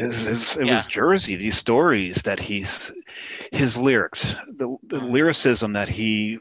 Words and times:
it 0.00 0.04
was, 0.04 0.56
it 0.56 0.66
yeah. 0.66 0.72
was 0.72 0.86
Jersey. 0.86 1.36
These 1.36 1.56
stories 1.56 2.22
that 2.22 2.38
he's, 2.38 2.92
his 3.52 3.76
lyrics, 3.76 4.34
the, 4.48 4.76
the 4.84 4.98
mm-hmm. 4.98 5.10
lyricism 5.10 5.72
that 5.74 5.88
he 5.88 6.38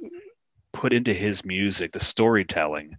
put 0.73 0.93
into 0.93 1.13
his 1.13 1.45
music, 1.45 1.91
the 1.91 1.99
storytelling. 1.99 2.97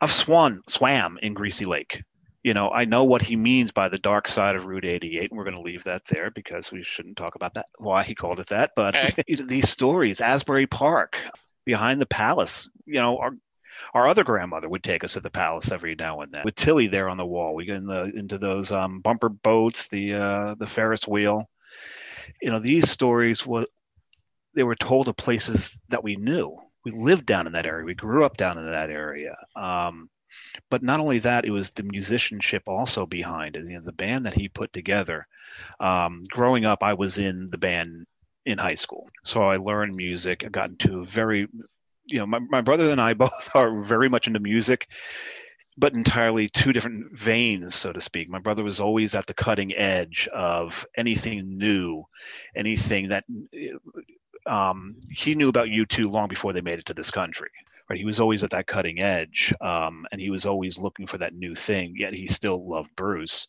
I've 0.00 0.12
swan 0.12 0.62
swam 0.68 1.18
in 1.20 1.34
Greasy 1.34 1.64
Lake. 1.64 2.02
You 2.44 2.54
know, 2.54 2.70
I 2.70 2.84
know 2.84 3.04
what 3.04 3.22
he 3.22 3.34
means 3.34 3.72
by 3.72 3.88
the 3.88 3.98
dark 3.98 4.28
side 4.28 4.54
of 4.54 4.66
Route 4.66 4.84
88, 4.84 5.30
and 5.30 5.36
we're 5.36 5.44
going 5.44 5.56
to 5.56 5.60
leave 5.60 5.84
that 5.84 6.04
there 6.06 6.30
because 6.30 6.70
we 6.70 6.82
shouldn't 6.84 7.16
talk 7.16 7.34
about 7.34 7.54
that, 7.54 7.66
why 7.78 8.04
he 8.04 8.14
called 8.14 8.38
it 8.38 8.46
that. 8.46 8.70
But 8.76 8.96
okay. 8.96 9.34
these 9.46 9.68
stories, 9.68 10.20
Asbury 10.20 10.66
Park, 10.66 11.18
behind 11.66 12.00
the 12.00 12.06
palace, 12.06 12.68
you 12.86 13.00
know, 13.00 13.18
our 13.18 13.32
our 13.94 14.06
other 14.06 14.24
grandmother 14.24 14.68
would 14.68 14.82
take 14.82 15.04
us 15.04 15.14
to 15.14 15.20
the 15.20 15.30
palace 15.30 15.72
every 15.72 15.94
now 15.94 16.20
and 16.20 16.32
then 16.32 16.42
with 16.44 16.56
Tillie 16.56 16.86
there 16.86 17.08
on 17.08 17.16
the 17.16 17.26
wall. 17.26 17.54
We 17.54 17.64
get 17.64 17.76
in 17.76 17.86
the, 17.86 18.04
into 18.14 18.38
those 18.38 18.72
um, 18.72 19.00
bumper 19.00 19.28
boats, 19.28 19.88
the 19.88 20.14
uh, 20.14 20.54
the 20.58 20.66
Ferris 20.66 21.06
wheel. 21.06 21.48
You 22.42 22.50
know, 22.50 22.58
these 22.58 22.90
stories 22.90 23.46
were 23.46 23.66
they 24.54 24.62
were 24.62 24.76
told 24.76 25.08
of 25.08 25.16
places 25.16 25.80
that 25.88 26.04
we 26.04 26.16
knew. 26.16 26.56
We 26.84 26.90
lived 26.92 27.26
down 27.26 27.46
in 27.46 27.52
that 27.52 27.66
area. 27.66 27.84
We 27.84 27.94
grew 27.94 28.24
up 28.24 28.36
down 28.36 28.58
in 28.58 28.66
that 28.66 28.90
area. 28.90 29.36
Um, 29.56 30.08
but 30.70 30.82
not 30.82 31.00
only 31.00 31.18
that, 31.20 31.44
it 31.44 31.50
was 31.50 31.70
the 31.70 31.82
musicianship 31.82 32.62
also 32.66 33.06
behind 33.06 33.56
it. 33.56 33.66
You 33.66 33.74
know, 33.74 33.80
the 33.80 33.92
band 33.92 34.26
that 34.26 34.34
he 34.34 34.48
put 34.48 34.72
together. 34.72 35.26
Um, 35.80 36.22
growing 36.28 36.64
up, 36.64 36.82
I 36.82 36.94
was 36.94 37.18
in 37.18 37.50
the 37.50 37.58
band 37.58 38.06
in 38.46 38.58
high 38.58 38.74
school, 38.74 39.08
so 39.24 39.42
I 39.42 39.56
learned 39.56 39.94
music. 39.94 40.42
I 40.44 40.48
got 40.48 40.70
into 40.70 41.00
a 41.00 41.04
very 41.04 41.48
you 42.08 42.18
know, 42.18 42.26
my, 42.26 42.38
my 42.38 42.60
brother 42.60 42.90
and 42.90 43.00
I 43.00 43.14
both 43.14 43.50
are 43.54 43.80
very 43.80 44.08
much 44.08 44.26
into 44.26 44.40
music, 44.40 44.88
but 45.76 45.94
entirely 45.94 46.48
two 46.48 46.72
different 46.72 47.16
veins, 47.16 47.74
so 47.74 47.92
to 47.92 48.00
speak. 48.00 48.28
My 48.28 48.40
brother 48.40 48.64
was 48.64 48.80
always 48.80 49.14
at 49.14 49.26
the 49.26 49.34
cutting 49.34 49.74
edge 49.74 50.28
of 50.32 50.84
anything 50.96 51.58
new, 51.58 52.04
anything 52.56 53.08
that 53.10 53.24
um, 54.46 54.94
he 55.10 55.34
knew 55.34 55.48
about 55.48 55.68
U2 55.68 56.10
long 56.10 56.28
before 56.28 56.52
they 56.52 56.60
made 56.60 56.78
it 56.78 56.86
to 56.86 56.94
this 56.94 57.10
country. 57.10 57.50
Right, 57.88 57.98
he 57.98 58.04
was 58.04 58.20
always 58.20 58.44
at 58.44 58.50
that 58.50 58.66
cutting 58.66 59.00
edge, 59.00 59.54
um, 59.62 60.06
and 60.12 60.20
he 60.20 60.28
was 60.28 60.44
always 60.44 60.78
looking 60.78 61.06
for 61.06 61.16
that 61.18 61.34
new 61.34 61.54
thing. 61.54 61.94
Yet 61.96 62.12
he 62.12 62.26
still 62.26 62.68
loved 62.68 62.94
Bruce 62.96 63.48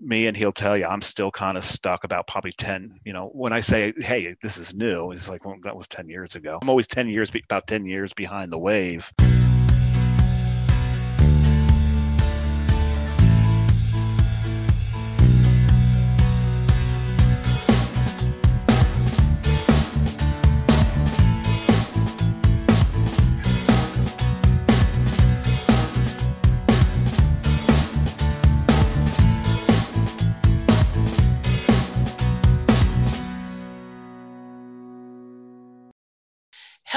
me 0.00 0.26
and 0.26 0.36
he'll 0.36 0.52
tell 0.52 0.76
you 0.76 0.84
i'm 0.84 1.02
still 1.02 1.30
kind 1.30 1.56
of 1.56 1.64
stuck 1.64 2.04
about 2.04 2.26
probably 2.26 2.52
10 2.52 3.00
you 3.04 3.12
know 3.12 3.28
when 3.32 3.52
i 3.52 3.60
say 3.60 3.92
hey 3.98 4.34
this 4.42 4.58
is 4.58 4.74
new 4.74 5.10
he's 5.10 5.28
like 5.28 5.44
well 5.44 5.56
that 5.62 5.76
was 5.76 5.88
10 5.88 6.08
years 6.08 6.36
ago. 6.36 6.58
I'm 6.62 6.68
always 6.68 6.86
10 6.86 7.08
years 7.08 7.30
about 7.30 7.66
10 7.66 7.86
years 7.86 8.12
behind 8.12 8.52
the 8.52 8.58
wave 8.58 9.12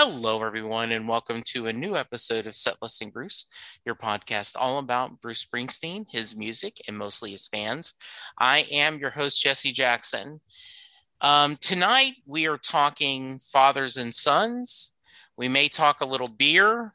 Hello, 0.09 0.41
everyone, 0.41 0.94
and 0.94 1.05
welcome 1.05 1.44
to 1.47 1.67
a 1.67 1.73
new 1.73 1.97
episode 1.97 2.47
of 2.47 2.55
Set 2.55 2.77
and 3.02 3.11
Bruce, 3.11 3.45
your 3.86 3.94
podcast 3.94 4.55
all 4.58 4.80
about 4.80 5.19
Bruce 5.19 5.44
Springsteen, 5.44 6.05
his 6.09 6.33
music, 6.33 6.80
and 6.88 6.97
mostly 6.97 7.31
his 7.31 7.50
fans. 7.50 7.94
I 8.39 8.59
am 8.72 9.00
your 9.00 9.09
host, 9.09 9.41
Jesse 9.41 9.73
Jackson. 9.73 10.39
Um, 11.19 11.58
tonight, 11.58 12.13
we 12.25 12.47
are 12.47 12.58
talking 12.58 13.39
fathers 13.39 13.97
and 13.97 14.16
sons. 14.16 14.94
We 15.35 15.50
may 15.50 15.67
talk 15.67 16.00
a 16.00 16.08
little 16.08 16.30
beer, 16.30 16.94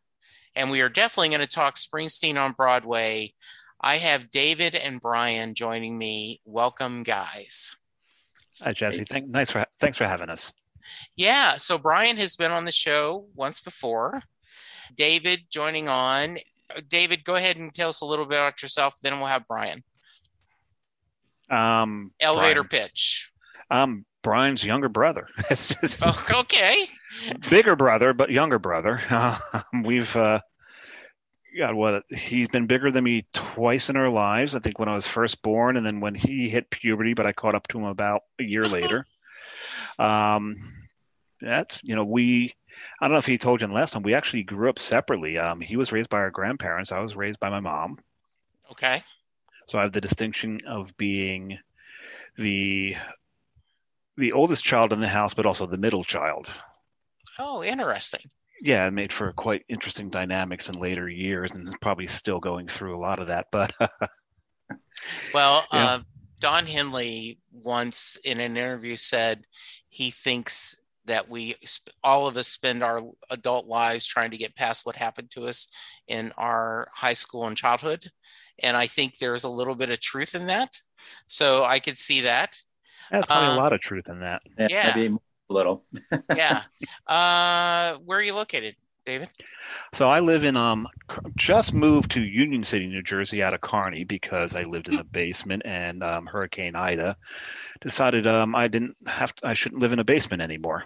and 0.57 0.71
we 0.71 0.81
are 0.81 0.89
definitely 0.89 1.29
going 1.29 1.43
to 1.43 1.47
talk 1.47 1.77
Springsteen 1.77 2.43
on 2.43 2.53
Broadway. 2.53 3.35
I 3.79 3.99
have 3.99 4.31
David 4.31 4.75
and 4.75 5.03
Bryan 5.03 5.53
joining 5.53 5.99
me. 5.99 6.41
Welcome, 6.47 7.03
guys. 7.03 7.77
Hi, 8.63 8.73
Jesse. 8.73 9.05
Thank, 9.05 9.29
nice 9.29 9.51
for, 9.51 9.67
thanks 9.79 9.99
for 9.99 10.07
having 10.07 10.31
us. 10.31 10.55
Yeah. 11.17 11.57
So 11.57 11.79
Bryan 11.79 12.17
has 12.17 12.37
been 12.37 12.51
on 12.51 12.65
the 12.65 12.73
show 12.73 13.27
once 13.35 13.61
before. 13.61 14.23
David 14.95 15.43
joining 15.51 15.89
on. 15.89 16.39
David, 16.89 17.25
go 17.25 17.35
ahead 17.35 17.57
and 17.57 17.73
tell 17.73 17.91
us 17.91 18.01
a 18.01 18.07
little 18.07 18.25
bit 18.25 18.39
about 18.39 18.63
yourself. 18.63 18.99
Then 19.03 19.19
we'll 19.19 19.29
have 19.29 19.47
Bryan. 19.47 19.83
Um, 21.51 22.13
Elevator 22.21 22.65
Bryan. 22.65 22.89
pitch. 22.89 23.31
Um, 23.71 24.05
Bryan's 24.23 24.65
younger 24.65 24.89
brother. 24.89 25.29
oh, 26.03 26.27
okay. 26.31 26.87
Bigger 27.51 27.77
brother, 27.77 28.13
but 28.13 28.31
younger 28.31 28.59
brother. 28.59 29.01
Uh, 29.11 29.39
we've 29.85 30.15
uh, 30.17 30.41
God, 31.57 31.75
what 31.75 32.05
he's 32.11 32.49
been 32.49 32.67
bigger 32.67 32.91
than 32.91 33.05
me 33.05 33.27
twice 33.35 33.91
in 33.91 33.97
our 33.97 34.09
lives. 34.09 34.57
I 34.57 34.61
think 34.61 34.79
when 34.79 34.89
I 34.89 34.95
was 34.95 35.07
first 35.07 35.43
born, 35.43 35.77
and 35.77 35.85
then 35.85 36.01
when 36.01 36.15
he 36.15 36.49
hit 36.49 36.71
puberty, 36.71 37.15
but 37.15 37.27
I 37.27 37.33
caught 37.33 37.55
up 37.55 37.69
to 37.69 37.79
him 37.79 37.85
about 37.85 38.23
a 38.39 38.45
year 38.45 38.65
later. 38.65 39.05
Um, 39.99 40.82
that's 41.43 41.81
you 41.83 41.97
know 41.97 42.05
we 42.05 42.55
I 43.01 43.07
don't 43.07 43.13
know 43.13 43.19
if 43.19 43.27
he 43.27 43.39
told 43.39 43.61
you 43.61 43.67
in 43.67 43.71
the 43.71 43.77
last 43.77 43.93
time 43.93 44.03
we 44.03 44.15
actually 44.15 44.43
grew 44.45 44.71
up 44.71 44.79
separately. 44.79 45.39
Um, 45.39 45.61
he 45.61 45.77
was 45.77 45.93
raised 45.93 46.09
by 46.09 46.19
our 46.19 46.31
grandparents. 46.31 46.93
I 46.93 47.01
was 47.01 47.17
raised 47.17 47.41
by 47.41 47.51
my 47.51 47.61
mom. 47.61 47.99
Okay. 48.71 49.03
So 49.67 49.79
I 49.79 49.83
have 49.83 49.93
the 49.93 50.01
distinction 50.01 50.61
of 50.67 50.97
being 50.97 51.59
the 52.37 52.97
the 54.17 54.33
oldest 54.33 54.65
child 54.65 54.93
in 54.93 55.01
the 55.01 55.09
house, 55.09 55.35
but 55.35 55.47
also 55.47 55.67
the 55.67 55.77
middle 55.77 56.05
child. 56.05 56.51
Oh, 57.39 57.63
interesting. 57.63 58.31
Yeah, 58.61 58.87
it 58.87 58.93
made 58.93 59.13
for 59.13 59.33
quite 59.33 59.65
interesting 59.69 60.11
dynamics 60.11 60.69
in 60.69 60.79
later 60.79 61.09
years, 61.09 61.55
and 61.55 61.69
probably 61.81 62.07
still 62.07 62.39
going 62.39 62.69
through 62.69 62.97
a 62.97 63.01
lot 63.01 63.19
of 63.19 63.29
that. 63.29 63.47
But 63.51 63.73
well, 65.35 65.67
yeah. 65.73 65.87
uh, 65.87 66.01
Don 66.41 66.67
Henley 66.67 67.39
once 67.51 68.17
in 68.25 68.41
an 68.41 68.57
interview 68.57 68.97
said 68.97 69.45
he 69.89 70.11
thinks 70.11 70.81
that 71.07 71.29
we 71.29 71.57
all 72.03 72.27
of 72.27 72.37
us 72.37 72.49
spend 72.49 72.83
our 72.83 73.03
adult 73.31 73.67
lives 73.67 74.07
trying 74.07 74.31
to 74.31 74.37
get 74.37 74.57
past 74.57 74.87
what 74.87 74.97
happened 74.97 75.31
to 75.31 75.47
us 75.47 75.69
in 76.09 76.33
our 76.37 76.89
high 76.95 77.15
school 77.15 77.47
and 77.47 77.57
childhood. 77.57 78.09
And 78.63 78.77
i 78.77 78.87
think 78.87 79.19
there's 79.19 79.45
a 79.45 79.49
little 79.49 79.75
bit 79.75 79.91
of 79.91 80.01
truth 80.01 80.35
in 80.35 80.47
that. 80.47 80.77
So 81.27 81.65
i 81.65 81.79
could 81.79 81.99
see 81.99 82.23
that. 82.23 82.57
That's 83.11 83.27
probably 83.27 83.49
um, 83.49 83.59
a 83.59 83.61
lot 83.61 83.73
of 83.73 83.81
truth 83.81 84.09
in 84.09 84.21
that. 84.21 84.43
Yeah, 84.59 84.69
yeah. 84.71 84.93
maybe 84.95 85.17
a 85.51 85.53
little. 85.53 85.85
Yeah. 86.37 86.63
Uh 87.07 87.99
where 88.05 88.19
are 88.19 88.23
you 88.23 88.35
located 88.35 88.77
David? 89.05 89.29
So 89.93 90.09
I 90.09 90.21
live 90.21 90.45
in 90.45 90.57
um 90.57 90.89
just 91.37 91.75
moved 91.75 92.13
to 92.13 92.23
Union 92.23 92.65
City, 92.65 92.87
New 92.87 93.03
Jersey, 93.03 93.43
out 93.43 93.55
of 93.55 93.61
Kearny 93.61 94.07
because 94.07 94.55
I 94.55 94.63
lived 94.63 94.89
in 94.89 94.97
the 94.97 95.05
basement 95.05 95.63
and 95.65 96.03
um, 96.03 96.27
Hurricane 96.27 96.77
Ida 96.77 97.17
decided 97.81 98.27
um, 98.27 98.55
I 98.55 98.69
didn't 98.69 98.95
have 99.07 99.35
to, 99.37 99.49
I 99.49 99.55
shouldn't 99.55 99.81
live 99.81 99.93
in 99.93 99.99
a 99.99 100.05
basement 100.05 100.43
anymore. 100.43 100.85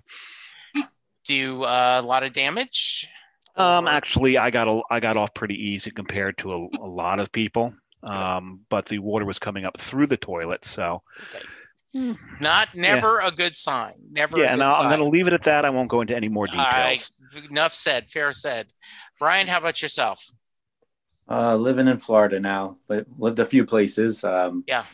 Do 1.24 1.34
you, 1.34 1.64
uh, 1.64 2.00
a 2.02 2.06
lot 2.06 2.22
of 2.22 2.32
damage? 2.32 3.08
Um, 3.56 3.88
actually, 3.88 4.38
I 4.38 4.50
got 4.50 4.68
a, 4.68 4.82
I 4.90 5.00
got 5.00 5.16
off 5.16 5.34
pretty 5.34 5.54
easy 5.54 5.90
compared 5.90 6.38
to 6.38 6.52
a, 6.52 6.68
a 6.80 6.86
lot 6.86 7.18
of 7.18 7.32
people. 7.32 7.74
Um, 8.02 8.60
but 8.68 8.86
the 8.86 9.00
water 9.00 9.24
was 9.24 9.40
coming 9.40 9.64
up 9.64 9.78
through 9.78 10.06
the 10.06 10.16
toilet, 10.16 10.64
so. 10.64 11.02
Okay. 11.34 11.44
Hmm. 11.94 12.12
Not 12.40 12.74
never 12.74 13.20
yeah. 13.20 13.28
a 13.28 13.30
good 13.30 13.56
sign. 13.56 13.94
Never. 14.10 14.38
Yeah, 14.38 14.52
and 14.52 14.62
I'm 14.62 14.88
going 14.88 14.98
to 14.98 15.16
leave 15.16 15.26
it 15.26 15.32
at 15.32 15.44
that. 15.44 15.64
I 15.64 15.70
won't 15.70 15.88
go 15.88 16.00
into 16.00 16.16
any 16.16 16.28
more 16.28 16.46
details. 16.46 17.12
enough 17.50 17.72
said. 17.72 18.10
Fair 18.10 18.32
said. 18.32 18.68
Bryan, 19.18 19.46
how 19.46 19.58
about 19.58 19.80
yourself? 19.80 20.24
Uh, 21.28 21.56
living 21.56 21.88
in 21.88 21.98
Florida 21.98 22.38
now, 22.38 22.76
but 22.86 23.06
lived 23.18 23.40
a 23.40 23.44
few 23.44 23.64
places. 23.64 24.22
Um, 24.22 24.64
yeah. 24.66 24.84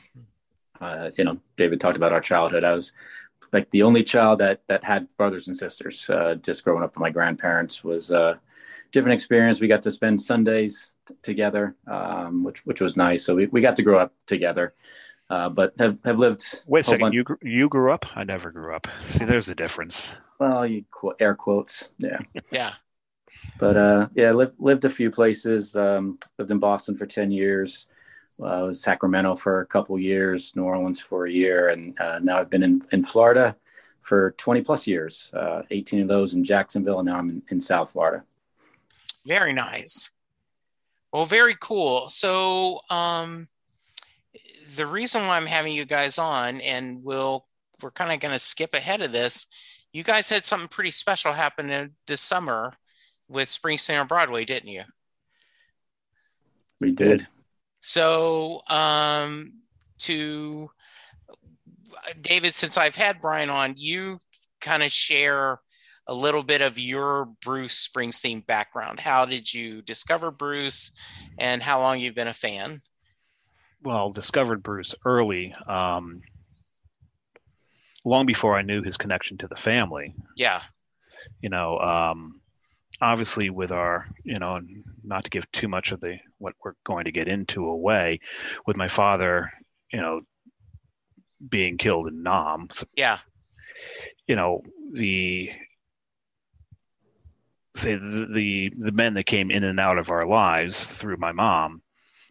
Uh, 0.80 1.10
you 1.16 1.24
know, 1.24 1.38
David 1.56 1.80
talked 1.80 1.96
about 1.96 2.12
our 2.12 2.20
childhood. 2.20 2.64
I 2.64 2.72
was 2.72 2.92
like 3.52 3.70
the 3.70 3.82
only 3.82 4.02
child 4.02 4.38
that 4.40 4.62
that 4.68 4.84
had 4.84 5.08
brothers 5.16 5.46
and 5.46 5.56
sisters. 5.56 6.08
Uh, 6.08 6.36
just 6.36 6.64
growing 6.64 6.82
up 6.82 6.94
with 6.94 7.00
my 7.00 7.10
grandparents 7.10 7.84
was 7.84 8.10
a 8.10 8.40
different 8.92 9.14
experience. 9.14 9.60
We 9.60 9.68
got 9.68 9.82
to 9.82 9.90
spend 9.90 10.20
Sundays 10.20 10.90
t- 11.06 11.14
together, 11.22 11.76
um, 11.86 12.44
which 12.44 12.64
which 12.64 12.80
was 12.80 12.96
nice. 12.96 13.24
So 13.24 13.34
we, 13.34 13.46
we 13.46 13.60
got 13.60 13.76
to 13.76 13.82
grow 13.82 13.98
up 13.98 14.14
together. 14.26 14.74
Uh, 15.32 15.48
but 15.48 15.72
have, 15.78 15.98
have 16.04 16.18
lived. 16.18 16.60
Wait 16.66 16.84
a 16.84 16.90
second, 16.90 17.00
bunch- 17.00 17.14
you 17.14 17.24
you 17.40 17.68
grew 17.70 17.90
up? 17.90 18.04
I 18.14 18.22
never 18.22 18.50
grew 18.50 18.76
up. 18.76 18.86
See, 19.00 19.24
there's 19.24 19.46
the 19.46 19.54
difference. 19.54 20.14
Well, 20.38 20.66
you 20.66 20.84
qu- 20.90 21.14
air 21.18 21.34
quotes, 21.34 21.88
yeah, 21.96 22.18
yeah. 22.50 22.74
But 23.58 23.78
uh, 23.78 24.08
yeah, 24.14 24.32
lived 24.32 24.56
lived 24.58 24.84
a 24.84 24.90
few 24.90 25.10
places. 25.10 25.74
Um, 25.74 26.18
lived 26.38 26.50
in 26.50 26.58
Boston 26.58 26.98
for 26.98 27.06
ten 27.06 27.30
years. 27.30 27.86
Uh, 28.38 28.44
I 28.44 28.62
was 28.62 28.82
Sacramento 28.82 29.34
for 29.36 29.62
a 29.62 29.66
couple 29.66 29.98
years, 29.98 30.54
New 30.54 30.64
Orleans 30.64 31.00
for 31.00 31.24
a 31.24 31.32
year, 31.32 31.68
and 31.68 31.98
uh, 31.98 32.18
now 32.18 32.38
I've 32.38 32.50
been 32.50 32.62
in, 32.62 32.82
in 32.92 33.02
Florida 33.02 33.56
for 34.02 34.32
20 34.32 34.62
plus 34.62 34.86
years, 34.86 35.30
uh, 35.32 35.62
18 35.70 36.02
of 36.02 36.08
those 36.08 36.34
in 36.34 36.42
Jacksonville, 36.42 36.98
and 36.98 37.06
now 37.06 37.16
I'm 37.18 37.30
in, 37.30 37.42
in 37.50 37.60
South 37.60 37.92
Florida. 37.92 38.24
Very 39.24 39.52
nice. 39.52 40.10
Well, 41.12 41.24
very 41.24 41.56
cool. 41.60 42.08
So, 42.08 42.80
um, 42.90 43.46
the 44.76 44.86
reason 44.86 45.26
why 45.26 45.36
I'm 45.36 45.46
having 45.46 45.74
you 45.74 45.84
guys 45.84 46.18
on, 46.18 46.60
and 46.60 47.02
we'll 47.02 47.46
we're 47.82 47.90
kind 47.90 48.12
of 48.12 48.20
going 48.20 48.34
to 48.34 48.38
skip 48.38 48.74
ahead 48.74 49.00
of 49.00 49.12
this. 49.12 49.46
You 49.92 50.04
guys 50.04 50.28
had 50.28 50.44
something 50.44 50.68
pretty 50.68 50.92
special 50.92 51.32
happen 51.32 51.94
this 52.06 52.20
summer 52.20 52.74
with 53.28 53.48
Springsteen 53.48 54.00
on 54.00 54.06
Broadway, 54.06 54.44
didn't 54.44 54.70
you? 54.70 54.82
We 56.80 56.92
did. 56.92 57.26
So, 57.80 58.62
um, 58.68 59.54
to 59.98 60.70
David, 62.20 62.54
since 62.54 62.78
I've 62.78 62.96
had 62.96 63.20
Bryan 63.20 63.50
on, 63.50 63.74
you 63.76 64.18
kind 64.60 64.82
of 64.82 64.92
share 64.92 65.60
a 66.06 66.14
little 66.14 66.42
bit 66.42 66.60
of 66.60 66.78
your 66.78 67.26
Bruce 67.42 67.88
Springsteen 67.88 68.46
background. 68.46 69.00
How 69.00 69.24
did 69.24 69.52
you 69.52 69.82
discover 69.82 70.30
Bruce 70.30 70.92
and 71.38 71.62
how 71.62 71.80
long 71.80 72.00
you've 72.00 72.14
been 72.14 72.28
a 72.28 72.32
fan? 72.32 72.78
Well, 73.84 74.10
discovered 74.10 74.62
Bruce 74.62 74.94
early, 75.04 75.54
um, 75.66 76.22
long 78.04 78.26
before 78.26 78.56
I 78.56 78.62
knew 78.62 78.82
his 78.82 78.96
connection 78.96 79.38
to 79.38 79.48
the 79.48 79.56
family. 79.56 80.14
Yeah. 80.36 80.62
You 81.40 81.48
know, 81.48 81.78
um, 81.78 82.40
obviously 83.00 83.50
with 83.50 83.72
our, 83.72 84.06
you 84.24 84.38
know, 84.38 84.60
not 85.02 85.24
to 85.24 85.30
give 85.30 85.50
too 85.50 85.68
much 85.68 85.92
of 85.92 86.00
the 86.00 86.18
what 86.38 86.54
we're 86.64 86.74
going 86.84 87.04
to 87.04 87.12
get 87.12 87.28
into 87.28 87.66
away, 87.66 88.20
with 88.66 88.76
my 88.76 88.88
father, 88.88 89.52
you 89.92 90.00
know, 90.00 90.20
being 91.48 91.76
killed 91.76 92.06
in 92.06 92.22
Nam. 92.22 92.68
So, 92.70 92.86
yeah. 92.96 93.18
You 94.28 94.36
know, 94.36 94.62
the 94.92 95.50
say 97.74 97.96
the, 97.96 98.28
the, 98.32 98.72
the 98.78 98.92
men 98.92 99.14
that 99.14 99.24
came 99.24 99.50
in 99.50 99.64
and 99.64 99.80
out 99.80 99.98
of 99.98 100.10
our 100.10 100.26
lives 100.26 100.86
through 100.86 101.16
my 101.16 101.32
mom, 101.32 101.82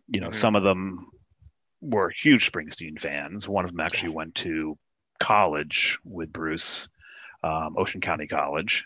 you 0.07 0.21
know, 0.21 0.27
mm-hmm. 0.27 0.33
some 0.33 0.55
of 0.55 0.63
them 0.63 1.05
were 1.81 2.09
huge 2.09 2.51
Springsteen 2.51 2.99
fans. 2.99 3.49
One 3.49 3.65
of 3.65 3.71
them 3.71 3.79
actually 3.79 4.09
went 4.09 4.35
to 4.35 4.77
college 5.19 5.97
with 6.03 6.31
Bruce, 6.31 6.89
um, 7.43 7.75
Ocean 7.77 8.01
County 8.01 8.27
College. 8.27 8.85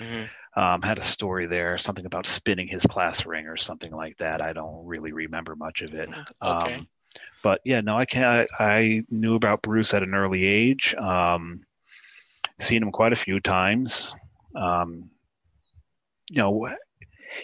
Mm-hmm. 0.00 0.60
Um, 0.60 0.82
had 0.82 0.98
a 0.98 1.02
story 1.02 1.46
there, 1.46 1.78
something 1.78 2.06
about 2.06 2.26
spinning 2.26 2.66
his 2.66 2.84
class 2.84 3.24
ring 3.24 3.46
or 3.46 3.56
something 3.56 3.92
like 3.92 4.16
that. 4.18 4.40
I 4.40 4.52
don't 4.52 4.84
really 4.84 5.12
remember 5.12 5.54
much 5.54 5.82
of 5.82 5.94
it. 5.94 6.08
Okay. 6.08 6.74
Um, 6.74 6.88
but 7.42 7.60
yeah, 7.64 7.80
no, 7.80 7.96
I 7.96 8.04
can't. 8.04 8.48
I, 8.58 8.64
I, 8.64 9.02
knew 9.10 9.36
about 9.36 9.62
Bruce 9.62 9.94
at 9.94 10.02
an 10.02 10.14
early 10.14 10.44
age. 10.44 10.94
Um, 10.96 11.62
seen 12.58 12.82
him 12.82 12.90
quite 12.90 13.12
a 13.12 13.16
few 13.16 13.40
times. 13.40 14.14
Um, 14.54 15.10
you 16.30 16.42
know, 16.42 16.68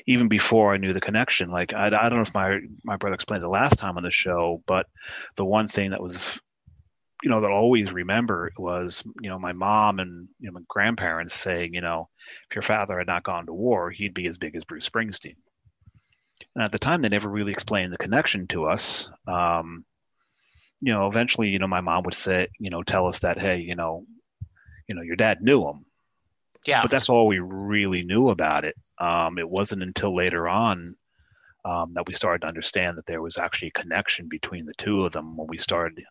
even 0.07 0.29
before 0.29 0.73
I 0.73 0.79
knew 0.79 0.93
the 0.93 1.01
connection. 1.01 1.51
Like 1.51 1.75
I, 1.75 1.87
I 1.87 2.09
don't 2.09 2.17
know 2.17 2.23
if 2.23 2.35
my 2.35 2.61
my 2.85 2.97
brother 2.97 3.15
explained 3.15 3.45
it 3.45 3.49
last 3.49 3.79
time 3.79 3.97
on 3.97 4.03
the 4.03 4.11
show, 4.11 4.63
but 4.67 4.87
the 5.37 5.45
one 5.45 5.69
thing 5.69 5.91
that 5.91 6.03
was, 6.03 6.41
you 7.23 7.31
know, 7.31 7.41
that 7.41 7.51
I 7.51 7.55
always 7.55 7.93
remember 7.93 8.53
was 8.59 9.05
you 9.21 9.29
know 9.29 9.39
my 9.39 9.53
mom 9.53 10.01
and 10.01 10.29
you 10.39 10.49
know 10.49 10.55
my 10.55 10.65
grandparents 10.69 11.35
saying, 11.35 11.75
you 11.75 11.81
know, 11.81 12.09
if 12.51 12.57
your 12.57 12.63
father 12.63 12.99
had 12.99 13.07
not 13.07 13.25
gone 13.25 13.47
to 13.47 13.53
war, 13.53 13.91
he'd 13.91 14.15
be 14.15 14.27
as 14.27 14.39
big 14.39 14.57
as 14.57 14.65
Bruce 14.65 14.89
Springsteen. 14.89 15.37
And 16.55 16.65
at 16.65 16.73
the 16.73 16.79
time, 16.79 17.03
they 17.03 17.09
never 17.09 17.29
really 17.29 17.53
explained 17.53 17.93
the 17.93 17.99
connection 17.99 18.47
to 18.49 18.67
us. 18.67 19.11
Um, 19.27 19.85
you 20.81 20.93
know, 20.93 21.07
eventually, 21.07 21.49
you 21.49 21.59
know, 21.59 21.67
my 21.67 21.81
mom 21.81 22.05
would 22.05 22.15
say, 22.15 22.49
you 22.59 22.71
know, 22.71 22.83
tell 22.83 23.07
us 23.07 23.21
that, 23.21 23.39
hey, 23.39 23.59
you 23.59 23.75
know, 23.75 24.05
you 24.87 24.95
know, 24.95 25.03
your 25.03 25.17
dad 25.17 25.43
knew 25.43 25.67
him. 25.67 25.85
Yeah. 26.67 26.83
But 26.83 26.91
that's 26.91 27.09
all 27.09 27.27
we 27.27 27.39
really 27.39 28.03
knew 28.03 28.29
about 28.29 28.65
it. 28.65 28.77
Um, 28.99 29.39
it 29.39 29.49
wasn't 29.49 29.83
until 29.83 30.15
later 30.15 30.49
on 30.49 30.97
um, 31.65 31.93
that 31.95 32.07
we 32.07 32.15
started 32.15 32.43
to 32.43 32.49
understand 32.49 32.97
that 32.97 33.07
there 33.07 33.23
was 33.23 33.39
actually 33.39 33.69
a 33.69 33.81
connection 33.81 34.29
between 34.29 34.67
the 34.67 34.75
two 34.75 35.05
of 35.05 35.13
them 35.13 35.37
when 35.37 35.49
we 35.49 35.59
started 35.59 36.03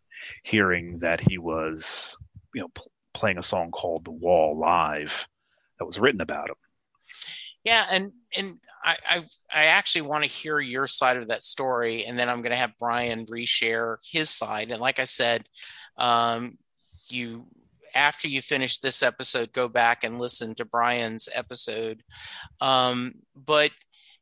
hearing 0.44 1.00
that 1.00 1.22
he 1.22 1.38
was, 1.38 2.18
you 2.54 2.62
know, 2.62 2.68
pl- 2.70 2.92
playing 3.14 3.38
a 3.38 3.44
song 3.44 3.72
called 3.72 4.04
"The 4.04 4.12
Wall" 4.12 4.60
live 4.60 5.28
that 5.80 5.86
was 5.86 6.00
written 6.00 6.22
about 6.22 6.50
him. 6.50 6.56
Yeah, 7.64 7.86
and 7.90 8.12
and 8.38 8.60
I 8.84 8.98
I, 9.08 9.18
I 9.52 9.66
actually 9.66 10.04
want 10.04 10.26
to 10.26 10.30
hear 10.30 10.60
your 10.60 10.88
side 10.88 11.18
of 11.18 11.28
that 11.30 11.44
story, 11.44 12.06
and 12.06 12.20
then 12.20 12.28
I'm 12.28 12.42
going 12.42 12.52
to 12.52 12.58
have 12.58 12.78
Bryan 12.78 13.26
reshare 13.26 13.98
his 14.04 14.30
side. 14.30 14.72
And 14.72 14.82
like 14.82 15.00
I 15.00 15.06
said, 15.06 15.48
um, 15.98 16.58
you 17.08 17.46
after 17.96 18.28
you 18.28 18.42
finish 18.42 18.80
this 18.80 19.02
episode, 19.02 19.54
go 19.54 19.68
back 19.68 20.04
and 20.04 20.20
listen 20.20 20.54
to 20.56 20.66
Bryan's 20.66 21.30
episode. 21.34 22.04
Um, 22.62 23.16
but 23.36 23.72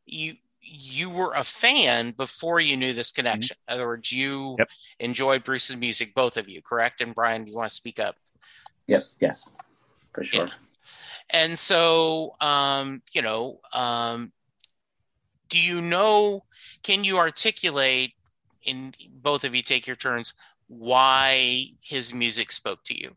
you 0.06 0.36
you 0.62 1.10
were 1.10 1.34
a 1.34 1.44
fan 1.44 2.12
before 2.12 2.60
you 2.60 2.78
knew 2.78 2.94
this 2.94 3.12
connection. 3.12 3.58
Mm-hmm. 3.58 3.74
In 3.74 3.80
other 3.80 3.88
words, 3.88 4.12
you 4.12 4.56
yep. 4.58 4.70
enjoyed 5.00 5.44
Bruce's 5.44 5.76
music, 5.76 6.14
both 6.16 6.38
of 6.38 6.48
you, 6.48 6.62
correct? 6.62 7.02
And 7.02 7.14
Bryan, 7.14 7.46
you 7.46 7.56
want 7.56 7.70
to 7.70 7.76
speak 7.76 8.00
up? 8.00 8.16
Yep. 8.88 9.04
Yes, 9.20 9.50
for 10.14 10.24
sure. 10.24 10.46
Yeah. 10.46 10.52
And 11.30 11.58
so, 11.58 12.36
um, 12.40 13.02
you 13.12 13.22
know, 13.22 13.60
um, 13.74 14.32
do 15.50 15.60
you 15.60 15.82
know? 15.82 16.44
Can 16.84 17.04
you 17.04 17.18
articulate? 17.18 18.14
In 18.66 18.94
both 19.10 19.44
of 19.44 19.54
you, 19.54 19.62
take 19.62 19.86
your 19.86 19.98
turns. 19.98 20.34
Why 20.68 21.66
his 21.84 22.14
music 22.14 22.52
spoke 22.54 22.84
to 22.86 22.98
you? 22.98 23.14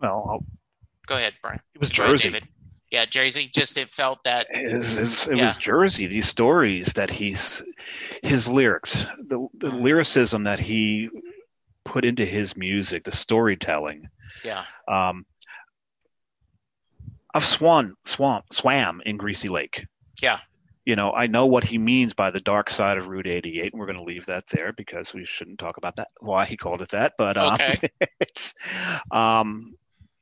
Well, 0.00 0.26
I'll, 0.28 0.44
go 1.06 1.16
ahead, 1.16 1.34
Bryan. 1.42 1.60
It 1.74 1.80
was 1.80 1.90
Jersey. 1.90 2.28
Ahead, 2.28 2.48
yeah, 2.90 3.04
Jersey. 3.04 3.50
Just 3.52 3.76
it 3.76 3.90
felt 3.90 4.24
that 4.24 4.46
it 4.50 4.74
was, 4.74 5.26
it 5.26 5.36
yeah. 5.36 5.44
was 5.44 5.56
Jersey. 5.56 6.06
These 6.06 6.28
stories 6.28 6.94
that 6.94 7.10
he's 7.10 7.62
his 8.22 8.48
lyrics, 8.48 9.06
the 9.18 9.46
the 9.54 9.68
mm-hmm. 9.68 9.80
lyricism 9.80 10.44
that 10.44 10.58
he 10.58 11.10
put 11.84 12.04
into 12.04 12.24
his 12.24 12.56
music, 12.56 13.04
the 13.04 13.12
storytelling. 13.12 14.08
Yeah. 14.44 14.64
Um, 14.86 15.26
I've 17.34 17.44
swan 17.44 17.94
swamp 18.06 18.46
swam 18.52 19.02
in 19.04 19.16
Greasy 19.16 19.48
Lake. 19.48 19.86
Yeah. 20.22 20.40
You 20.86 20.96
know, 20.96 21.12
I 21.12 21.26
know 21.26 21.44
what 21.44 21.64
he 21.64 21.76
means 21.76 22.14
by 22.14 22.30
the 22.30 22.40
dark 22.40 22.70
side 22.70 22.96
of 22.96 23.08
Route 23.08 23.26
88, 23.26 23.72
and 23.72 23.78
we're 23.78 23.84
going 23.84 23.98
to 23.98 24.04
leave 24.04 24.24
that 24.26 24.46
there 24.46 24.72
because 24.72 25.12
we 25.12 25.26
shouldn't 25.26 25.58
talk 25.58 25.76
about 25.76 25.96
that. 25.96 26.08
Why 26.20 26.46
he 26.46 26.56
called 26.56 26.80
it 26.80 26.88
that, 26.90 27.12
but 27.18 27.36
um, 27.36 27.54
okay. 27.54 27.90
it's 28.20 28.54
um, 29.10 29.74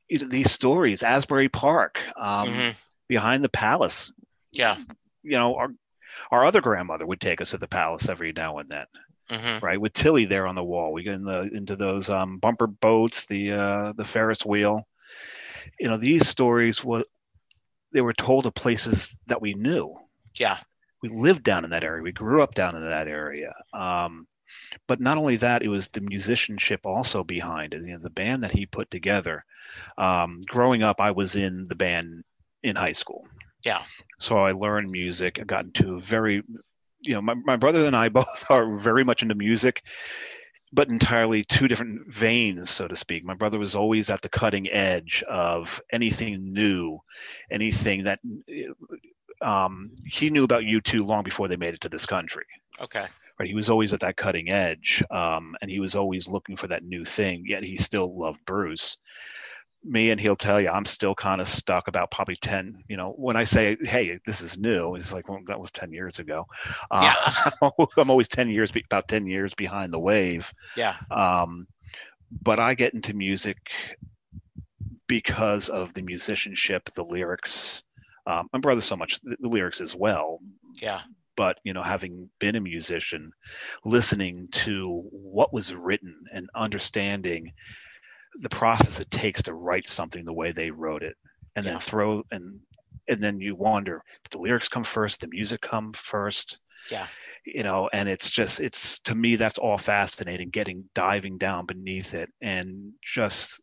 these 0.09 0.51
stories, 0.51 1.03
Asbury 1.03 1.49
Park, 1.49 2.01
um, 2.17 2.49
mm-hmm. 2.49 2.71
behind 3.09 3.45
the 3.45 3.49
palace. 3.49 4.13
Yeah. 4.53 4.77
You 5.23 5.39
know, 5.39 5.57
our 5.57 5.69
our 6.31 6.45
other 6.45 6.61
grandmother 6.61 7.07
would 7.07 7.21
take 7.21 7.41
us 7.41 7.51
to 7.51 7.59
the 7.59 7.69
palace 7.69 8.09
every 8.09 8.33
now 8.33 8.59
and 8.59 8.69
then. 8.69 8.87
Mm-hmm. 9.31 9.65
Right, 9.65 9.81
with 9.81 9.93
Tillie 9.93 10.25
there 10.25 10.47
on 10.47 10.55
the 10.55 10.63
wall, 10.63 10.93
we 10.93 11.03
get 11.03 11.15
in 11.15 11.25
the, 11.25 11.51
into 11.53 11.75
those 11.75 12.09
um, 12.09 12.39
bumper 12.39 12.69
boats, 12.69 13.27
the 13.27 13.53
uh, 13.53 13.93
the 13.97 14.05
Ferris 14.05 14.47
wheel. 14.47 14.87
You 15.81 15.89
know, 15.89 15.97
these 15.97 16.29
stories 16.29 16.85
were 16.85 17.03
they 17.93 18.03
were 18.03 18.13
told 18.13 18.47
of 18.47 18.55
places 18.55 19.19
that 19.27 19.43
we 19.43 19.55
knew. 19.55 19.97
Yeah, 20.37 20.59
we 21.03 21.09
lived 21.09 21.43
down 21.43 21.65
in 21.65 21.71
that 21.71 21.83
area. 21.83 22.05
We 22.05 22.13
grew 22.13 22.41
up 22.41 22.55
down 22.55 22.77
in 22.77 22.85
that 22.85 23.09
area. 23.09 23.53
Um, 23.73 24.29
but 24.87 25.01
not 25.01 25.19
only 25.19 25.37
that, 25.39 25.63
it 25.63 25.69
was 25.69 25.89
the 25.89 26.03
musicianship 26.03 26.87
also 26.87 27.25
behind 27.25 27.75
it. 27.75 27.83
You 27.83 27.95
know, 27.95 27.99
the 27.99 28.11
band 28.11 28.45
that 28.45 28.53
he 28.53 28.67
put 28.67 28.93
together 28.93 29.45
um, 29.99 30.41
growing 30.47 30.83
up, 30.83 31.01
I 31.01 31.11
was 31.11 31.37
in 31.37 31.67
the 31.69 31.75
band 31.75 32.25
in 32.63 32.77
high 32.77 32.93
school. 32.93 33.27
Yeah. 33.65 33.83
So 34.21 34.39
I 34.39 34.53
learned 34.53 34.91
music. 34.91 35.39
I 35.41 35.45
got 35.45 35.65
into 35.65 36.01
very, 36.01 36.43
you 37.01 37.15
know, 37.15 37.23
my, 37.23 37.35
my 37.35 37.57
brother 37.57 37.87
and 37.87 37.97
I 37.97 38.09
both 38.21 38.51
are 38.51 38.77
very 38.77 39.05
much 39.05 39.23
into 39.23 39.35
music, 39.35 39.83
but 40.73 40.89
entirely 40.89 41.45
two 41.45 41.69
different 41.69 42.13
veins, 42.13 42.71
so 42.71 42.89
to 42.89 42.97
speak. 42.97 43.25
My 43.25 43.35
brother 43.35 43.59
was 43.59 43.75
always 43.75 44.11
at 44.11 44.23
the 44.23 44.29
cutting 44.29 44.71
edge 44.71 45.23
of 45.29 45.81
anything 45.93 46.53
new, 46.53 46.99
anything 47.51 48.05
that 48.05 48.21
um, 49.43 49.91
he 50.07 50.31
knew 50.31 50.45
about 50.45 50.63
U2 50.63 51.07
long 51.07 51.23
before 51.23 51.49
they 51.49 51.57
made 51.57 51.75
it 51.75 51.81
to 51.83 51.89
this 51.89 52.07
country. 52.07 52.47
Okay. 52.81 53.07
Right. 53.39 53.49
He 53.49 53.55
was 53.55 53.69
always 53.69 53.93
at 53.93 54.01
that 54.01 54.17
cutting 54.17 54.49
edge, 54.51 55.03
um, 55.11 55.57
and 55.61 55.71
he 55.71 55.79
was 55.79 55.95
always 55.95 56.27
looking 56.27 56.57
for 56.57 56.69
that 56.69 56.85
new 56.85 57.05
thing. 57.05 57.45
Yet 57.47 57.65
he 57.65 57.77
still 57.77 58.19
loved 58.19 58.43
Bruce 58.47 58.97
me 59.85 60.11
and 60.11 60.21
he'll 60.21 60.37
tell 60.37 60.61
you 60.61 60.69
I'm 60.69 60.85
still 60.85 61.15
kind 61.15 61.41
of 61.41 61.49
stuck 61.49 61.89
about 61.89 62.11
probably 62.11 62.37
10 62.37 62.85
you 62.89 62.97
know 62.97 63.13
when 63.17 63.37
I 63.37 63.45
say 63.45 63.77
hey 63.81 64.19
this 64.27 64.41
is 64.41 64.59
new 64.59 64.97
it's 64.97 65.13
like 65.13 65.29
well 65.29 65.41
that 65.47 65.61
was 65.61 65.71
10 65.71 65.93
years 65.93 66.19
ago. 66.19 66.47
Uh, 66.91 67.13
yeah. 67.63 67.71
I'm 67.97 68.11
always 68.11 68.29
10 68.29 68.49
years 68.49 68.71
about 68.71 69.09
10 69.09 69.27
years 69.27 69.55
behind 69.55 69.93
the 69.93 69.99
wave. 69.99 70.53
Yeah. 70.77 70.97
Um, 71.11 71.67
but 72.43 72.59
I 72.59 72.75
get 72.75 72.95
into 72.95 73.15
music 73.15 73.59
because 75.07 75.69
of 75.69 75.95
the 75.95 76.03
musicianship 76.03 76.91
the 76.95 77.05
lyrics 77.05 77.85
um, 78.27 78.49
my 78.53 78.59
brother 78.59 78.81
so 78.81 78.97
much 78.97 79.21
the, 79.21 79.37
the 79.41 79.49
lyrics 79.49 79.81
as 79.81 79.95
well. 79.95 80.41
Yeah. 80.75 81.01
But 81.37 81.59
you 81.65 81.75
know 81.75 81.83
having 81.83 82.29
been 82.41 82.57
a 82.57 82.61
musician 82.61 83.31
listening 83.85 84.49
to 84.51 85.05
what 85.13 85.53
was 85.53 85.75
written 85.75 86.25
and 86.33 86.51
understanding 86.55 87.53
the 88.41 88.49
process 88.49 89.01
it 89.01 89.11
takes 89.11 89.43
to 89.43 89.55
write 89.55 89.89
something 89.89 90.25
the 90.25 90.33
way 90.33 90.53
they 90.53 90.71
wrote 90.71 91.03
it 91.03 91.17
and 91.55 91.65
yeah. 91.65 91.73
then 91.73 91.81
throw 91.81 92.23
and 92.31 92.61
and 93.09 93.23
then 93.23 93.41
you 93.41 93.55
wonder 93.55 94.03
the 94.31 94.39
lyrics 94.39 94.69
come 94.69 94.85
first 94.85 95.21
the 95.21 95.29
music 95.29 95.61
come 95.61 95.93
first? 95.93 96.59
Yeah. 96.91 97.07
You 97.45 97.63
know 97.63 97.89
and 97.93 98.09
it's 98.09 98.31
just 98.31 98.61
it's 98.61 98.99
to 99.01 99.15
me 99.15 99.37
that's 99.37 99.59
all 99.59 99.79
fascinating 99.79 100.51
getting 100.51 100.85
diving 100.95 101.39
down 101.39 101.67
beneath 101.67 102.15
it 102.15 102.31
and 102.41 102.93
just 103.03 103.61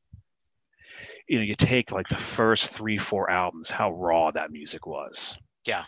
you 1.27 1.37
know 1.37 1.43
you 1.43 1.55
take 1.55 1.91
like 1.91 2.07
the 2.07 2.15
first 2.15 2.71
three 2.71 2.97
four 2.97 3.29
albums 3.29 3.69
how 3.69 3.91
raw 3.91 4.31
that 4.31 4.51
music 4.51 4.85
was. 4.85 5.37
Yeah. 5.65 5.83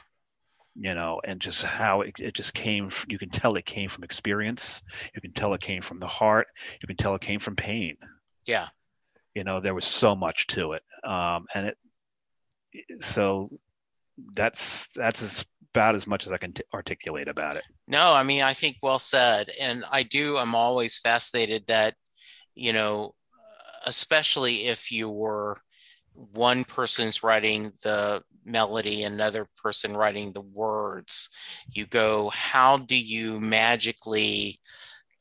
You 0.77 0.93
know 0.93 1.21
and 1.23 1.39
just 1.39 1.63
how 1.63 2.01
it, 2.01 2.19
it 2.19 2.33
just 2.33 2.53
came 2.53 2.89
you 3.07 3.17
can 3.17 3.29
tell 3.29 3.55
it 3.55 3.65
came 3.65 3.87
from 3.87 4.03
experience 4.03 4.83
you 5.13 5.21
can 5.21 5.31
tell 5.31 5.53
it 5.53 5.61
came 5.61 5.81
from 5.81 5.99
the 5.99 6.07
heart 6.07 6.47
you 6.81 6.87
can 6.87 6.97
tell 6.97 7.15
it 7.15 7.21
came 7.21 7.39
from 7.39 7.55
pain 7.55 7.95
yeah 8.45 8.67
you 9.33 9.43
know 9.43 9.59
there 9.59 9.73
was 9.73 9.85
so 9.85 10.15
much 10.15 10.47
to 10.47 10.73
it 10.73 10.83
um 11.03 11.45
and 11.53 11.67
it 11.67 11.77
so 12.99 13.49
that's 14.33 14.93
that's 14.93 15.21
as 15.21 15.45
about 15.75 15.93
as 15.93 16.07
much 16.07 16.25
as 16.25 16.31
I 16.31 16.37
can 16.37 16.53
t- 16.53 16.63
articulate 16.73 17.27
about 17.27 17.57
it. 17.57 17.65
No, 17.85 18.13
I 18.13 18.23
mean 18.23 18.41
I 18.41 18.53
think 18.53 18.77
well 18.81 18.97
said, 18.97 19.49
and 19.61 19.83
I 19.91 20.03
do. 20.03 20.37
I'm 20.37 20.55
always 20.55 20.97
fascinated 20.97 21.65
that 21.67 21.95
you 22.55 22.71
know, 22.71 23.13
especially 23.85 24.67
if 24.67 24.91
you 24.91 25.09
were 25.09 25.59
one 26.13 26.63
person's 26.63 27.23
writing 27.23 27.73
the 27.83 28.23
melody, 28.45 29.03
another 29.03 29.47
person 29.61 29.97
writing 29.97 30.31
the 30.31 30.41
words. 30.41 31.29
You 31.69 31.85
go, 31.85 32.29
how 32.29 32.77
do 32.77 32.97
you 32.97 33.41
magically 33.41 34.57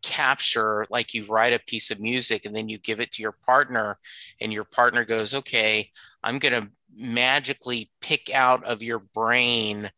capture 0.05 0.87
like 0.91 1.15
you 1.15 1.25
write 1.25 1.55
a 1.55 1.59
piece 1.67 1.91
of 1.91 1.99
music 1.99 2.45
and 2.45 2.55
then 2.55 2.69
you 2.69 2.79
give 2.79 3.01
it 3.01 3.11
to 3.11 3.23
your 3.23 3.35
partner 3.45 3.99
and 4.41 4.53
your 4.53 4.65
partner 4.65 5.05
goes 5.05 5.35
okay 5.35 5.91
i'm 6.23 6.39
going 6.39 6.53
to 6.53 6.69
magically 6.97 7.91
pick 8.01 8.33
out 8.33 8.63
of 8.65 8.83
your 8.83 8.99
brain 8.99 9.91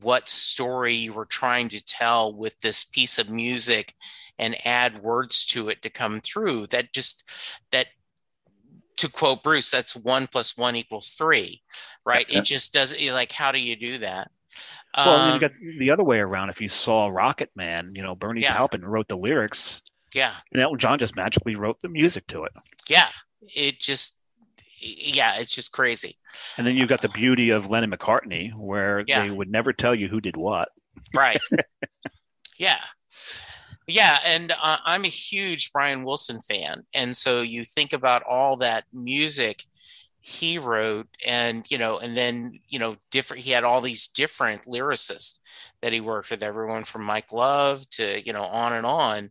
what 0.00 0.28
story 0.28 0.94
you 0.94 1.12
were 1.12 1.26
trying 1.26 1.68
to 1.68 1.84
tell 1.84 2.34
with 2.34 2.58
this 2.60 2.84
piece 2.84 3.18
of 3.18 3.28
music 3.28 3.94
and 4.38 4.66
add 4.66 4.98
words 5.00 5.44
to 5.46 5.68
it 5.68 5.82
to 5.82 5.90
come 5.90 6.20
through. 6.20 6.66
That 6.68 6.92
just 6.92 7.28
that 7.70 7.88
to 8.98 9.08
quote 9.08 9.42
bruce 9.42 9.70
that's 9.70 9.96
one 9.96 10.26
plus 10.26 10.56
one 10.56 10.76
equals 10.76 11.14
three 11.16 11.62
right? 12.04 12.26
It 12.28 12.44
just 12.44 12.72
doesn't 12.72 13.02
like 13.12 13.32
how 13.32 13.50
do 13.50 13.58
you 13.58 13.74
do 13.74 13.98
that 13.98 14.30
well 14.96 15.16
um, 15.16 15.34
you 15.34 15.40
got 15.40 15.52
the 15.78 15.90
other 15.90 16.04
way 16.04 16.18
around 16.18 16.50
if 16.50 16.60
you 16.60 16.68
saw 16.68 17.08
rocket 17.08 17.50
man 17.56 17.92
you 17.94 18.02
know 18.02 18.14
bernie 18.14 18.42
yeah. 18.42 18.54
taupin 18.54 18.84
wrote 18.84 19.08
the 19.08 19.16
lyrics 19.16 19.82
yeah 20.14 20.34
and 20.52 20.60
elton 20.60 20.78
john 20.78 20.98
just 20.98 21.16
magically 21.16 21.56
wrote 21.56 21.80
the 21.82 21.88
music 21.88 22.26
to 22.26 22.44
it 22.44 22.52
yeah 22.88 23.08
it 23.54 23.78
just 23.78 24.22
yeah, 24.82 25.38
it's 25.38 25.54
just 25.54 25.72
crazy. 25.72 26.18
And 26.58 26.66
then 26.66 26.76
you've 26.76 26.88
got 26.88 27.02
the 27.02 27.08
beauty 27.08 27.50
of 27.50 27.70
Lennon 27.70 27.90
McCartney, 27.90 28.52
where 28.54 29.04
yeah. 29.06 29.22
they 29.22 29.30
would 29.30 29.50
never 29.50 29.72
tell 29.72 29.94
you 29.94 30.08
who 30.08 30.20
did 30.20 30.36
what. 30.36 30.68
Right. 31.14 31.40
yeah. 32.58 32.80
Yeah, 33.86 34.18
and 34.24 34.52
uh, 34.52 34.78
I'm 34.84 35.04
a 35.04 35.08
huge 35.08 35.72
Brian 35.72 36.04
Wilson 36.04 36.40
fan, 36.40 36.84
and 36.94 37.16
so 37.16 37.40
you 37.40 37.64
think 37.64 37.92
about 37.92 38.22
all 38.22 38.56
that 38.58 38.84
music 38.92 39.64
he 40.22 40.56
wrote, 40.56 41.08
and 41.26 41.68
you 41.68 41.78
know, 41.78 41.98
and 41.98 42.16
then 42.16 42.60
you 42.68 42.78
know, 42.78 42.96
different. 43.10 43.42
He 43.42 43.50
had 43.50 43.64
all 43.64 43.80
these 43.80 44.06
different 44.06 44.64
lyricists 44.66 45.40
that 45.82 45.92
he 45.92 46.00
worked 46.00 46.30
with, 46.30 46.44
everyone 46.44 46.84
from 46.84 47.02
Mike 47.02 47.32
Love 47.32 47.88
to 47.90 48.24
you 48.24 48.32
know, 48.32 48.44
on 48.44 48.72
and 48.72 48.86
on. 48.86 49.30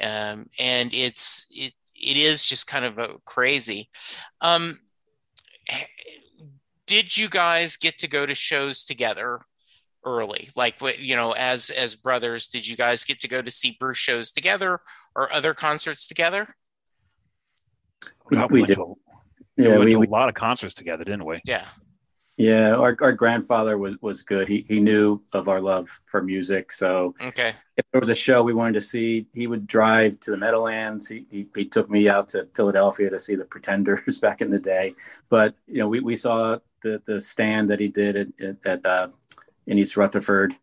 Um, 0.00 0.48
and 0.58 0.92
it's 0.94 1.46
it 1.50 1.74
it 1.94 2.16
is 2.16 2.46
just 2.46 2.66
kind 2.66 2.86
of 2.86 2.98
a 2.98 3.16
crazy. 3.26 3.90
Um, 4.40 4.80
did 6.86 7.14
you 7.16 7.28
guys 7.28 7.76
get 7.76 7.98
to 7.98 8.08
go 8.08 8.24
to 8.24 8.34
shows 8.34 8.84
together 8.84 9.40
early? 10.02 10.48
Like, 10.56 10.80
what 10.80 10.98
you 10.98 11.14
know, 11.14 11.32
as 11.32 11.68
as 11.68 11.94
brothers, 11.94 12.48
did 12.48 12.66
you 12.66 12.76
guys 12.76 13.04
get 13.04 13.20
to 13.20 13.28
go 13.28 13.42
to 13.42 13.50
see 13.50 13.76
Bruce 13.78 13.98
shows 13.98 14.32
together 14.32 14.80
or 15.14 15.30
other 15.30 15.52
concerts 15.52 16.06
together? 16.06 16.48
We, 18.30 18.38
we 18.46 18.62
did. 18.62 18.78
To, 19.58 19.62
yeah, 19.64 19.78
we, 19.78 19.96
we, 19.96 20.06
a 20.06 20.10
lot 20.10 20.28
of 20.28 20.34
concerts 20.34 20.74
together, 20.74 21.04
didn't 21.04 21.24
we? 21.24 21.40
Yeah. 21.44 21.66
Yeah, 22.38 22.74
our, 22.74 22.96
our 23.02 23.12
grandfather 23.12 23.76
was, 23.76 23.96
was 24.00 24.22
good. 24.22 24.48
He, 24.48 24.64
he 24.66 24.80
knew 24.80 25.22
of 25.32 25.48
our 25.48 25.60
love 25.60 26.00
for 26.06 26.22
music. 26.22 26.72
So 26.72 27.14
okay. 27.22 27.54
if 27.76 27.84
there 27.92 28.00
was 28.00 28.08
a 28.08 28.14
show 28.14 28.42
we 28.42 28.54
wanted 28.54 28.74
to 28.74 28.80
see, 28.80 29.26
he 29.34 29.46
would 29.46 29.66
drive 29.66 30.18
to 30.20 30.30
the 30.30 30.38
Meadowlands. 30.38 31.08
He, 31.08 31.26
he, 31.30 31.46
he 31.54 31.66
took 31.66 31.90
me 31.90 32.08
out 32.08 32.28
to 32.28 32.48
Philadelphia 32.54 33.10
to 33.10 33.20
see 33.20 33.34
the 33.34 33.44
Pretenders 33.44 34.18
back 34.22 34.40
in 34.40 34.50
the 34.50 34.58
day. 34.58 34.94
But, 35.28 35.54
you 35.66 35.78
know, 35.78 35.88
we, 35.88 36.00
we 36.00 36.16
saw 36.16 36.58
the, 36.82 37.02
the 37.04 37.20
stand 37.20 37.68
that 37.68 37.80
he 37.80 37.88
did 37.88 38.16
at, 38.16 38.28
at, 38.40 38.56
at 38.64 38.86
uh, 38.86 39.08
in 39.66 39.78
East 39.78 39.96
Rutherford, 39.98 40.54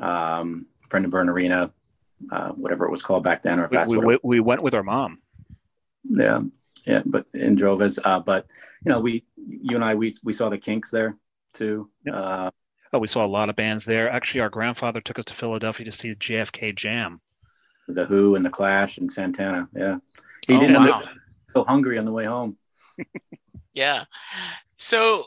um, 0.00 0.66
Brendan 0.90 1.10
Byrne 1.10 1.28
Arena, 1.28 1.72
uh, 2.32 2.50
whatever 2.50 2.84
it 2.84 2.90
was 2.90 3.02
called 3.02 3.22
back 3.22 3.42
then. 3.42 3.60
Or 3.60 3.68
we, 3.70 3.96
we, 3.96 4.18
we, 4.22 4.40
went 4.40 4.62
with 4.62 4.74
our 4.74 4.82
mom. 4.82 5.20
Yeah 6.04 6.40
yeah, 6.84 7.02
but 7.04 7.26
in 7.34 7.56
Jovis. 7.56 7.98
Uh, 8.02 8.20
but 8.20 8.46
you 8.84 8.90
know, 8.90 9.00
we, 9.00 9.24
you 9.36 9.76
and 9.76 9.84
I, 9.84 9.94
we 9.94 10.14
we 10.22 10.32
saw 10.32 10.48
the 10.48 10.58
Kinks 10.58 10.90
there 10.90 11.16
too. 11.52 11.90
Yep. 12.04 12.14
Uh, 12.14 12.50
oh, 12.92 12.98
we 12.98 13.08
saw 13.08 13.24
a 13.24 13.26
lot 13.26 13.48
of 13.48 13.56
bands 13.56 13.84
there. 13.84 14.10
Actually, 14.10 14.40
our 14.40 14.50
grandfather 14.50 15.00
took 15.00 15.18
us 15.18 15.24
to 15.26 15.34
Philadelphia 15.34 15.84
to 15.84 15.92
see 15.92 16.10
the 16.10 16.16
JFK 16.16 16.74
Jam. 16.74 17.20
The 17.88 18.04
Who 18.06 18.36
and 18.36 18.44
the 18.44 18.50
Clash 18.50 18.98
and 18.98 19.10
Santana. 19.10 19.68
Yeah, 19.74 19.98
he 20.46 20.54
oh, 20.54 20.60
didn't 20.60 20.84
wow. 20.84 21.02
so 21.50 21.64
hungry 21.64 21.98
on 21.98 22.04
the 22.04 22.12
way 22.12 22.24
home. 22.24 22.56
yeah. 23.74 24.04
So 24.76 25.26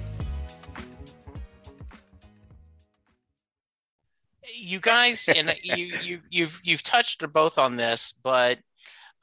You 4.71 4.79
guys 4.79 5.27
and 5.27 5.53
you 5.63 5.97
you 6.01 6.21
you've 6.29 6.59
you've 6.63 6.83
touched 6.83 7.23
both 7.33 7.57
on 7.57 7.75
this, 7.75 8.13
but 8.23 8.59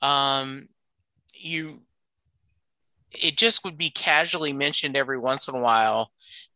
um, 0.02 0.69
you 1.35 1.81
it 3.11 3.37
just 3.37 3.64
would 3.64 3.78
be 3.78 3.90
casually 3.90 4.52
mentioned 4.52 4.97
every 4.97 5.19
once 5.19 5.49
in 5.49 5.55
a 5.55 5.61
while 5.61 6.11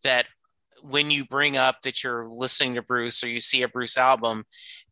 that 0.04 0.26
when 0.82 1.10
you 1.10 1.24
bring 1.24 1.56
up 1.56 1.82
that 1.82 2.04
you're 2.04 2.28
listening 2.28 2.74
to 2.74 2.82
Bruce 2.82 3.24
or 3.24 3.28
you 3.28 3.40
see 3.40 3.62
a 3.62 3.68
Bruce 3.68 3.96
album, 3.96 4.44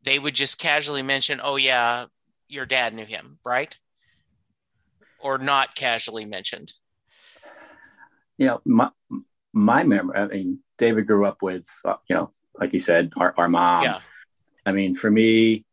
they 0.02 0.18
would 0.18 0.34
just 0.34 0.58
casually 0.58 1.02
mention, 1.02 1.40
"Oh 1.42 1.56
yeah, 1.56 2.06
your 2.48 2.66
dad 2.66 2.94
knew 2.94 3.04
him, 3.04 3.38
right?" 3.44 3.76
Or 5.18 5.36
not 5.36 5.74
casually 5.74 6.24
mentioned. 6.24 6.72
Yeah, 8.38 8.56
my 8.64 8.90
my 9.52 9.82
memory, 9.82 10.16
I 10.16 10.26
mean, 10.28 10.60
David 10.78 11.06
grew 11.06 11.26
up 11.26 11.42
with, 11.42 11.68
uh, 11.84 11.96
you 12.08 12.16
know, 12.16 12.32
like 12.60 12.72
you 12.72 12.78
said, 12.78 13.12
our, 13.16 13.34
our 13.36 13.48
mom. 13.48 13.84
yeah. 13.84 14.00
I 14.66 14.72
mean, 14.72 14.94
for 14.94 15.10
me, 15.10 15.64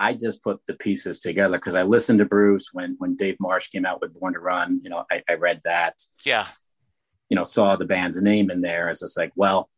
I 0.00 0.14
just 0.14 0.42
put 0.42 0.60
the 0.66 0.74
pieces 0.74 1.20
together 1.20 1.56
because 1.56 1.74
I 1.74 1.82
listened 1.82 2.18
to 2.18 2.24
Bruce 2.24 2.70
when 2.72 2.96
when 2.98 3.16
Dave 3.16 3.36
Marsh 3.40 3.68
came 3.68 3.86
out 3.86 4.00
with 4.00 4.18
Born 4.18 4.34
to 4.34 4.40
Run. 4.40 4.80
You 4.82 4.90
know, 4.90 5.04
I, 5.10 5.22
I 5.28 5.34
read 5.34 5.60
that. 5.64 6.02
Yeah. 6.24 6.46
You 7.28 7.36
know, 7.36 7.44
saw 7.44 7.76
the 7.76 7.84
band's 7.84 8.20
name 8.22 8.50
in 8.50 8.60
there. 8.60 8.88
It's 8.88 9.00
just 9.00 9.16
like, 9.16 9.32
well, 9.36 9.68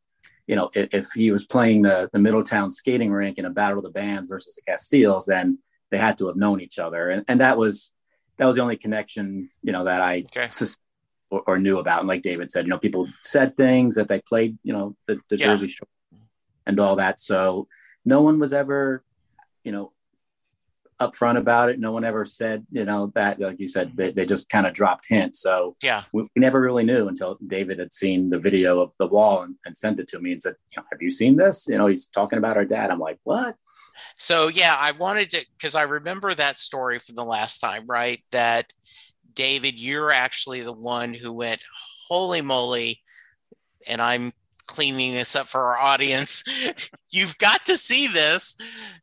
you 0.47 0.57
know, 0.57 0.71
if, 0.75 0.89
if 0.93 1.07
he 1.15 1.31
was 1.31 1.45
playing 1.45 1.83
the 1.83 2.11
the 2.13 2.19
Middletown 2.19 2.71
skating 2.71 3.13
rink 3.13 3.39
in 3.39 3.45
a 3.45 3.51
battle 3.51 3.79
of 3.79 3.85
the 3.85 3.91
bands 3.91 4.29
versus 4.29 4.55
the 4.57 4.63
Castiles, 4.63 5.27
then 5.27 5.59
they 5.91 5.99
had 5.99 6.19
to 6.19 6.27
have 6.27 6.37
known 6.37 6.61
each 6.61 6.79
other, 6.79 7.09
and 7.09 7.25
and 7.29 7.41
that 7.41 7.57
was 7.57 7.91
that 8.37 8.47
was 8.47 8.57
the 8.57 8.63
only 8.63 8.77
connection 8.77 9.51
you 9.63 9.73
know 9.73 9.85
that 9.85 10.01
I 10.01 10.25
Okay. 10.37 10.49
Or, 11.31 11.43
or 11.47 11.59
knew 11.59 11.79
about. 11.79 12.01
And 12.01 12.09
like 12.09 12.23
David 12.23 12.51
said, 12.51 12.65
you 12.67 12.71
know, 12.71 12.79
people 12.79 13.09
said 13.23 13.57
things 13.57 13.95
that 13.95 14.09
they 14.09 14.21
played, 14.21 14.59
you 14.63 14.73
know, 14.73 14.97
the, 15.07 15.21
the 15.29 15.37
Yeah. 15.37 15.47
Jersey 15.47 15.69
Shore 15.69 15.89
and 16.67 16.79
all 16.81 16.97
that. 16.97 17.21
So 17.21 17.69
no 18.05 18.21
one 18.21 18.39
was 18.39 18.53
ever, 18.53 19.03
you 19.65 19.73
know, 19.73 19.93
upfront 21.01 21.39
about 21.39 21.71
it. 21.71 21.79
No 21.81 21.93
one 21.93 22.05
ever 22.05 22.27
said, 22.27 22.67
you 22.71 22.85
know, 22.85 23.11
that 23.15 23.41
like 23.41 23.59
you 23.59 23.69
said, 23.69 23.97
they, 23.97 24.13
they 24.13 24.27
just 24.27 24.51
kind 24.51 24.67
of 24.67 24.75
dropped 24.75 25.07
hints. 25.09 25.41
So 25.41 25.75
Yeah. 25.83 26.03
we, 26.13 26.25
we 26.25 26.29
never 26.37 26.61
really 26.61 26.85
knew 26.85 27.09
until 27.09 27.39
David 27.47 27.79
had 27.79 27.95
seen 27.95 28.29
the 28.29 28.39
video 28.39 28.81
of 28.81 28.93
the 28.99 29.07
wall 29.07 29.41
and, 29.41 29.55
and 29.65 29.75
sent 29.75 29.99
it 29.99 30.09
to 30.09 30.21
me 30.21 30.33
and 30.33 30.43
said, 30.43 30.57
you 30.71 30.81
know, 30.83 30.87
have 30.93 31.01
you 31.01 31.11
seen 31.11 31.37
this? 31.37 31.67
You 31.69 31.79
know, 31.79 31.87
he's 31.87 32.07
talking 32.07 32.39
about 32.39 32.59
our 32.59 32.67
dad. 32.67 32.91
I'm 32.91 32.99
like, 32.99 33.19
what? 33.25 33.57
So 34.19 34.49
yeah, 34.49 34.77
I 34.79 34.93
wanted 34.93 35.31
to 35.31 35.47
because 35.57 35.75
I 35.75 35.83
remember 35.83 36.35
that 36.35 36.59
story 36.59 36.99
from 36.99 37.15
the 37.15 37.25
last 37.25 37.61
time, 37.61 37.87
right? 37.87 38.23
That 38.33 38.71
David, 39.41 39.75
you're 39.77 40.13
actually 40.13 40.61
the 40.61 40.71
one 40.71 41.15
who 41.15 41.33
went, 41.33 41.65
holy 42.11 42.43
moly, 42.43 43.01
and 43.87 44.03
I'm 44.03 44.35
cleaning 44.67 45.15
this 45.15 45.35
up 45.35 45.47
for 45.47 45.63
our 45.63 45.79
audience. 45.79 46.45
You've 47.11 47.39
got 47.39 47.65
to 47.65 47.79
see 47.79 48.07
this. 48.07 48.55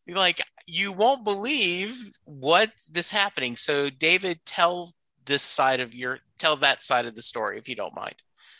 Like 0.07 0.43
you 0.67 0.91
won't 0.91 1.23
believe 1.23 1.97
what 2.25 2.69
this 2.91 3.09
happening. 3.09 3.55
So 3.55 3.89
David, 3.89 4.39
tell 4.45 4.91
this 5.25 5.41
side 5.41 5.79
of 5.79 5.95
your 5.95 6.19
tell 6.37 6.55
that 6.57 6.83
side 6.83 7.07
of 7.07 7.15
the 7.15 7.23
story 7.23 7.57
if 7.57 7.67
you 7.67 7.75
don't 7.75 7.95
mind. 7.95 8.17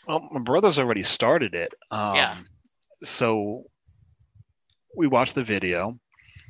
Well, 0.08 0.28
my 0.32 0.40
brother's 0.40 0.80
already 0.80 1.04
started 1.04 1.54
it. 1.54 1.76
Um, 1.92 2.16
Yeah. 2.16 2.38
So 3.04 3.66
we 4.96 5.06
watched 5.06 5.36
the 5.36 5.44
video. 5.44 6.00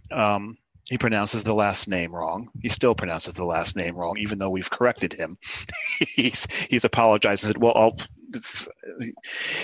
Um, 0.09 0.57
he 0.89 0.97
pronounces 0.97 1.43
the 1.43 1.53
last 1.53 1.87
name 1.87 2.13
wrong. 2.15 2.49
He 2.61 2.69
still 2.69 2.95
pronounces 2.95 3.33
the 3.33 3.45
last 3.45 3.75
name 3.75 3.95
wrong, 3.95 4.17
even 4.19 4.39
though 4.39 4.49
we've 4.49 4.69
corrected 4.69 5.13
him. 5.13 5.37
he's 5.99 6.47
he's 6.69 6.85
apologizes. 6.85 7.53
Well, 7.57 7.73
I'll, 7.75 7.97
it's, 8.33 8.69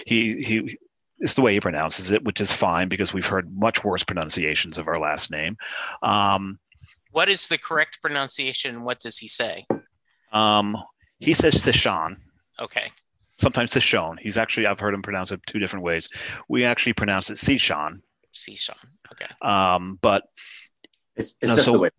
he 0.06 0.44
he 0.44 0.78
it's 1.20 1.36
the 1.36 1.42
way 1.42 1.54
he 1.54 1.60
pronounces 1.62 2.12
it, 2.12 2.26
which 2.26 2.42
is 2.42 2.52
fine 2.52 2.90
because 2.90 3.14
we've 3.14 3.26
heard 3.26 3.56
much 3.56 3.84
worse 3.84 4.04
pronunciations 4.04 4.78
of 4.78 4.88
our 4.88 5.00
last 5.00 5.32
name. 5.32 5.56
Um, 6.02 6.60
What 7.12 7.30
is 7.30 7.48
the 7.48 7.58
correct 7.58 8.02
pronunciation? 8.02 8.84
What 8.84 9.00
does 9.00 9.18
he 9.18 9.28
say? 9.28 9.66
um, 10.34 10.76
he 11.20 11.34
says 11.34 11.54
Sishan. 11.54 12.18
Okay. 12.60 12.92
Sometimes 13.38 13.72
Sishon. 13.72 14.20
He's 14.20 14.38
actually 14.38 14.68
I've 14.68 14.80
heard 14.80 14.94
him 14.94 15.02
pronounce 15.02 15.32
it 15.32 15.40
two 15.48 15.60
different 15.60 15.86
ways. 15.86 16.10
We 16.50 16.66
actually 16.66 16.94
pronounce 16.94 17.30
it 17.30 17.38
Sishan. 17.38 18.02
See 18.34 18.56
Sean. 18.56 18.76
Okay. 19.12 19.28
Um, 19.42 19.98
but 20.02 20.24
It's, 21.16 21.36
it's 21.42 21.50
No, 21.50 21.56
just 21.56 21.66
so- 21.66 21.74
the 21.74 21.80
way, 21.80 21.90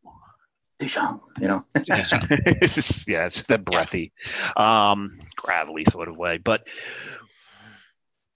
Dijon, 0.79 1.21
you 1.41 1.49
know, 1.49 1.65
it's 1.75 2.75
just, 2.75 3.09
yeah, 3.09 3.27
it's 3.27 3.37
just 3.37 3.49
that 3.49 3.65
breathy, 3.65 4.13
um, 4.57 5.19
gravelly 5.37 5.87
sort 5.91 6.09
of 6.09 6.17
way. 6.17 6.39
But 6.39 6.67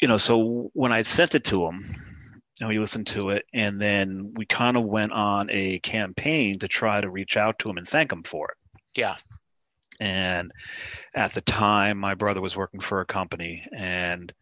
you 0.01 0.07
know, 0.07 0.17
so 0.17 0.71
when 0.75 0.93
I 0.93 1.03
sent 1.03 1.35
it 1.35 1.45
to 1.45 1.67
him, 1.67 1.97
and 2.61 2.69
we 2.69 2.79
listened 2.79 3.09
to 3.09 3.31
it, 3.31 3.45
and 3.53 3.81
then 3.81 4.33
we 4.37 4.47
kind 4.47 4.77
of 4.77 4.85
went 4.85 5.13
on 5.13 5.49
a 5.51 5.81
campaign 5.81 6.59
to 6.61 6.69
try 6.69 7.01
to 7.01 7.11
reach 7.11 7.37
out 7.37 7.59
to 7.61 7.71
him 7.71 7.79
and 7.79 7.89
thank 7.89 8.13
him 8.13 8.23
for 8.23 8.49
it. 8.51 8.57
Yeah. 8.97 9.17
And 10.01 10.53
at 11.15 11.33
the 11.33 11.41
time, 11.41 11.99
my 11.99 12.15
brother 12.15 12.41
was 12.41 12.57
working 12.57 12.81
for 12.81 13.01
a 13.01 13.07
company, 13.07 13.67
and 13.73 14.33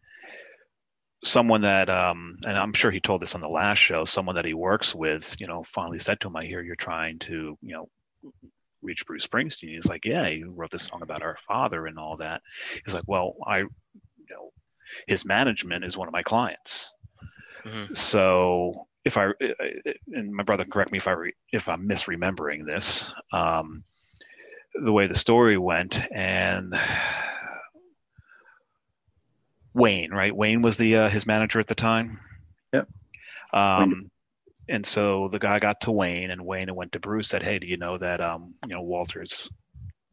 someone 1.23 1.61
that, 1.61 1.89
um, 1.89 2.37
and 2.45 2.57
I'm 2.57 2.73
sure 2.73 2.91
he 2.91 2.99
told 2.99 3.21
this 3.21 3.35
on 3.35 3.41
the 3.41 3.49
last 3.49 3.79
show, 3.79 4.05
someone 4.05 4.35
that 4.35 4.45
he 4.45 4.53
works 4.53 4.93
with, 4.95 5.35
you 5.39 5.47
know, 5.47 5.63
finally 5.63 5.99
said 5.99 6.19
to 6.21 6.27
him, 6.27 6.35
"I 6.35 6.45
hear 6.45 6.61
you're 6.61 6.75
trying 6.75 7.17
to, 7.19 7.57
you 7.61 7.73
know, 7.73 7.89
reach 8.81 9.05
Bruce 9.05 9.27
Springsteen." 9.27 9.73
He's 9.73 9.87
like, 9.87 10.05
"Yeah, 10.05 10.27
he 10.29 10.43
wrote 10.43 10.71
this 10.71 10.83
song 10.83 11.01
about 11.01 11.23
our 11.23 11.37
father 11.47 11.87
and 11.87 11.97
all 11.97 12.17
that." 12.17 12.41
He's 12.85 12.93
like, 12.93 13.07
"Well, 13.07 13.35
I, 13.45 13.59
you 13.59 13.69
know, 14.29 14.51
his 15.07 15.25
management 15.25 15.85
is 15.85 15.97
one 15.97 16.07
of 16.07 16.13
my 16.13 16.23
clients." 16.23 16.93
hmm 17.63 17.93
so 17.93 18.73
if 19.05 19.17
I 19.17 19.31
and 20.13 20.31
my 20.31 20.43
brother 20.43 20.63
can 20.63 20.71
correct 20.71 20.91
me 20.91 20.97
if 20.97 21.07
I 21.07 21.11
re, 21.13 21.33
if 21.53 21.69
I'm 21.69 21.87
misremembering 21.87 22.65
this, 22.65 23.11
um, 23.31 23.83
the 24.83 24.91
way 24.91 25.07
the 25.07 25.15
story 25.15 25.57
went, 25.57 25.99
and 26.11 26.73
Wayne, 29.77 30.11
right? 30.11 30.35
Wayne 30.35 30.63
was 30.63 30.77
the 30.77 30.95
uh, 30.97 31.09
his 31.09 31.27
manager 31.27 31.59
at 31.59 31.67
the 31.67 31.75
time. 31.75 32.19
Yep. 32.73 32.89
Um, 33.53 34.09
and 34.67 34.83
so 34.83 35.27
the 35.27 35.37
guy 35.39 35.59
got 35.59 35.81
to 35.81 35.91
Wayne, 35.91 36.31
and 36.31 36.45
Wayne 36.45 36.73
went 36.73 36.93
to 36.93 36.99
Bruce, 36.99 37.29
said, 37.29 37.43
"Hey, 37.43 37.59
do 37.59 37.67
you 37.67 37.77
know 37.77 37.97
that 37.97 38.19
um, 38.19 38.55
you 38.67 38.73
know 38.73 38.81
Walter's 38.81 39.47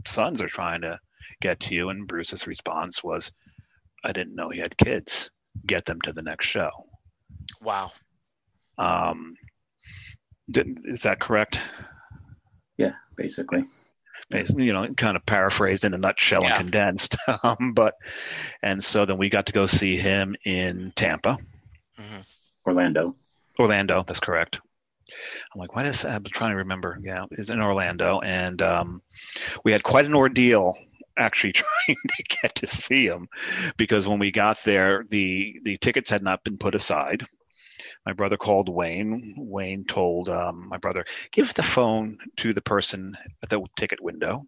sons 0.06 0.42
are 0.42 0.48
trying 0.48 0.82
to 0.82 1.00
get 1.40 1.60
to 1.60 1.74
you?" 1.74 1.88
And 1.88 2.06
Bruce's 2.06 2.46
response 2.46 3.02
was, 3.02 3.32
"I 4.04 4.12
didn't 4.12 4.36
know 4.36 4.50
he 4.50 4.60
had 4.60 4.76
kids. 4.76 5.30
Get 5.66 5.86
them 5.86 6.00
to 6.02 6.12
the 6.12 6.22
next 6.22 6.46
show." 6.46 6.70
Wow. 7.62 7.90
Um, 8.76 9.34
didn't, 10.50 10.80
is 10.84 11.02
that 11.04 11.20
correct? 11.20 11.58
yeah, 12.76 12.92
basically. 13.16 13.64
Basically, 14.34 14.64
you 14.64 14.72
know, 14.72 14.86
kind 14.94 15.16
of 15.16 15.24
paraphrased 15.26 15.84
in 15.84 15.94
a 15.94 15.98
nutshell 15.98 16.42
Yeah. 16.42 16.48
and 16.48 16.58
condensed. 16.64 17.16
um, 17.42 17.72
but 17.74 17.94
and 18.62 18.82
so 18.82 19.04
then 19.04 19.16
we 19.18 19.28
got 19.30 19.46
to 19.46 19.52
go 19.52 19.66
see 19.66 19.96
him 19.96 20.36
in 20.44 20.92
Tampa, 20.96 21.38
hmm 21.96 22.20
Orlando. 22.66 23.14
Orlando. 23.58 24.02
That's 24.06 24.20
correct. 24.20 24.60
I'm 25.54 25.60
like, 25.60 25.74
why 25.76 25.84
does 25.84 26.04
I'm 26.04 26.24
trying 26.24 26.50
to 26.50 26.56
remember? 26.56 26.98
Yeah, 27.02 27.26
it's 27.30 27.50
in 27.50 27.60
Orlando, 27.60 28.20
and 28.20 28.60
um, 28.62 29.02
we 29.64 29.72
had 29.72 29.82
quite 29.82 30.06
an 30.06 30.14
ordeal 30.14 30.74
actually 31.16 31.52
trying 31.62 31.96
to 32.08 32.24
get 32.42 32.56
to 32.56 32.66
see 32.66 33.06
him 33.06 33.28
because 33.76 34.08
when 34.08 34.18
we 34.18 34.32
got 34.32 34.58
there, 34.64 35.04
the 35.10 35.60
the 35.64 35.76
tickets 35.76 36.10
had 36.10 36.22
not 36.22 36.42
been 36.44 36.58
put 36.58 36.74
aside. 36.74 37.24
My 38.06 38.12
brother 38.12 38.36
called 38.36 38.68
Wayne. 38.68 39.34
Wayne 39.38 39.84
told 39.84 40.28
um, 40.28 40.68
my 40.68 40.76
brother, 40.76 41.04
give 41.32 41.54
the 41.54 41.62
phone 41.62 42.18
to 42.36 42.52
the 42.52 42.60
person 42.60 43.16
at 43.42 43.48
the 43.48 43.64
ticket 43.76 44.02
window. 44.02 44.46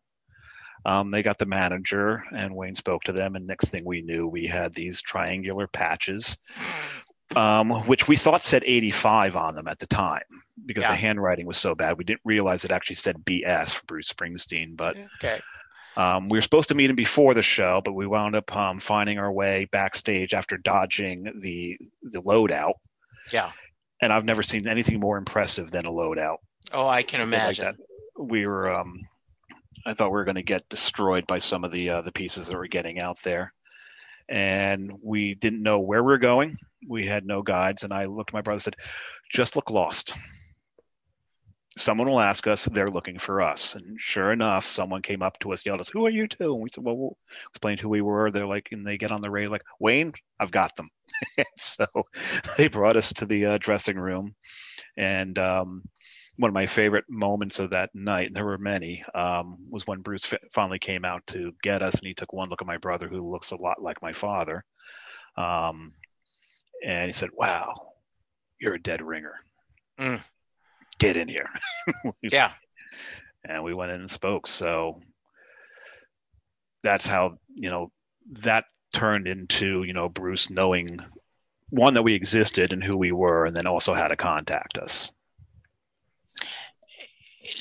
Um, 0.85 1.11
they 1.11 1.23
got 1.23 1.39
the 1.39 1.47
manager, 1.47 2.23
and 2.33 2.55
Wayne 2.55 2.75
spoke 2.75 3.03
to 3.05 3.13
them. 3.13 3.35
And 3.35 3.47
next 3.47 3.71
thing 3.71 3.85
we 3.85 4.03
knew, 4.03 4.29
we 4.29 4.47
had 4.47 4.73
these 4.75 5.03
triangular 5.03 5.67
patches, 5.67 6.37
um, 7.35 7.71
which 7.87 8.07
we 8.07 8.17
thought 8.17 8.43
said 8.43 8.63
85 8.65 9.37
on 9.37 9.55
them 9.55 9.69
at 9.69 9.79
the 9.79 9.87
time 9.87 10.23
because 10.65 10.83
Yeah. 10.83 10.91
the 10.91 10.97
handwriting 10.97 11.47
was 11.47 11.59
so 11.59 11.75
bad. 11.75 11.99
We 11.99 12.05
didn't 12.05 12.21
realize 12.25 12.65
it 12.65 12.71
actually 12.71 12.97
said 12.97 13.25
BS 13.25 13.75
for 13.75 13.85
Bruce 13.87 14.13
Springsteen. 14.13 14.77
But 14.77 14.97
Okay. 15.17 15.41
um, 15.97 16.29
we 16.29 16.39
were 16.39 16.43
supposed 16.43 16.69
to 16.69 16.75
meet 16.75 16.91
him 16.91 16.97
before 16.97 17.35
the 17.35 17.43
show, 17.43 17.81
but 17.85 17.95
we 17.95 18.07
wound 18.07 18.37
up 18.37 18.55
um, 18.55 18.79
finding 18.79 19.19
our 19.19 19.33
way 19.33 19.65
backstage 19.73 20.35
after 20.35 20.57
dodging 20.59 21.41
the 21.41 21.79
the 22.03 22.23
loadout. 22.23 22.75
Yeah. 23.33 23.51
And 24.03 24.13
I've 24.13 24.25
never 24.25 24.43
seen 24.43 24.69
anything 24.69 25.01
more 25.01 25.19
impressive 25.19 25.71
than 25.71 25.87
a 25.87 25.91
loadout. 25.91 26.37
Oh, 26.73 26.87
I 26.87 27.03
can 27.03 27.21
imagine. 27.21 27.65
that. 27.65 27.77
We 28.19 28.47
were, 28.47 28.73
um, 28.75 29.01
I 29.85 29.95
thought 29.95 30.09
we 30.09 30.15
were 30.15 30.25
going 30.25 30.37
to 30.37 30.43
get 30.43 30.69
destroyed 30.69 31.27
by 31.27 31.39
some 31.39 31.65
of 31.65 31.73
the 31.73 31.91
uh, 31.91 32.01
the 32.03 32.13
pieces 32.13 32.47
that 32.47 32.57
were 32.57 32.67
getting 32.67 32.99
out 32.99 33.19
there, 33.23 33.53
and 34.29 34.91
we 35.03 35.35
didn't 35.35 35.63
know 35.63 35.79
where 35.81 36.03
we 36.03 36.13
were 36.13 36.19
going. 36.19 36.57
We 36.89 37.07
had 37.07 37.27
no 37.27 37.43
guides, 37.43 37.85
and 37.85 37.93
I 37.93 38.07
looked 38.07 38.31
at 38.31 38.35
my 38.35 38.41
brother 38.41 38.57
and 38.57 38.63
said, 38.63 38.77
"Just 39.31 39.57
look 39.57 39.71
lost." 39.71 40.15
Someone 41.77 42.09
will 42.09 42.21
ask 42.21 42.47
us, 42.47 42.65
they're 42.65 42.91
looking 42.91 43.19
for 43.19 43.43
us. 43.43 43.75
And 43.75 44.01
sure 44.01 44.33
enough, 44.33 44.65
someone 44.65 45.03
came 45.03 45.23
up 45.23 45.39
to 45.41 45.53
us, 45.53 45.65
yelled 45.65 45.81
us, 45.81 45.91
Who 45.91 46.07
are 46.07 46.11
you 46.11 46.27
two? 46.27 46.55
And 46.55 46.63
we 46.63 46.71
said, 46.71 46.85
Well, 46.85 46.97
we'll 46.97 47.19
explain 47.51 47.79
who 47.79 47.89
we 47.89 48.01
were. 48.01 48.31
They're 48.31 48.47
like, 48.47 48.69
and 48.73 48.87
they 48.87 48.97
get 48.97 49.13
on 49.13 49.21
the 49.21 49.31
radio, 49.31 49.51
like, 49.51 49.65
Wayne, 49.79 50.13
I've 50.41 50.51
got 50.51 50.75
them. 50.77 50.89
so 51.57 51.87
they 52.57 52.69
brought 52.69 52.97
us 52.97 53.13
to 53.15 53.27
the 53.27 53.47
uh, 53.47 53.59
dressing 53.59 53.99
room. 53.99 54.35
And 54.97 55.39
um, 55.39 55.83
one 56.39 56.49
of 56.49 56.55
my 56.55 56.67
favorite 56.67 57.05
moments 57.09 57.59
of 57.59 57.71
that 57.71 57.91
night, 57.95 58.29
and 58.29 58.37
there 58.37 58.45
were 58.45 58.59
many, 58.59 59.05
um, 59.15 59.59
was 59.71 59.87
when 59.87 60.01
Bruce 60.01 60.33
finally 60.53 60.79
came 60.79 61.05
out 61.05 61.27
to 61.29 61.53
get 61.63 61.83
us, 61.83 61.95
and 61.95 62.07
he 62.07 62.15
took 62.15 62.33
one 62.33 62.49
look 62.49 62.63
at 62.63 62.67
my 62.67 62.79
brother, 62.79 63.09
who 63.09 63.31
looks 63.31 63.53
a 63.53 63.57
lot 63.57 63.83
like 63.83 64.03
my 64.03 64.13
father, 64.13 64.65
um, 65.37 65.93
and 66.85 67.07
he 67.07 67.13
said, 67.13 67.31
"Wow, 67.33 67.75
you're 68.59 68.75
a 68.75 68.83
dead 68.83 69.03
ringer. 69.03 69.35
Mm. 69.99 70.23
Get 70.99 71.17
in 71.17 71.29
here." 71.29 71.49
Yeah. 72.23 72.53
and 73.45 73.63
we 73.63 73.75
went 73.75 73.93
in 73.93 74.01
and 74.01 74.11
spoke. 74.11 74.47
So 74.47 75.01
that's 76.83 77.07
how 77.07 77.39
you 77.55 77.71
know 77.71 77.91
that 78.43 78.65
turned 78.93 79.29
into 79.29 79.83
you 79.85 79.93
know 79.93 80.09
Bruce 80.09 80.51
knowing 80.51 80.99
one 81.71 81.95
that 81.95 82.03
we 82.03 82.15
existed 82.15 82.73
and 82.73 82.83
who 82.83 82.97
we 82.97 83.13
were, 83.13 83.45
and 83.47 83.57
then 83.57 83.67
also 83.67 83.95
how 83.95 84.09
to 84.09 84.17
contact 84.17 84.79
us. 84.79 85.13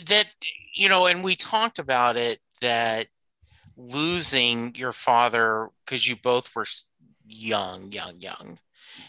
That 0.08 0.28
you 0.74 0.90
know, 0.90 1.06
and 1.08 1.24
we 1.24 1.36
talked 1.36 1.80
about 1.80 2.18
it 2.18 2.40
that 2.62 3.08
losing 3.78 4.74
your 4.76 4.94
father 4.94 5.70
because 5.86 6.08
you 6.08 6.16
both 6.16 6.56
were 6.56 6.66
young, 7.28 7.92
young, 7.92 8.20
young, 8.20 8.60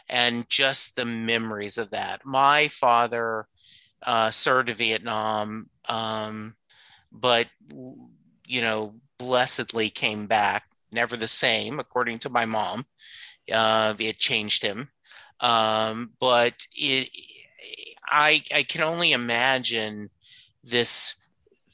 and 0.08 0.48
just 0.48 0.96
the 0.96 1.04
memories 1.04 1.78
of 1.78 1.90
that. 1.90 2.24
My 2.24 2.68
father 2.68 3.46
uh, 4.02 4.30
served 4.30 4.70
Vietnam, 4.70 5.68
um, 5.88 6.54
but 7.12 7.46
you 8.46 8.60
know, 8.60 8.94
blessedly 9.18 9.90
came 9.90 10.26
back, 10.26 10.64
never 10.92 11.16
the 11.16 11.28
same, 11.28 11.78
according 11.78 12.18
to 12.20 12.30
my 12.30 12.44
mom. 12.44 12.86
Uh, 13.52 13.94
it 13.98 14.18
changed 14.18 14.62
him, 14.62 14.88
um, 15.40 16.10
but 16.20 16.54
it. 16.74 17.08
I 18.08 18.42
I 18.54 18.62
can 18.62 18.82
only 18.82 19.12
imagine 19.12 20.10
this 20.62 21.16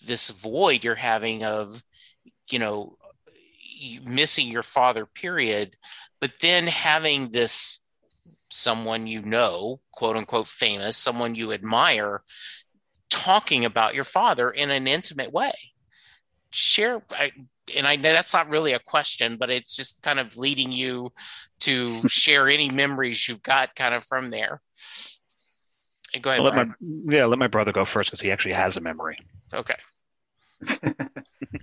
this 0.05 0.31
void 0.31 0.85
you're 0.85 0.95
having 0.95 1.45
of 1.45 1.83
you 2.51 2.59
know 2.59 2.97
missing 4.05 4.49
your 4.49 4.63
father 4.63 5.07
period 5.07 5.77
but 6.21 6.33
then 6.41 6.67
having 6.67 7.31
this 7.31 7.81
someone 8.53 9.07
you 9.07 9.23
know 9.23 9.81
quote 9.93 10.17
unquote 10.17 10.47
famous 10.47 10.97
someone 10.97 11.35
you 11.35 11.53
admire 11.53 12.23
talking 13.11 13.65
about 13.65 13.95
your 13.95 14.05
father 14.05 14.51
in 14.51 14.71
an 14.71 14.87
intimate 14.87 15.33
way. 15.33 15.53
Share 16.51 17.03
I, 17.13 17.33
and 17.77 17.87
i 17.87 17.97
know 17.97 18.13
that's 18.13 18.35
not 18.35 18.51
really 18.51 18.73
a 18.73 18.79
question 18.79 19.37
but 19.37 19.49
it's 19.49 19.77
just 19.77 20.03
kind 20.03 20.19
of 20.19 20.37
leading 20.37 20.73
you 20.73 21.13
to 21.61 22.03
share 22.09 22.49
any 22.49 22.69
memories 22.69 23.29
you've 23.29 23.43
got 23.43 23.75
kind 23.75 23.95
of 23.95 24.05
from 24.05 24.29
there. 24.29 24.61
Go 26.21 26.31
ahead 26.31 26.43
let 26.43 26.55
my, 26.55 26.67
yeah 27.07 27.25
let 27.25 27.39
my 27.39 27.47
brother 27.47 27.73
go 27.73 27.85
first 27.85 28.11
because 28.11 28.21
he 28.21 28.31
actually 28.31 28.53
has 28.53 28.77
a 28.77 28.81
memory. 28.81 29.19
Okay. 29.55 29.77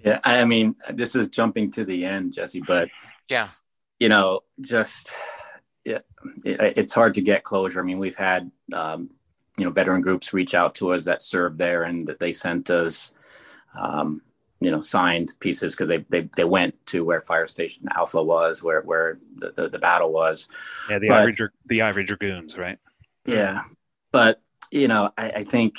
Yeah, 0.04 0.20
I 0.24 0.46
mean, 0.46 0.76
this 0.92 1.16
is 1.16 1.28
jumping 1.28 1.72
to 1.72 1.84
the 1.84 2.06
end, 2.06 2.34
Jesse, 2.34 2.62
but 2.62 2.90
yeah, 3.30 3.50
you 4.00 4.10
know, 4.10 4.42
just 4.62 5.12
yeah, 5.90 6.00
it, 6.46 6.78
it's 6.78 6.94
hard 6.94 7.16
to 7.16 7.22
get 7.22 7.44
closure. 7.44 7.80
I 7.80 7.84
mean, 7.84 8.00
we've 8.00 8.16
had 8.16 8.52
um, 8.74 9.10
you 9.58 9.66
know 9.66 9.72
veteran 9.72 10.02
groups 10.02 10.34
reach 10.34 10.54
out 10.54 10.76
to 10.76 10.94
us 10.94 11.06
that 11.06 11.22
served 11.22 11.58
there, 11.58 11.84
and 11.84 12.08
that 12.08 12.20
they 12.20 12.32
sent 12.32 12.70
us. 12.70 13.14
Um, 13.78 14.22
you 14.62 14.72
know, 14.72 14.82
signed 14.82 15.34
pieces 15.40 15.74
because 15.74 15.88
they, 15.88 16.06
they 16.10 16.30
they 16.36 16.44
went 16.44 16.86
to 16.88 17.06
where 17.06 17.22
Fire 17.22 17.48
Station 17.48 17.88
Alpha 17.96 18.22
was, 18.22 18.62
where 18.62 18.82
where 18.82 19.18
the, 19.38 19.52
the, 19.52 19.70
the 19.70 19.80
battle 19.80 20.12
was. 20.12 20.50
Yeah, 20.90 21.00
the 21.00 21.08
but, 21.08 21.18
Ivory 21.22 21.38
the 21.66 21.82
Ivory 21.82 22.04
Dragoons, 22.04 22.58
right? 22.58 22.78
Yeah, 23.26 23.64
but 24.12 24.42
you 24.70 24.90
know, 24.90 25.14
I, 25.18 25.32
I 25.32 25.44
think 25.46 25.78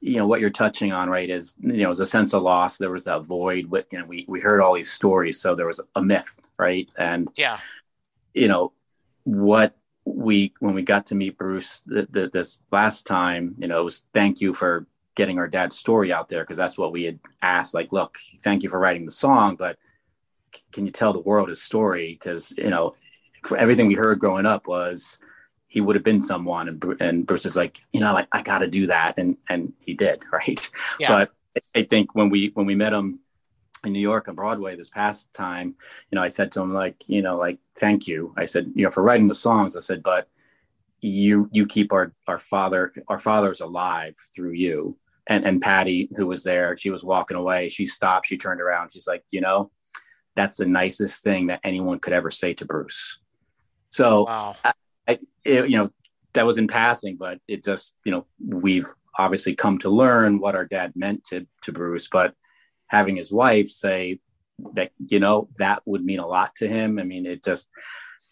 you 0.00 0.16
know 0.16 0.26
what 0.26 0.40
you're 0.40 0.50
touching 0.50 0.92
on 0.92 1.10
right 1.10 1.30
is 1.30 1.54
you 1.60 1.82
know 1.82 1.88
was 1.88 2.00
a 2.00 2.06
sense 2.06 2.32
of 2.32 2.42
loss 2.42 2.78
there 2.78 2.90
was 2.90 3.04
that 3.04 3.24
void 3.24 3.66
with 3.66 3.86
you 3.90 3.98
know 3.98 4.04
we 4.04 4.24
we 4.28 4.40
heard 4.40 4.60
all 4.60 4.74
these 4.74 4.90
stories 4.90 5.40
so 5.40 5.54
there 5.54 5.66
was 5.66 5.80
a 5.96 6.02
myth 6.02 6.40
right 6.56 6.90
and 6.96 7.28
yeah 7.36 7.58
you 8.38 8.48
know 8.48 8.72
what 9.24 9.76
we 10.04 10.52
when 10.60 10.74
we 10.74 10.82
got 10.82 11.06
to 11.06 11.14
meet 11.14 11.36
bruce 11.36 11.80
the, 11.80 12.06
the, 12.10 12.30
this 12.32 12.58
last 12.70 13.06
time 13.06 13.54
you 13.58 13.66
know 13.66 13.80
it 13.80 13.84
was 13.84 14.04
thank 14.14 14.40
you 14.40 14.52
for 14.52 14.86
getting 15.14 15.38
our 15.38 15.48
dad's 15.48 15.76
story 15.76 16.12
out 16.12 16.28
there 16.28 16.44
because 16.44 16.56
that's 16.56 16.78
what 16.78 16.92
we 16.92 17.04
had 17.04 17.18
asked 17.42 17.74
like 17.74 17.92
look 17.92 18.18
thank 18.40 18.62
you 18.62 18.68
for 18.68 18.78
writing 18.78 19.04
the 19.04 19.10
song 19.10 19.56
but 19.56 19.76
can 20.72 20.86
you 20.86 20.92
tell 20.92 21.12
the 21.12 21.20
world 21.20 21.48
his 21.48 21.62
story 21.62 22.12
because 22.12 22.54
you 22.56 22.70
know 22.70 22.94
for 23.42 23.56
everything 23.56 23.86
we 23.86 23.94
heard 23.94 24.18
growing 24.18 24.46
up 24.46 24.66
was 24.66 25.18
he 25.68 25.80
would 25.82 25.96
have 25.96 26.02
been 26.02 26.20
someone 26.20 26.68
and, 26.68 26.82
and 27.00 27.26
Bruce 27.26 27.44
is 27.44 27.56
like, 27.56 27.78
you 27.92 28.00
know, 28.00 28.12
like 28.14 28.26
I 28.32 28.42
got 28.42 28.58
to 28.60 28.66
do 28.66 28.86
that. 28.86 29.18
And, 29.18 29.36
and 29.48 29.74
he 29.80 29.94
did. 29.94 30.22
Right. 30.32 30.70
Yeah. 30.98 31.08
But 31.08 31.32
I 31.74 31.82
think 31.82 32.14
when 32.14 32.30
we, 32.30 32.50
when 32.54 32.66
we 32.66 32.74
met 32.74 32.92
him 32.92 33.20
in 33.84 33.92
New 33.92 34.00
York 34.00 34.28
on 34.28 34.34
Broadway 34.34 34.76
this 34.76 34.90
past 34.90 35.32
time, 35.32 35.74
you 36.10 36.16
know, 36.16 36.22
I 36.22 36.28
said 36.28 36.52
to 36.52 36.60
him 36.60 36.74
like, 36.74 37.08
you 37.08 37.22
know, 37.22 37.36
like, 37.36 37.58
thank 37.76 38.08
you. 38.08 38.34
I 38.36 38.44
said, 38.44 38.72
you 38.74 38.84
know, 38.84 38.90
for 38.90 39.02
writing 39.02 39.28
the 39.28 39.34
songs, 39.34 39.76
I 39.76 39.80
said, 39.80 40.02
but 40.02 40.28
you, 41.00 41.48
you 41.52 41.66
keep 41.66 41.92
our, 41.92 42.12
our 42.26 42.38
father, 42.38 42.92
our 43.06 43.20
fathers 43.20 43.60
alive 43.60 44.16
through 44.34 44.52
you. 44.52 44.96
And, 45.26 45.44
and 45.44 45.60
Patti, 45.60 46.08
who 46.16 46.26
was 46.26 46.42
there, 46.42 46.76
she 46.76 46.90
was 46.90 47.04
walking 47.04 47.36
away. 47.36 47.68
She 47.68 47.86
stopped, 47.86 48.26
she 48.26 48.38
turned 48.38 48.60
around. 48.60 48.92
She's 48.92 49.06
like, 49.06 49.22
you 49.30 49.40
know, 49.40 49.70
that's 50.34 50.56
the 50.56 50.66
nicest 50.66 51.22
thing 51.22 51.46
that 51.46 51.60
anyone 51.62 51.98
could 52.00 52.14
ever 52.14 52.30
say 52.30 52.54
to 52.54 52.64
Bruce. 52.64 53.18
So 53.90 54.24
wow. 54.24 54.56
I, 54.64 54.72
I, 55.06 55.18
it, 55.44 55.68
you 55.68 55.76
know, 55.76 55.90
that 56.32 56.46
was 56.46 56.58
in 56.58 56.66
passing, 56.66 57.16
but 57.16 57.40
it 57.46 57.64
just, 57.64 57.94
you 58.04 58.12
know, 58.12 58.26
we've 58.44 58.86
obviously 59.18 59.54
come 59.54 59.78
to 59.80 59.90
learn 59.90 60.38
what 60.38 60.54
our 60.54 60.64
dad 60.64 60.92
meant 60.94 61.24
to, 61.24 61.46
to 61.62 61.72
Bruce, 61.72 62.08
but 62.08 62.34
having 62.88 63.16
his 63.16 63.32
wife 63.32 63.68
say 63.68 64.20
that, 64.74 64.90
you 64.98 65.20
know, 65.20 65.48
that 65.58 65.82
would 65.84 66.04
mean 66.04 66.18
a 66.18 66.26
lot 66.26 66.54
to 66.56 66.68
him. 66.68 66.98
I 66.98 67.04
mean, 67.04 67.26
it 67.26 67.44
just, 67.44 67.68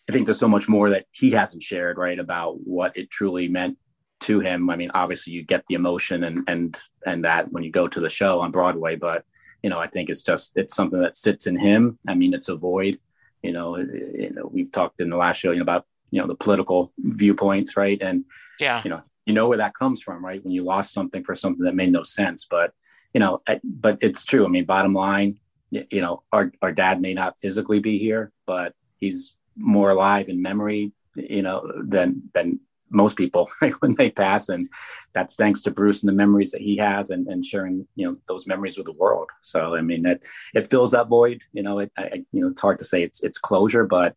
I 0.08 0.12
think 0.12 0.26
there's 0.26 0.38
so 0.38 0.48
much 0.48 0.68
more 0.68 0.90
that 0.90 1.06
he 1.12 1.30
hasn't 1.30 1.62
shared, 1.62 1.98
right, 1.98 2.18
about 2.18 2.58
what 2.64 2.96
it 2.96 3.10
truly 3.10 3.48
meant 3.48 3.78
to 4.20 4.40
him. 4.40 4.70
I 4.70 4.76
mean, 4.76 4.90
obviously 4.94 5.32
you 5.32 5.42
get 5.42 5.66
the 5.66 5.74
emotion 5.74 6.24
and, 6.24 6.44
and, 6.48 6.78
and 7.04 7.24
that 7.24 7.52
when 7.52 7.62
you 7.62 7.70
go 7.70 7.86
to 7.88 8.00
the 8.00 8.08
show 8.08 8.40
on 8.40 8.50
Broadway, 8.50 8.96
but, 8.96 9.24
you 9.62 9.70
know, 9.70 9.78
I 9.78 9.86
think 9.86 10.10
it's 10.10 10.22
just, 10.22 10.52
it's 10.56 10.74
something 10.74 11.00
that 11.00 11.16
sits 11.16 11.46
in 11.46 11.58
him. 11.58 11.98
I 12.08 12.14
mean, 12.14 12.34
it's 12.34 12.48
a 12.48 12.56
void, 12.56 12.98
you 13.42 13.52
know, 13.52 13.76
you 13.76 14.32
know, 14.34 14.50
we've 14.52 14.72
talked 14.72 15.00
in 15.00 15.08
the 15.08 15.16
last 15.16 15.38
show, 15.38 15.50
you 15.50 15.58
know, 15.58 15.62
about 15.62 15.86
you 16.10 16.20
know 16.20 16.26
the 16.26 16.34
political 16.34 16.92
viewpoints 16.98 17.76
right 17.76 18.00
and 18.00 18.24
yeah 18.60 18.80
you 18.84 18.90
know 18.90 19.02
you 19.24 19.34
know 19.34 19.48
where 19.48 19.58
that 19.58 19.74
comes 19.74 20.00
from 20.00 20.24
right 20.24 20.42
when 20.44 20.52
you 20.52 20.62
lost 20.62 20.92
something 20.92 21.24
for 21.24 21.34
something 21.34 21.64
that 21.64 21.74
made 21.74 21.92
no 21.92 22.02
sense 22.02 22.46
but 22.48 22.72
you 23.16 23.20
know 23.20 23.40
but 23.64 23.96
it's 24.02 24.26
true. 24.26 24.44
I 24.44 24.48
mean 24.48 24.66
bottom 24.66 24.92
line 24.92 25.40
you 25.70 26.02
know 26.02 26.22
our, 26.32 26.52
our 26.60 26.70
dad 26.70 27.00
may 27.00 27.14
not 27.14 27.40
physically 27.40 27.80
be 27.80 27.96
here 27.96 28.30
but 28.44 28.74
he's 28.98 29.36
more 29.56 29.88
alive 29.88 30.28
in 30.28 30.42
memory 30.42 30.92
you 31.14 31.40
know 31.40 31.58
than 31.82 32.30
than 32.34 32.60
most 32.90 33.16
people 33.16 33.50
when 33.80 33.94
they 33.94 34.10
pass. 34.10 34.50
And 34.50 34.68
that's 35.14 35.34
thanks 35.34 35.62
to 35.62 35.70
bruce 35.70 36.02
and 36.02 36.08
the 36.10 36.22
memories 36.22 36.50
that 36.52 36.60
he 36.60 36.76
has 36.76 37.08
and, 37.08 37.26
and 37.26 37.42
sharing 37.42 37.88
you 37.94 38.06
know 38.06 38.16
those 38.28 38.46
memories 38.46 38.76
with 38.76 38.86
the 38.86 39.00
world. 39.04 39.30
So 39.40 39.74
i 39.74 39.80
mean 39.80 40.04
it 40.04 40.22
it 40.54 40.68
fills 40.68 40.90
that 40.90 41.08
void 41.08 41.40
you 41.54 41.62
know 41.62 41.78
it 41.78 41.90
I, 41.96 42.24
you 42.32 42.42
know 42.42 42.48
it's 42.48 42.60
hard 42.60 42.78
to 42.80 42.84
say 42.84 43.02
it's 43.02 43.22
it's 43.22 43.38
closure 43.38 43.86
but 43.86 44.14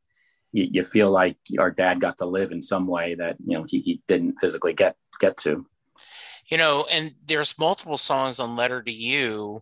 you, 0.52 0.68
you, 0.76 0.84
feel 0.84 1.12
like 1.12 1.38
our 1.60 1.72
dad 1.72 2.02
got 2.02 2.18
to 2.18 2.26
live 2.26 2.52
in 2.52 2.62
some 2.62 2.88
way 2.88 3.16
that 3.16 3.38
you 3.46 3.56
know 3.56 3.64
he, 3.72 3.80
he 3.80 4.02
didn't 4.08 4.40
physically 4.42 4.74
get 4.74 4.98
get 5.22 5.38
to 5.46 5.66
you 6.50 6.58
know 6.58 6.86
and 6.92 7.14
there's 7.26 7.58
multiple 7.60 7.98
songs 7.98 8.40
on 8.40 8.56
letter 8.56 8.82
to 8.82 8.92
you 8.92 9.62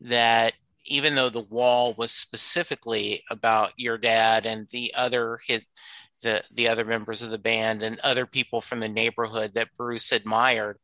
that 0.00 0.52
even 0.84 1.14
though 1.14 1.30
the 1.30 1.40
wall 1.40 1.94
was 1.98 2.12
specifically 2.12 3.22
about 3.30 3.72
your 3.76 3.98
dad 3.98 4.46
and 4.46 4.68
the 4.70 4.92
other 4.94 5.38
his 5.46 5.64
the 6.22 6.42
the 6.52 6.68
other 6.68 6.84
members 6.84 7.20
of 7.20 7.30
the 7.30 7.38
band 7.38 7.82
and 7.82 8.00
other 8.00 8.24
people 8.24 8.60
from 8.60 8.80
the 8.80 8.88
neighborhood 8.88 9.52
that 9.54 9.68
Bruce 9.76 10.12
admired 10.12 10.78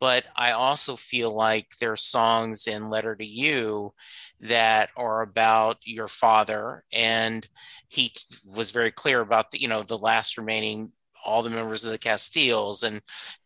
but 0.00 0.24
I 0.36 0.52
also 0.52 0.94
feel 0.94 1.34
like 1.34 1.66
there's 1.80 2.04
songs 2.04 2.68
in 2.68 2.88
letter 2.88 3.16
to 3.16 3.26
you 3.26 3.92
that 4.40 4.90
are 4.96 5.22
about 5.22 5.78
your 5.82 6.06
father 6.06 6.84
and 6.92 7.46
he 7.88 8.12
was 8.56 8.70
very 8.70 8.92
clear 8.92 9.20
about 9.20 9.50
the 9.50 9.60
you 9.60 9.68
know 9.68 9.82
the 9.82 9.98
last 9.98 10.38
remaining 10.38 10.92
all 11.28 11.42
the 11.42 11.50
members 11.50 11.84
of 11.84 11.90
the 11.90 11.98
Castiles 11.98 12.82
and 12.82 13.02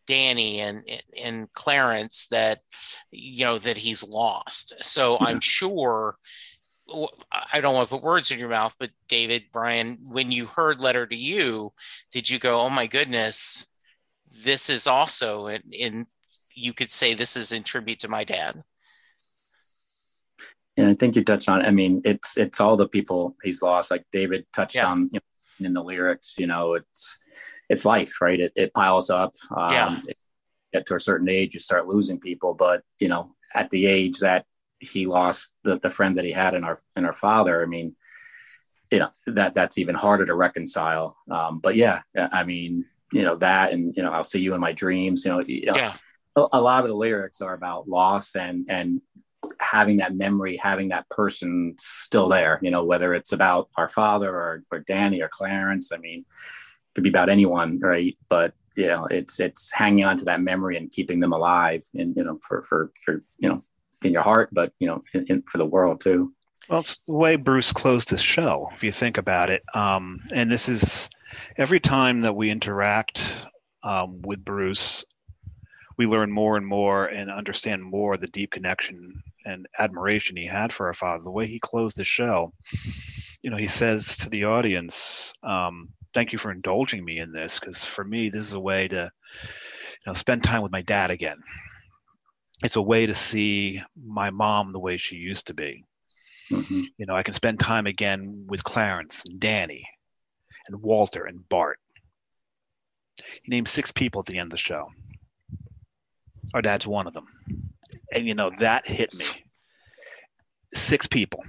Danny 0.07 0.59
and 0.61 0.83
and 1.21 1.51
Clarence 1.53 2.27
that 2.31 2.61
you 3.11 3.45
know 3.45 3.57
that 3.59 3.77
he's 3.77 4.03
lost. 4.03 4.73
So. 4.81 5.17
I'm 5.19 5.39
sure 5.39 6.17
I 7.53 7.61
don't 7.61 7.73
want 7.73 7.89
to 7.89 7.95
put 7.95 8.03
words 8.03 8.31
in 8.31 8.39
your 8.39 8.49
mouth, 8.49 8.75
but 8.77 8.91
David, 9.07 9.45
Bryan, 9.51 9.99
when 10.03 10.31
you 10.31 10.45
heard 10.45 10.81
Letter 10.81 11.07
to 11.07 11.15
You, 11.15 11.71
did 12.11 12.29
you 12.29 12.39
go, 12.39 12.61
"Oh 12.61 12.69
my 12.69 12.87
goodness, 12.87 13.67
this 14.43 14.69
is 14.69 14.85
also 14.85 15.47
in, 15.47 15.61
in 15.71 16.07
you 16.53 16.73
could 16.73 16.91
say 16.91 17.13
this 17.13 17.35
is 17.37 17.51
in 17.51 17.63
tribute 17.63 17.99
to 17.99 18.07
my 18.07 18.23
dad"? 18.23 18.63
Yeah, 20.75 20.89
I 20.89 20.95
think 20.95 21.15
you 21.15 21.23
touched 21.23 21.47
on. 21.49 21.61
It. 21.61 21.67
I 21.67 21.71
mean, 21.71 22.01
it's 22.03 22.37
it's 22.37 22.59
all 22.59 22.75
the 22.75 22.87
people 22.87 23.37
he's 23.43 23.61
lost. 23.61 23.89
Like 23.89 24.05
David 24.11 24.45
touched 24.53 24.75
yeah. 24.75 24.87
on 24.87 25.03
you 25.03 25.19
know, 25.59 25.67
in 25.67 25.73
the 25.73 25.83
lyrics. 25.83 26.35
You 26.37 26.47
know, 26.47 26.73
it's 26.73 27.17
it's 27.69 27.85
life, 27.85 28.21
right? 28.21 28.39
It, 28.39 28.53
it 28.55 28.73
piles 28.73 29.09
up. 29.09 29.33
Um, 29.55 29.73
yeah. 29.73 29.97
Get 30.73 30.85
to 30.87 30.95
a 30.95 30.99
certain 30.99 31.29
age, 31.29 31.53
you 31.53 31.59
start 31.59 31.87
losing 31.87 32.19
people. 32.19 32.55
But 32.55 32.81
you 32.99 33.07
know, 33.07 33.29
at 33.53 33.69
the 33.69 33.85
age 33.85 34.19
that 34.19 34.45
he 34.79 35.05
lost 35.05 35.53
the, 35.63 35.79
the 35.79 35.89
friend 35.89 36.17
that 36.17 36.25
he 36.25 36.31
had 36.31 36.55
in 36.55 36.63
our 36.63 36.79
in 36.95 37.05
our 37.05 37.13
father, 37.13 37.61
I 37.61 37.65
mean, 37.67 37.95
you 38.89 38.99
know 38.99 39.09
that 39.27 39.53
that's 39.53 39.77
even 39.77 39.95
harder 39.95 40.25
to 40.25 40.35
reconcile. 40.35 41.15
Um, 41.29 41.59
but 41.59 41.75
yeah, 41.75 42.01
I 42.15 42.43
mean, 42.43 42.85
you 43.11 43.21
know 43.21 43.35
that, 43.35 43.71
and 43.71 43.93
you 43.95 44.01
know, 44.01 44.11
I'll 44.11 44.23
see 44.23 44.41
you 44.41 44.55
in 44.55 44.59
my 44.59 44.71
dreams. 44.71 45.25
You 45.25 45.31
know, 45.31 45.39
you 45.41 45.67
know 45.67 45.75
yeah. 45.75 45.93
a, 46.35 46.47
a 46.53 46.61
lot 46.61 46.83
of 46.83 46.89
the 46.89 46.95
lyrics 46.95 47.39
are 47.41 47.53
about 47.53 47.87
loss 47.87 48.35
and 48.35 48.65
and 48.67 49.01
having 49.59 49.97
that 49.97 50.15
memory, 50.15 50.57
having 50.57 50.89
that 50.89 51.09
person 51.09 51.75
still 51.77 52.29
there, 52.29 52.59
you 52.61 52.71
know, 52.71 52.83
whether 52.83 53.13
it's 53.13 53.31
about 53.31 53.69
our 53.75 53.87
father 53.87 54.29
or, 54.29 54.63
or 54.71 54.79
Danny 54.79 55.21
or 55.21 55.27
Clarence, 55.27 55.91
I 55.91 55.97
mean, 55.97 56.25
could 56.93 57.03
be 57.03 57.09
about 57.09 57.29
anyone, 57.29 57.79
right? 57.79 58.17
But, 58.29 58.53
you 58.75 58.87
know, 58.87 59.05
it's, 59.05 59.39
it's 59.39 59.71
hanging 59.71 60.05
on 60.05 60.17
to 60.17 60.25
that 60.25 60.41
memory 60.41 60.77
and 60.77 60.91
keeping 60.91 61.19
them 61.19 61.33
alive 61.33 61.83
and, 61.93 62.15
you 62.15 62.23
know, 62.23 62.39
for, 62.47 62.61
for, 62.63 62.91
for, 63.03 63.23
you 63.39 63.49
know, 63.49 63.63
in 64.03 64.11
your 64.11 64.23
heart, 64.23 64.49
but, 64.51 64.73
you 64.79 64.87
know, 64.87 65.03
in, 65.13 65.25
in, 65.27 65.41
for 65.43 65.57
the 65.57 65.65
world 65.65 66.01
too. 66.01 66.33
Well, 66.69 66.79
it's 66.79 67.01
the 67.01 67.13
way 67.13 67.35
Bruce 67.35 67.71
closed 67.71 68.09
his 68.09 68.21
show, 68.21 68.69
if 68.73 68.83
you 68.83 68.91
think 68.91 69.17
about 69.17 69.49
it. 69.49 69.63
Um, 69.73 70.21
and 70.31 70.51
this 70.51 70.69
is 70.69 71.09
every 71.57 71.79
time 71.79 72.21
that 72.21 72.35
we 72.35 72.49
interact 72.49 73.21
um, 73.83 74.21
with 74.21 74.43
Bruce, 74.45 75.05
we 75.97 76.05
learn 76.07 76.31
more 76.31 76.57
and 76.57 76.65
more 76.65 77.05
and 77.05 77.29
understand 77.29 77.83
more 77.83 78.17
the 78.17 78.27
deep 78.27 78.51
connection 78.51 79.21
and 79.45 79.67
admiration 79.77 80.37
he 80.37 80.45
had 80.45 80.73
for 80.73 80.87
our 80.87 80.93
father. 80.93 81.23
The 81.23 81.29
way 81.29 81.45
he 81.45 81.59
closed 81.59 81.97
the 81.97 82.03
show, 82.03 82.53
you 83.41 83.51
know, 83.51 83.57
he 83.57 83.67
says 83.67 84.17
to 84.17 84.29
the 84.29 84.45
audience, 84.45 85.33
um, 85.43 85.89
"Thank 86.13 86.31
you 86.31 86.39
for 86.39 86.51
indulging 86.51 87.03
me 87.03 87.19
in 87.19 87.31
this, 87.31 87.59
because 87.59 87.83
for 87.83 88.03
me, 88.03 88.29
this 88.29 88.47
is 88.47 88.53
a 88.53 88.59
way 88.59 88.87
to, 88.87 89.11
you 89.11 90.05
know, 90.05 90.13
spend 90.13 90.43
time 90.43 90.61
with 90.61 90.71
my 90.71 90.81
dad 90.81 91.11
again. 91.11 91.37
It's 92.63 92.75
a 92.75 92.81
way 92.81 93.05
to 93.05 93.15
see 93.15 93.81
my 93.95 94.29
mom 94.29 94.71
the 94.71 94.79
way 94.79 94.97
she 94.97 95.15
used 95.15 95.47
to 95.47 95.53
be. 95.53 95.83
Mm-hmm. 96.51 96.81
You 96.97 97.05
know, 97.05 97.15
I 97.15 97.23
can 97.23 97.33
spend 97.33 97.59
time 97.59 97.87
again 97.87 98.45
with 98.47 98.63
Clarence 98.63 99.25
and 99.25 99.39
Danny 99.39 99.87
and 100.67 100.81
Walter 100.81 101.25
and 101.25 101.47
Bart. 101.49 101.79
He 103.17 103.49
named 103.49 103.67
six 103.67 103.91
people 103.91 104.19
at 104.19 104.25
the 104.25 104.37
end 104.37 104.47
of 104.47 104.51
the 104.51 104.57
show. 104.57 104.89
Our 106.53 106.61
dad's 106.61 106.87
one 106.87 107.07
of 107.07 107.13
them. 107.13 107.27
And, 108.13 108.27
you 108.27 108.35
know, 108.35 108.51
that 108.59 108.87
hit 108.87 109.13
me. 109.13 109.25
Six 110.73 111.07
people. 111.07 111.43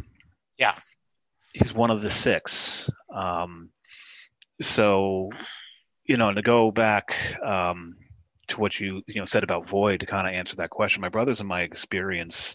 Yeah. 0.59 0.75
He's 1.53 1.75
one 1.75 1.91
of 1.91 2.03
the 2.03 2.11
six. 2.11 2.91
Um, 3.13 3.71
so, 4.61 5.31
you 6.05 6.17
know, 6.17 6.33
to 6.33 6.43
go 6.43 6.71
back 6.71 7.17
um, 7.45 7.97
to 8.49 8.61
what 8.61 8.79
you 8.79 9.03
you 9.07 9.21
know 9.21 9.25
said 9.25 9.43
about 9.43 9.69
void 9.69 10.01
to 10.01 10.07
kind 10.07 10.29
of 10.29 10.35
answer 10.35 10.57
that 10.57 10.69
question 10.69 11.01
my 11.01 11.09
brothers 11.09 11.41
and 11.41 11.49
my 11.49 11.63
experience 11.63 12.55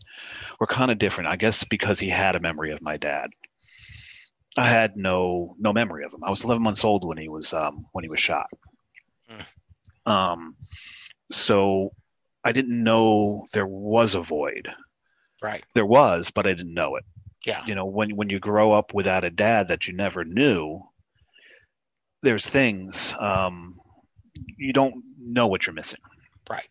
were 0.59 0.67
kind 0.67 0.91
of 0.91 0.99
different 0.99 1.27
i 1.27 1.35
guess 1.35 1.63
because 1.63 1.99
he 1.99 2.07
had 2.07 2.35
a 2.35 2.39
memory 2.39 2.71
of 2.71 2.79
my 2.79 2.95
dad 2.95 3.31
i 4.55 4.67
had 4.67 4.95
no 4.95 5.55
no 5.57 5.73
memory 5.73 6.05
of 6.05 6.13
him 6.13 6.23
i 6.23 6.29
was 6.29 6.43
11 6.43 6.61
months 6.61 6.85
old 6.85 7.03
when 7.03 7.17
he 7.17 7.27
was 7.27 7.55
um, 7.55 7.87
when 7.91 8.03
he 8.03 8.09
was 8.09 8.19
shot 8.19 8.51
mm. 9.31 10.11
um, 10.11 10.55
so 11.31 11.91
I 12.43 12.51
didn't 12.51 12.83
know 12.83 13.45
there 13.53 13.67
was 13.67 14.15
a 14.15 14.21
void. 14.21 14.69
Right. 15.41 15.63
There 15.75 15.85
was, 15.85 16.31
but 16.31 16.47
I 16.47 16.53
didn't 16.53 16.73
know 16.73 16.95
it. 16.95 17.05
Yeah. 17.45 17.65
You 17.65 17.75
know, 17.75 17.85
when 17.85 18.15
when 18.15 18.29
you 18.29 18.39
grow 18.39 18.73
up 18.73 18.93
without 18.93 19.23
a 19.23 19.29
dad 19.29 19.69
that 19.69 19.87
you 19.87 19.93
never 19.93 20.25
knew, 20.25 20.81
there's 22.21 22.47
things 22.47 23.15
um, 23.19 23.75
you 24.57 24.73
don't 24.73 25.03
know 25.19 25.47
what 25.47 25.65
you're 25.65 25.73
missing. 25.73 25.99
Right. 26.49 26.67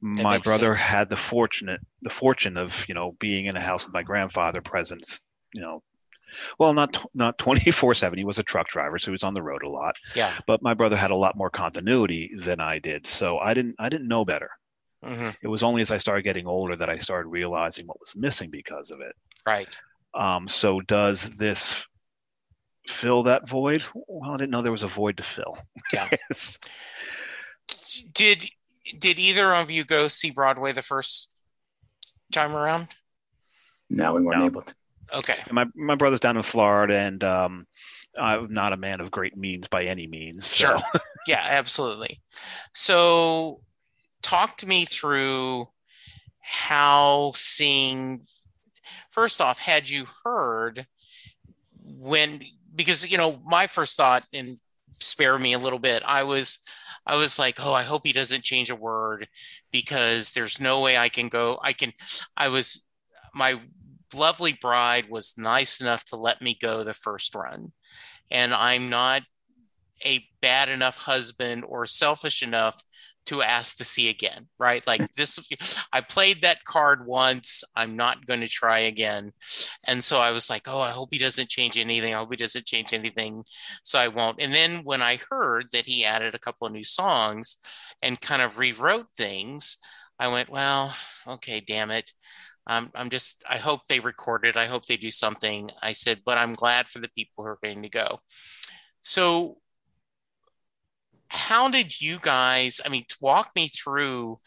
That 0.00 0.22
my 0.22 0.38
brother 0.38 0.74
sense. 0.74 0.86
had 0.86 1.08
the 1.08 1.16
fortunate 1.16 1.80
the 2.02 2.10
fortune 2.10 2.56
of 2.56 2.86
you 2.88 2.94
know 2.94 3.16
being 3.18 3.46
in 3.46 3.56
a 3.56 3.60
house 3.60 3.84
with 3.84 3.92
my 3.92 4.04
grandfather 4.04 4.60
present 4.60 5.20
you 5.54 5.60
know 5.60 5.82
well 6.60 6.72
not 6.72 7.04
not 7.16 7.36
24 7.38 7.94
7 7.94 8.16
he 8.16 8.24
was 8.24 8.38
a 8.38 8.44
truck 8.44 8.68
driver 8.68 8.96
so 8.96 9.06
he 9.06 9.12
was 9.12 9.24
on 9.24 9.34
the 9.34 9.42
road 9.42 9.64
a 9.64 9.68
lot 9.68 9.96
yeah 10.14 10.32
but 10.46 10.62
my 10.62 10.72
brother 10.72 10.94
had 10.94 11.10
a 11.10 11.16
lot 11.16 11.36
more 11.36 11.50
continuity 11.50 12.30
than 12.38 12.60
i 12.60 12.78
did 12.78 13.08
so 13.08 13.38
i 13.38 13.54
didn't 13.54 13.74
i 13.80 13.88
didn't 13.88 14.06
know 14.06 14.24
better 14.24 14.50
Mm-hmm. 15.04 15.30
It 15.42 15.48
was 15.48 15.62
only 15.62 15.80
as 15.80 15.90
I 15.90 15.98
started 15.98 16.22
getting 16.22 16.46
older 16.46 16.76
that 16.76 16.90
I 16.90 16.98
started 16.98 17.28
realizing 17.28 17.86
what 17.86 18.00
was 18.00 18.14
missing 18.16 18.50
because 18.50 18.90
of 18.90 19.00
it. 19.00 19.14
Right. 19.46 19.68
Um, 20.14 20.48
so 20.48 20.80
does 20.80 21.36
this 21.36 21.86
fill 22.88 23.24
that 23.24 23.48
void? 23.48 23.84
Well, 23.94 24.32
I 24.32 24.36
didn't 24.36 24.50
know 24.50 24.62
there 24.62 24.72
was 24.72 24.82
a 24.82 24.88
void 24.88 25.18
to 25.18 25.22
fill. 25.22 25.58
Yeah. 25.92 26.08
did 28.14 28.44
did 28.98 29.18
either 29.18 29.54
of 29.54 29.70
you 29.70 29.84
go 29.84 30.08
see 30.08 30.30
Broadway 30.30 30.72
the 30.72 30.82
first 30.82 31.30
time 32.32 32.56
around? 32.56 32.88
No, 33.90 34.14
we 34.14 34.22
weren't 34.22 34.40
no. 34.40 34.46
able 34.46 34.62
to. 34.62 34.74
Okay. 35.14 35.36
My 35.50 35.66
my 35.74 35.94
brother's 35.94 36.20
down 36.20 36.36
in 36.36 36.42
Florida, 36.42 36.96
and 36.96 37.22
um, 37.24 37.66
I'm 38.18 38.52
not 38.52 38.72
a 38.72 38.76
man 38.76 39.00
of 39.00 39.10
great 39.10 39.36
means 39.36 39.68
by 39.68 39.84
any 39.84 40.06
means. 40.06 40.46
So. 40.46 40.66
Sure. 40.66 41.00
yeah, 41.26 41.44
absolutely. 41.44 42.20
So 42.74 43.60
talk 44.22 44.58
to 44.58 44.66
me 44.66 44.84
through 44.84 45.68
how 46.40 47.32
seeing 47.34 48.22
first 49.10 49.40
off 49.40 49.58
had 49.58 49.88
you 49.88 50.06
heard 50.24 50.86
when 51.84 52.42
because 52.78 53.10
you 53.10 53.18
know 53.18 53.38
my 53.44 53.66
first 53.66 53.96
thought 53.96 54.24
and 54.32 54.56
spare 55.00 55.38
me 55.38 55.52
a 55.52 55.58
little 55.58 55.78
bit 55.78 56.02
i 56.06 56.22
was 56.22 56.60
i 57.06 57.16
was 57.16 57.38
like 57.38 57.58
oh 57.60 57.74
i 57.74 57.82
hope 57.82 58.06
he 58.06 58.12
doesn't 58.12 58.42
change 58.42 58.70
a 58.70 58.76
word 58.76 59.28
because 59.70 60.32
there's 60.32 60.60
no 60.60 60.80
way 60.80 60.96
i 60.96 61.10
can 61.10 61.28
go 61.28 61.58
i 61.62 61.74
can 61.74 61.92
i 62.36 62.48
was 62.48 62.84
my 63.34 63.60
lovely 64.14 64.54
bride 64.54 65.10
was 65.10 65.34
nice 65.36 65.80
enough 65.80 66.04
to 66.04 66.16
let 66.16 66.40
me 66.40 66.56
go 66.60 66.82
the 66.82 66.94
first 66.94 67.34
run. 67.34 67.72
And 68.30 68.54
i'm 68.54 68.88
not 68.88 69.22
a 70.04 70.24
bad 70.40 70.68
enough 70.68 70.96
husband 70.96 71.64
or 71.66 71.84
selfish 71.84 72.42
enough 72.42 72.82
to 73.28 73.42
ask 73.42 73.76
to 73.76 73.84
see 73.84 74.08
again, 74.08 74.48
right? 74.58 74.86
Like 74.86 75.14
this, 75.16 75.38
I 75.92 76.00
played 76.00 76.42
that 76.42 76.64
card 76.64 77.06
once. 77.06 77.62
I'm 77.76 77.96
not 77.96 78.26
going 78.26 78.40
to 78.40 78.48
try 78.48 78.80
again. 78.80 79.32
And 79.84 80.02
so 80.02 80.18
I 80.18 80.32
was 80.32 80.48
like, 80.48 80.66
oh, 80.66 80.80
I 80.80 80.90
hope 80.90 81.08
he 81.12 81.18
doesn't 81.18 81.50
change 81.50 81.76
anything. 81.76 82.14
I 82.14 82.18
hope 82.18 82.30
he 82.30 82.36
doesn't 82.36 82.66
change 82.66 82.92
anything. 82.92 83.44
So 83.82 83.98
I 83.98 84.08
won't. 84.08 84.40
And 84.40 84.52
then 84.52 84.82
when 84.82 85.02
I 85.02 85.20
heard 85.30 85.66
that 85.72 85.86
he 85.86 86.04
added 86.04 86.34
a 86.34 86.38
couple 86.38 86.66
of 86.66 86.72
new 86.72 86.84
songs 86.84 87.56
and 88.02 88.20
kind 88.20 88.42
of 88.42 88.58
rewrote 88.58 89.08
things, 89.16 89.76
I 90.18 90.28
went, 90.28 90.48
well, 90.48 90.94
okay, 91.26 91.60
damn 91.60 91.90
it. 91.90 92.10
Um, 92.66 92.90
I'm 92.94 93.08
just, 93.10 93.44
I 93.48 93.58
hope 93.58 93.82
they 93.88 94.00
record 94.00 94.44
it. 94.44 94.56
I 94.56 94.66
hope 94.66 94.86
they 94.86 94.96
do 94.96 95.10
something. 95.10 95.70
I 95.82 95.92
said, 95.92 96.20
but 96.24 96.38
I'm 96.38 96.54
glad 96.54 96.88
for 96.88 96.98
the 96.98 97.08
people 97.08 97.44
who 97.44 97.50
are 97.50 97.58
going 97.62 97.82
to 97.82 97.88
go. 97.88 98.20
So 99.02 99.58
how 101.28 101.68
did 101.68 102.00
you 102.00 102.18
guys 102.20 102.80
i 102.84 102.88
mean 102.88 103.04
walk 103.20 103.50
me 103.54 103.68
through 103.68 104.38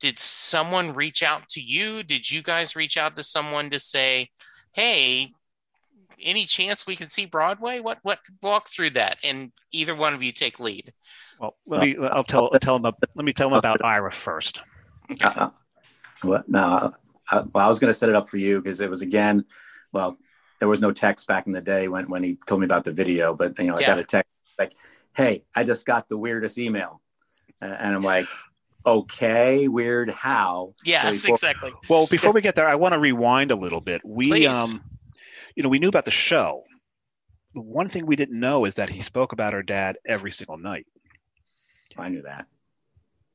did 0.00 0.18
someone 0.18 0.94
reach 0.94 1.22
out 1.22 1.48
to 1.50 1.60
you? 1.60 2.02
Did 2.02 2.30
you 2.30 2.42
guys 2.42 2.76
reach 2.76 2.96
out 2.96 3.16
to 3.16 3.24
someone 3.24 3.70
to 3.70 3.80
say 3.80 4.28
hey 4.72 5.32
any 6.20 6.44
chance 6.46 6.86
we 6.86 6.96
can 6.96 7.08
see 7.08 7.26
broadway? 7.26 7.80
What 7.80 7.98
what 8.02 8.20
walk 8.42 8.68
through 8.68 8.90
that 8.90 9.18
and 9.24 9.52
either 9.72 9.94
one 9.94 10.14
of 10.14 10.22
you 10.22 10.32
take 10.32 10.60
lead? 10.60 10.92
Well 11.40 11.56
let 11.66 11.80
me 11.82 11.96
i'll 11.96 12.24
tell 12.24 12.50
I'll 12.52 12.60
tell 12.60 12.78
them 12.78 12.92
let 13.14 13.24
me 13.24 13.32
tell 13.32 13.50
them 13.50 13.58
about 13.58 13.84
ira 13.84 14.12
first. 14.12 14.62
Okay. 15.10 15.24
uh, 15.24 15.46
uh 15.46 15.50
well, 16.24 16.44
no 16.46 16.92
I, 17.30 17.40
well, 17.40 17.66
I 17.66 17.68
was 17.68 17.78
going 17.78 17.90
to 17.90 17.94
set 17.94 18.08
it 18.08 18.14
up 18.14 18.28
for 18.28 18.38
you 18.38 18.60
because 18.60 18.80
it 18.80 18.90
was 18.90 19.02
again 19.02 19.44
well 19.92 20.16
there 20.60 20.68
was 20.68 20.80
no 20.80 20.92
text 20.92 21.26
back 21.26 21.46
in 21.46 21.52
the 21.52 21.60
day 21.60 21.88
when 21.88 22.08
when 22.08 22.22
he 22.22 22.38
told 22.46 22.60
me 22.60 22.64
about 22.64 22.84
the 22.84 22.92
video 22.92 23.34
but 23.34 23.56
you 23.58 23.66
know 23.66 23.74
i 23.76 23.82
got 23.82 23.98
a 23.98 24.04
text 24.04 24.30
like 24.58 24.74
hey, 25.16 25.44
I 25.54 25.64
just 25.64 25.86
got 25.86 26.08
the 26.08 26.16
weirdest 26.16 26.58
email. 26.58 27.00
And 27.60 27.96
I'm 27.96 28.02
like, 28.02 28.26
okay, 28.86 29.68
weird 29.68 30.10
how? 30.10 30.74
Yes, 30.84 31.22
so 31.22 31.32
exactly. 31.32 31.72
Well, 31.88 32.06
before 32.06 32.32
we 32.32 32.40
get 32.40 32.54
there, 32.54 32.68
I 32.68 32.76
want 32.76 32.94
to 32.94 33.00
rewind 33.00 33.50
a 33.50 33.56
little 33.56 33.80
bit. 33.80 34.00
We, 34.04 34.28
Please. 34.28 34.46
um, 34.46 34.82
you 35.56 35.62
know, 35.62 35.68
we 35.68 35.78
knew 35.78 35.88
about 35.88 36.04
the 36.04 36.10
show. 36.10 36.64
The 37.54 37.60
one 37.60 37.88
thing 37.88 38.06
we 38.06 38.16
didn't 38.16 38.38
know 38.38 38.64
is 38.64 38.76
that 38.76 38.88
he 38.88 39.00
spoke 39.00 39.32
about 39.32 39.54
our 39.54 39.62
dad 39.62 39.96
every 40.06 40.30
single 40.30 40.58
night. 40.58 40.86
I 41.96 42.08
knew 42.08 42.22
that. 42.22 42.46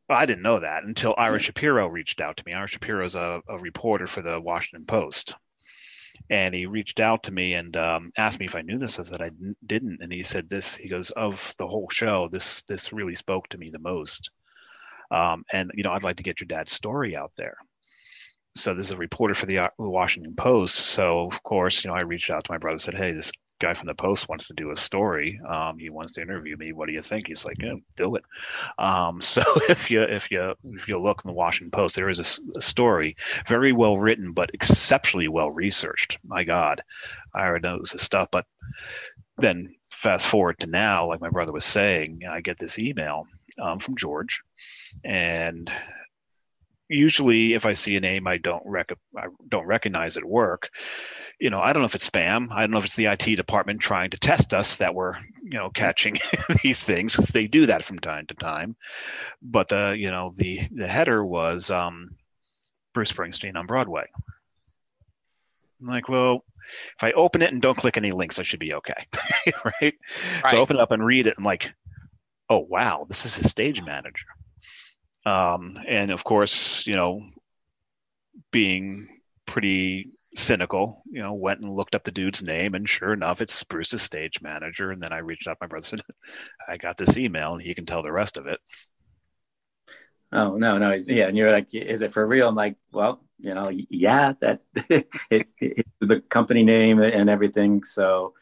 I 0.10 0.26
didn't 0.26 0.44
know 0.44 0.60
that 0.60 0.84
until 0.84 1.16
Ira 1.18 1.40
Shapiro 1.40 1.88
reached 1.88 2.22
out 2.22 2.38
to 2.38 2.44
me. 2.46 2.54
Ira 2.54 2.68
Shapiro 2.68 3.06
is 3.06 3.16
a, 3.16 3.42
a 3.48 3.58
reporter 3.58 4.06
for 4.06 4.22
the 4.22 4.40
Washington 4.40 4.86
Post 4.86 5.36
and 6.30 6.54
he 6.54 6.66
reached 6.66 7.00
out 7.00 7.24
to 7.24 7.32
me 7.32 7.54
and 7.54 7.76
um, 7.78 8.12
asked 8.18 8.40
me 8.40 8.46
if 8.46 8.56
I 8.56 8.62
knew 8.62 8.78
this. 8.78 9.00
I 9.00 9.04
said 9.04 9.22
I 9.22 9.32
didn't, 9.66 10.00
and 10.02 10.12
he 10.12 10.22
said 10.22 10.50
this. 10.50 10.76
He 10.76 10.90
goes, 10.90 11.12
"Of 11.12 11.54
the 11.58 11.68
whole 11.68 11.90
show, 11.90 12.30
this 12.32 12.64
this 12.64 12.94
really 12.94 13.16
spoke 13.16 13.48
to 13.50 13.58
me 13.58 13.70
the 13.70 13.80
most." 13.80 14.32
Um, 15.12 15.44
and 15.52 15.72
you 15.76 15.84
know, 15.84 15.92
I'd 15.92 16.04
like 16.04 16.18
to 16.18 16.24
get 16.24 16.40
your 16.40 16.48
dad's 16.48 16.72
story 16.72 17.16
out 17.16 17.32
there. 17.38 17.58
So 18.56 18.74
this 18.74 18.86
is 18.86 18.92
a 18.92 18.98
reporter 18.98 19.34
for 19.34 19.46
the 19.48 19.60
uh, 19.60 19.68
Washington 19.78 20.36
Post. 20.36 20.76
So 20.76 21.26
of 21.28 21.42
course, 21.44 21.84
you 21.84 21.90
know, 21.90 21.98
I 21.98 22.02
reached 22.02 22.30
out 22.30 22.44
to 22.46 22.52
my 22.52 22.58
brother, 22.58 22.78
said, 22.78 22.96
"Hey, 22.96 23.12
this 23.12 23.32
guy 23.60 23.74
from 23.74 23.88
the 23.88 23.96
Post 23.96 24.30
wants 24.30 24.48
to 24.48 24.54
do 24.54 24.72
a 24.72 24.76
story. 24.76 25.40
Um, 25.48 25.78
he 25.78 25.90
wants 25.90 26.14
to 26.14 26.22
interview 26.22 26.58
me. 26.58 26.74
What 26.74 26.88
do 26.88 26.94
you 26.94 27.02
think? 27.02 27.28
He's 27.28 27.46
like, 27.46 27.62
yeah, 27.62 27.76
do 27.96 28.16
it. 28.16 28.24
Um, 28.78 29.22
so 29.34 29.42
if 29.70 29.90
you 29.90 30.02
if 30.02 30.32
you 30.32 30.54
if 30.64 30.88
you 30.88 31.00
look 31.00 31.22
in 31.24 31.30
the 31.30 31.34
Washington 31.34 31.72
Post, 31.72 31.96
there 31.96 32.10
is 32.10 32.20
a, 32.20 32.58
a 32.58 32.62
story, 32.62 33.16
very 33.48 33.72
well 33.72 33.98
written, 33.98 34.34
but 34.34 34.52
exceptionally 34.54 35.28
well 35.28 35.52
researched. 35.52 36.18
My 36.26 36.44
God, 36.44 36.82
I 37.34 37.46
already 37.46 37.68
know 37.68 37.80
this 37.80 38.02
stuff. 38.02 38.28
But 38.32 38.46
then 39.38 39.76
fast 39.92 40.28
forward 40.28 40.60
to 40.60 40.68
now, 40.68 41.08
like 41.08 41.22
my 41.22 41.30
brother 41.30 41.52
was 41.52 41.66
saying, 41.66 42.22
I 42.30 42.42
get 42.42 42.60
this 42.60 42.80
email 42.80 43.26
um, 43.60 43.80
from 43.80 43.96
George, 43.96 44.42
and 45.04 45.72
usually 46.90 47.54
if 47.54 47.66
I 47.66 47.74
see 47.74 47.96
a 47.96 48.00
name 48.00 48.28
I 48.28 48.38
don't 48.38 48.64
rec- 48.66 48.98
I 49.18 49.28
don't 49.50 49.66
recognize 49.66 50.18
at 50.18 50.26
work, 50.26 50.70
you 51.40 51.50
know, 51.50 51.62
I 51.62 51.74
don't 51.74 51.82
know 51.82 51.88
if 51.88 51.96
it's 51.96 52.10
spam. 52.10 52.48
I 52.52 52.62
don't 52.62 52.72
know 52.72 52.78
if 52.78 52.86
it's 52.86 52.96
the 52.96 53.08
IT 53.08 53.36
department 53.36 53.82
trying 53.82 54.10
to 54.12 54.18
test 54.18 54.54
us 54.54 54.78
that 54.78 54.96
we're, 54.96 55.16
you 55.44 55.58
know, 55.58 55.70
catching 55.70 56.18
these 56.64 56.84
things. 56.84 57.16
Because 57.16 57.30
they 57.30 57.48
do 57.48 57.66
that 57.66 57.84
from 57.84 58.00
time 58.00 58.26
to 58.28 58.34
time. 58.36 58.76
But 59.42 59.68
the, 59.68 59.96
you 59.98 60.10
know, 60.10 60.34
the 60.36 60.62
the 60.72 60.88
header 60.88 61.26
was 61.26 61.72
um, 61.72 62.16
Bruce 62.94 63.12
Springsteen 63.12 63.56
on 63.56 63.66
Broadway. 63.66 64.06
I'm 65.82 65.88
like, 65.88 66.08
well, 66.08 66.46
if 66.96 67.04
I 67.04 67.12
open 67.12 67.42
it 67.42 67.52
and 67.52 67.62
don't 67.62 67.78
click 67.78 67.98
any 67.98 68.12
links, 68.12 68.40
I 68.40 68.44
should 68.44 68.60
be 68.60 68.74
okay, 68.76 69.08
right? 69.46 69.56
right? 69.82 69.94
So 70.48 70.58
I 70.58 70.60
open 70.60 70.78
it 70.78 70.82
up 70.82 70.92
and 70.92 71.06
read 71.06 71.28
it. 71.28 71.36
I'm 71.38 71.44
like, 71.44 71.74
oh 72.50 72.66
wow, 72.70 73.06
this 73.10 73.26
is 73.26 73.36
his 73.36 73.50
stage 73.50 73.84
manager. 73.84 74.28
Um, 75.26 75.78
and 75.88 76.12
of 76.12 76.24
course, 76.24 76.86
you 76.88 76.96
know, 76.96 77.22
being 78.52 79.08
pretty 79.46 80.10
cynical, 80.36 81.04
you 81.10 81.22
know, 81.22 81.34
went 81.34 81.62
and 81.62 81.74
looked 81.74 81.96
up 81.96 82.04
the 82.04 82.12
dude's 82.12 82.44
name, 82.44 82.76
and 82.76 82.88
sure 82.88 83.14
enough, 83.14 83.42
it's 83.42 83.64
Bruce's 83.64 84.02
stage 84.02 84.42
manager. 84.42 84.92
And 84.92 85.02
then 85.02 85.14
I 85.14 85.20
reached 85.20 85.48
out 85.48 85.58
my 85.62 85.68
brother 85.68 85.86
said, 85.86 86.02
I 86.68 86.78
got 86.78 86.98
this 86.98 87.18
email, 87.18 87.54
and 87.54 87.62
he 87.62 87.74
can 87.74 87.86
tell 87.86 88.04
the 88.04 88.12
rest 88.12 88.38
of 88.38 88.48
it. 88.48 88.60
Oh 90.32 90.58
no, 90.58 90.80
no, 90.80 90.94
yeah, 90.94 91.28
and 91.28 91.38
you're 91.38 91.52
like, 91.52 91.74
is 91.74 92.02
it 92.02 92.12
for 92.12 92.26
real? 92.26 92.50
I'm 92.50 92.56
like, 92.56 92.76
well, 92.92 93.24
you 93.40 93.54
know, 93.54 93.70
yeah, 93.70 94.34
that 94.40 94.62
it, 94.90 95.48
it, 95.60 95.88
the 96.00 96.22
company 96.22 96.64
name 96.64 97.00
and 97.00 97.30
everything. 97.30 97.84
So, 97.84 98.34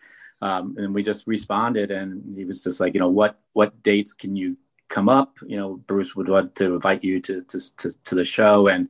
um, 0.41 0.75
and 0.77 0.95
we 0.95 1.03
just 1.03 1.27
responded, 1.27 1.91
and 1.91 2.33
he 2.33 2.45
was 2.45 2.63
just 2.63 2.79
like, 2.79 2.93
you 2.93 3.01
know, 3.01 3.09
what 3.09 3.39
what 3.51 3.83
dates 3.83 4.13
can 4.13 4.37
you 4.37 4.57
come 4.87 5.09
up? 5.09 5.39
You 5.45 5.57
know, 5.57 5.75
Bruce 5.75 6.15
would 6.15 6.29
want 6.29 6.55
to 6.55 6.75
invite 6.75 7.03
you 7.03 7.19
to 7.21 7.41
to 7.41 7.75
to, 7.77 7.91
to 8.05 8.15
the 8.15 8.23
show, 8.23 8.67
and 8.67 8.87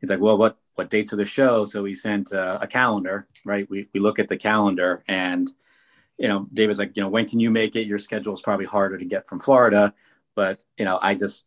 he's 0.00 0.08
like, 0.08 0.20
well, 0.20 0.38
what 0.38 0.56
what 0.78 0.90
dates 0.90 1.12
are 1.12 1.16
the 1.16 1.24
show? 1.24 1.64
So 1.64 1.82
we 1.82 1.92
sent 1.92 2.32
uh, 2.32 2.58
a 2.62 2.66
calendar, 2.68 3.26
right? 3.44 3.68
We 3.68 3.88
we 3.92 3.98
look 3.98 4.20
at 4.20 4.28
the 4.28 4.36
calendar, 4.36 5.02
and 5.08 5.50
you 6.16 6.28
know, 6.28 6.46
David's 6.54 6.78
like, 6.78 6.96
you 6.96 7.02
know, 7.02 7.08
when 7.08 7.26
can 7.26 7.40
you 7.40 7.50
make 7.50 7.74
it? 7.74 7.86
Your 7.86 7.98
schedule 7.98 8.32
is 8.32 8.40
probably 8.40 8.66
harder 8.66 8.96
to 8.96 9.04
get 9.04 9.28
from 9.28 9.40
Florida, 9.40 9.92
but 10.36 10.62
you 10.78 10.84
know, 10.84 10.98
I 11.02 11.16
just 11.16 11.46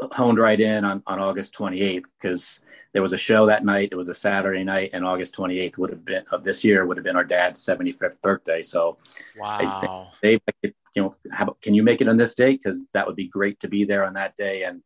honed 0.00 0.38
right 0.38 0.58
in 0.58 0.84
on 0.86 1.02
on 1.06 1.20
August 1.20 1.54
28th 1.54 2.04
because 2.18 2.60
there 2.94 3.02
was 3.02 3.12
a 3.12 3.18
show 3.18 3.46
that 3.46 3.62
night. 3.62 3.90
It 3.92 3.96
was 3.96 4.08
a 4.08 4.14
Saturday 4.14 4.64
night, 4.64 4.90
and 4.94 5.04
August 5.04 5.36
28th 5.36 5.76
would 5.76 5.90
have 5.90 6.04
been 6.04 6.24
of 6.30 6.42
this 6.42 6.64
year 6.64 6.86
would 6.86 6.96
have 6.96 7.04
been 7.04 7.16
our 7.16 7.24
dad's 7.24 7.64
75th 7.64 8.22
birthday. 8.22 8.62
So, 8.62 8.96
wow, 9.38 10.10
Dave, 10.22 10.40
you 10.62 10.72
know, 10.96 11.14
how, 11.30 11.56
can 11.60 11.74
you 11.74 11.82
make 11.82 12.00
it 12.00 12.08
on 12.08 12.16
this 12.16 12.34
date? 12.34 12.60
Because 12.62 12.84
that 12.92 13.06
would 13.06 13.16
be 13.16 13.28
great 13.28 13.60
to 13.60 13.68
be 13.68 13.84
there 13.84 14.06
on 14.06 14.14
that 14.14 14.34
day. 14.34 14.62
And 14.62 14.82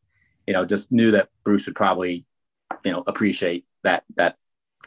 you 0.46 0.54
know, 0.54 0.64
just 0.64 0.90
knew 0.90 1.12
that 1.12 1.28
Bruce 1.44 1.66
would 1.66 1.74
probably, 1.74 2.24
you 2.84 2.92
know, 2.92 3.02
appreciate 3.06 3.64
that 3.84 4.04
that 4.16 4.36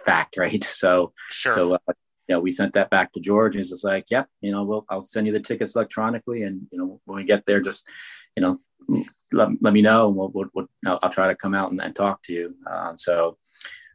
fact, 0.05 0.37
right? 0.37 0.63
So, 0.63 1.13
sure. 1.29 1.53
so 1.53 1.73
uh, 1.73 1.93
you 2.27 2.35
know, 2.35 2.39
we 2.41 2.51
sent 2.51 2.73
that 2.73 2.89
back 2.89 3.11
to 3.13 3.19
George, 3.19 3.55
and 3.55 3.59
he's 3.59 3.69
just 3.69 3.83
like, 3.83 4.05
"Yep, 4.11 4.27
you 4.41 4.51
know, 4.51 4.63
we'll 4.63 4.85
I'll 4.89 5.01
send 5.01 5.27
you 5.27 5.33
the 5.33 5.39
tickets 5.39 5.75
electronically, 5.75 6.43
and 6.43 6.67
you 6.71 6.77
know, 6.77 7.01
when 7.05 7.17
we 7.17 7.23
get 7.23 7.45
there, 7.45 7.59
just 7.59 7.87
you 8.35 8.41
know, 8.41 8.59
let, 9.31 9.49
let 9.61 9.73
me 9.73 9.81
know 9.81 10.07
and 10.07 10.17
we'll, 10.17 10.29
we'll, 10.29 10.49
we'll 10.53 10.67
I'll, 10.85 10.99
I'll, 11.03 11.09
try 11.09 11.27
to 11.27 11.35
come 11.35 11.53
out 11.53 11.71
and, 11.71 11.81
and 11.81 11.95
talk 11.95 12.21
to 12.23 12.33
you. 12.33 12.55
Uh, 12.65 12.93
so 12.95 13.37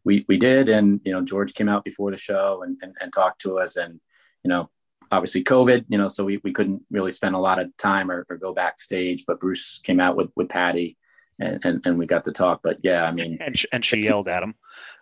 we, 0.05 0.25
we 0.29 0.37
did. 0.37 0.69
And, 0.69 1.01
you 1.05 1.13
know, 1.13 1.23
George 1.23 1.55
came 1.55 1.69
out 1.69 1.85
before 1.85 2.11
the 2.11 2.17
show 2.17 2.63
and, 2.63 2.77
and, 2.83 2.95
and, 3.01 3.13
talked 3.13 3.41
to 3.43 3.59
us 3.59 3.77
and, 3.77 4.01
you 4.43 4.49
know, 4.49 4.71
obviously 5.11 5.45
COVID, 5.45 5.87
you 5.89 5.99
know, 5.99 6.09
so 6.09 6.25
we, 6.25 6.41
we 6.45 6.53
couldn't 6.53 6.83
really 6.91 7.13
spend 7.13 7.35
a 7.35 7.41
lot 7.41 7.59
of 7.59 7.77
time 7.77 8.11
or, 8.11 8.27
or 8.29 8.37
go 8.37 8.53
backstage, 8.53 9.25
but 9.27 9.41
Bruce 9.41 9.81
came 9.83 10.01
out 10.01 10.17
with, 10.17 10.31
with 10.37 10.49
Patti 10.49 10.97
and, 11.39 11.65
and, 11.65 11.87
and 11.87 11.99
we 11.99 12.07
got 12.07 12.25
to 12.25 12.33
talk, 12.33 12.61
but 12.63 12.79
yeah, 12.83 13.05
I 13.05 13.13
mean, 13.13 13.39
and, 13.41 13.59
she, 13.59 13.67
and 13.73 13.85
she 13.85 13.99
yelled 13.99 14.29
at 14.29 14.43
him. 14.43 14.55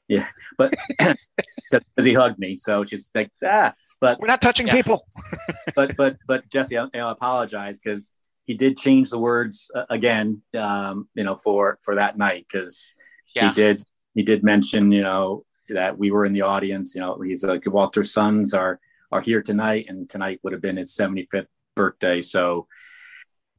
Yeah, 0.08 0.26
but 0.58 0.74
because 0.98 2.04
he 2.04 2.12
hugged 2.14 2.38
me, 2.38 2.56
so 2.56 2.84
she's 2.84 3.10
like, 3.14 3.30
ah. 3.44 3.74
But 4.00 4.20
we're 4.20 4.26
not 4.26 4.42
touching 4.42 4.66
yeah. 4.66 4.74
people. 4.74 5.06
but 5.76 5.96
but 5.96 6.16
but 6.26 6.48
Jesse, 6.50 6.76
I, 6.76 6.86
I 6.92 7.10
apologize 7.10 7.78
because 7.78 8.12
he 8.44 8.54
did 8.54 8.76
change 8.76 9.10
the 9.10 9.18
words 9.18 9.70
uh, 9.74 9.84
again, 9.88 10.42
um, 10.58 11.08
you 11.14 11.24
know, 11.24 11.36
for 11.36 11.78
for 11.82 11.94
that 11.94 12.18
night 12.18 12.46
because 12.50 12.92
yeah. 13.34 13.48
he 13.48 13.54
did 13.54 13.82
he 14.14 14.22
did 14.22 14.42
mention, 14.42 14.92
you 14.92 15.02
know, 15.02 15.44
that 15.68 15.98
we 15.98 16.10
were 16.10 16.24
in 16.24 16.32
the 16.32 16.42
audience. 16.42 16.94
You 16.94 17.00
know, 17.00 17.20
he's 17.20 17.44
like 17.44 17.64
Walter's 17.66 18.12
sons 18.12 18.52
are 18.54 18.80
are 19.10 19.20
here 19.20 19.42
tonight, 19.42 19.86
and 19.88 20.08
tonight 20.08 20.40
would 20.42 20.52
have 20.52 20.62
been 20.62 20.76
his 20.76 20.96
75th 20.96 21.46
birthday. 21.74 22.22
So, 22.22 22.66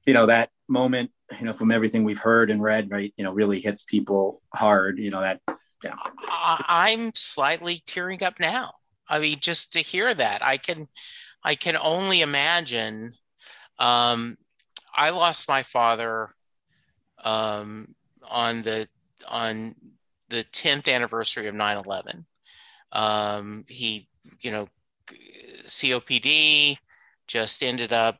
you 0.05 0.13
know, 0.13 0.25
that 0.25 0.49
moment, 0.67 1.11
you 1.39 1.45
know, 1.45 1.53
from 1.53 1.71
everything 1.71 2.03
we've 2.03 2.19
heard 2.19 2.51
and 2.51 2.61
read, 2.61 2.91
right, 2.91 3.13
you 3.17 3.23
know, 3.23 3.31
really 3.31 3.59
hits 3.59 3.83
people 3.83 4.41
hard. 4.53 4.99
You 4.99 5.11
know 5.11 5.21
that. 5.21 5.41
Yeah. 5.83 5.95
I'm 6.25 7.11
slightly 7.13 7.81
tearing 7.85 8.23
up 8.23 8.39
now. 8.39 8.73
I 9.09 9.19
mean, 9.19 9.39
just 9.41 9.73
to 9.73 9.79
hear 9.79 10.13
that, 10.13 10.41
I 10.41 10.55
can, 10.55 10.87
I 11.43 11.55
can 11.55 11.75
only 11.75 12.21
imagine 12.21 13.13
um, 13.79 14.37
I 14.95 15.09
lost 15.09 15.47
my 15.47 15.63
father 15.63 16.33
um, 17.23 17.95
on 18.29 18.61
the 18.61 18.87
on 19.27 19.75
the 20.29 20.43
10th 20.43 20.91
anniversary 20.91 21.47
of 21.47 21.55
9/11. 21.55 22.25
Um, 22.91 23.65
he, 23.67 24.07
you 24.41 24.51
know, 24.51 24.67
COPD 25.65 26.77
just 27.27 27.63
ended 27.63 27.93
up, 27.93 28.19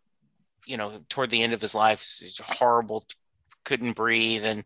you 0.66 0.78
know, 0.78 1.02
toward 1.10 1.30
the 1.30 1.44
end 1.44 1.54
of 1.54 1.62
his 1.62 1.76
life, 1.76 2.06
horrible, 2.42 3.06
couldn't 3.64 3.94
breathe, 3.94 4.46
and 4.46 4.64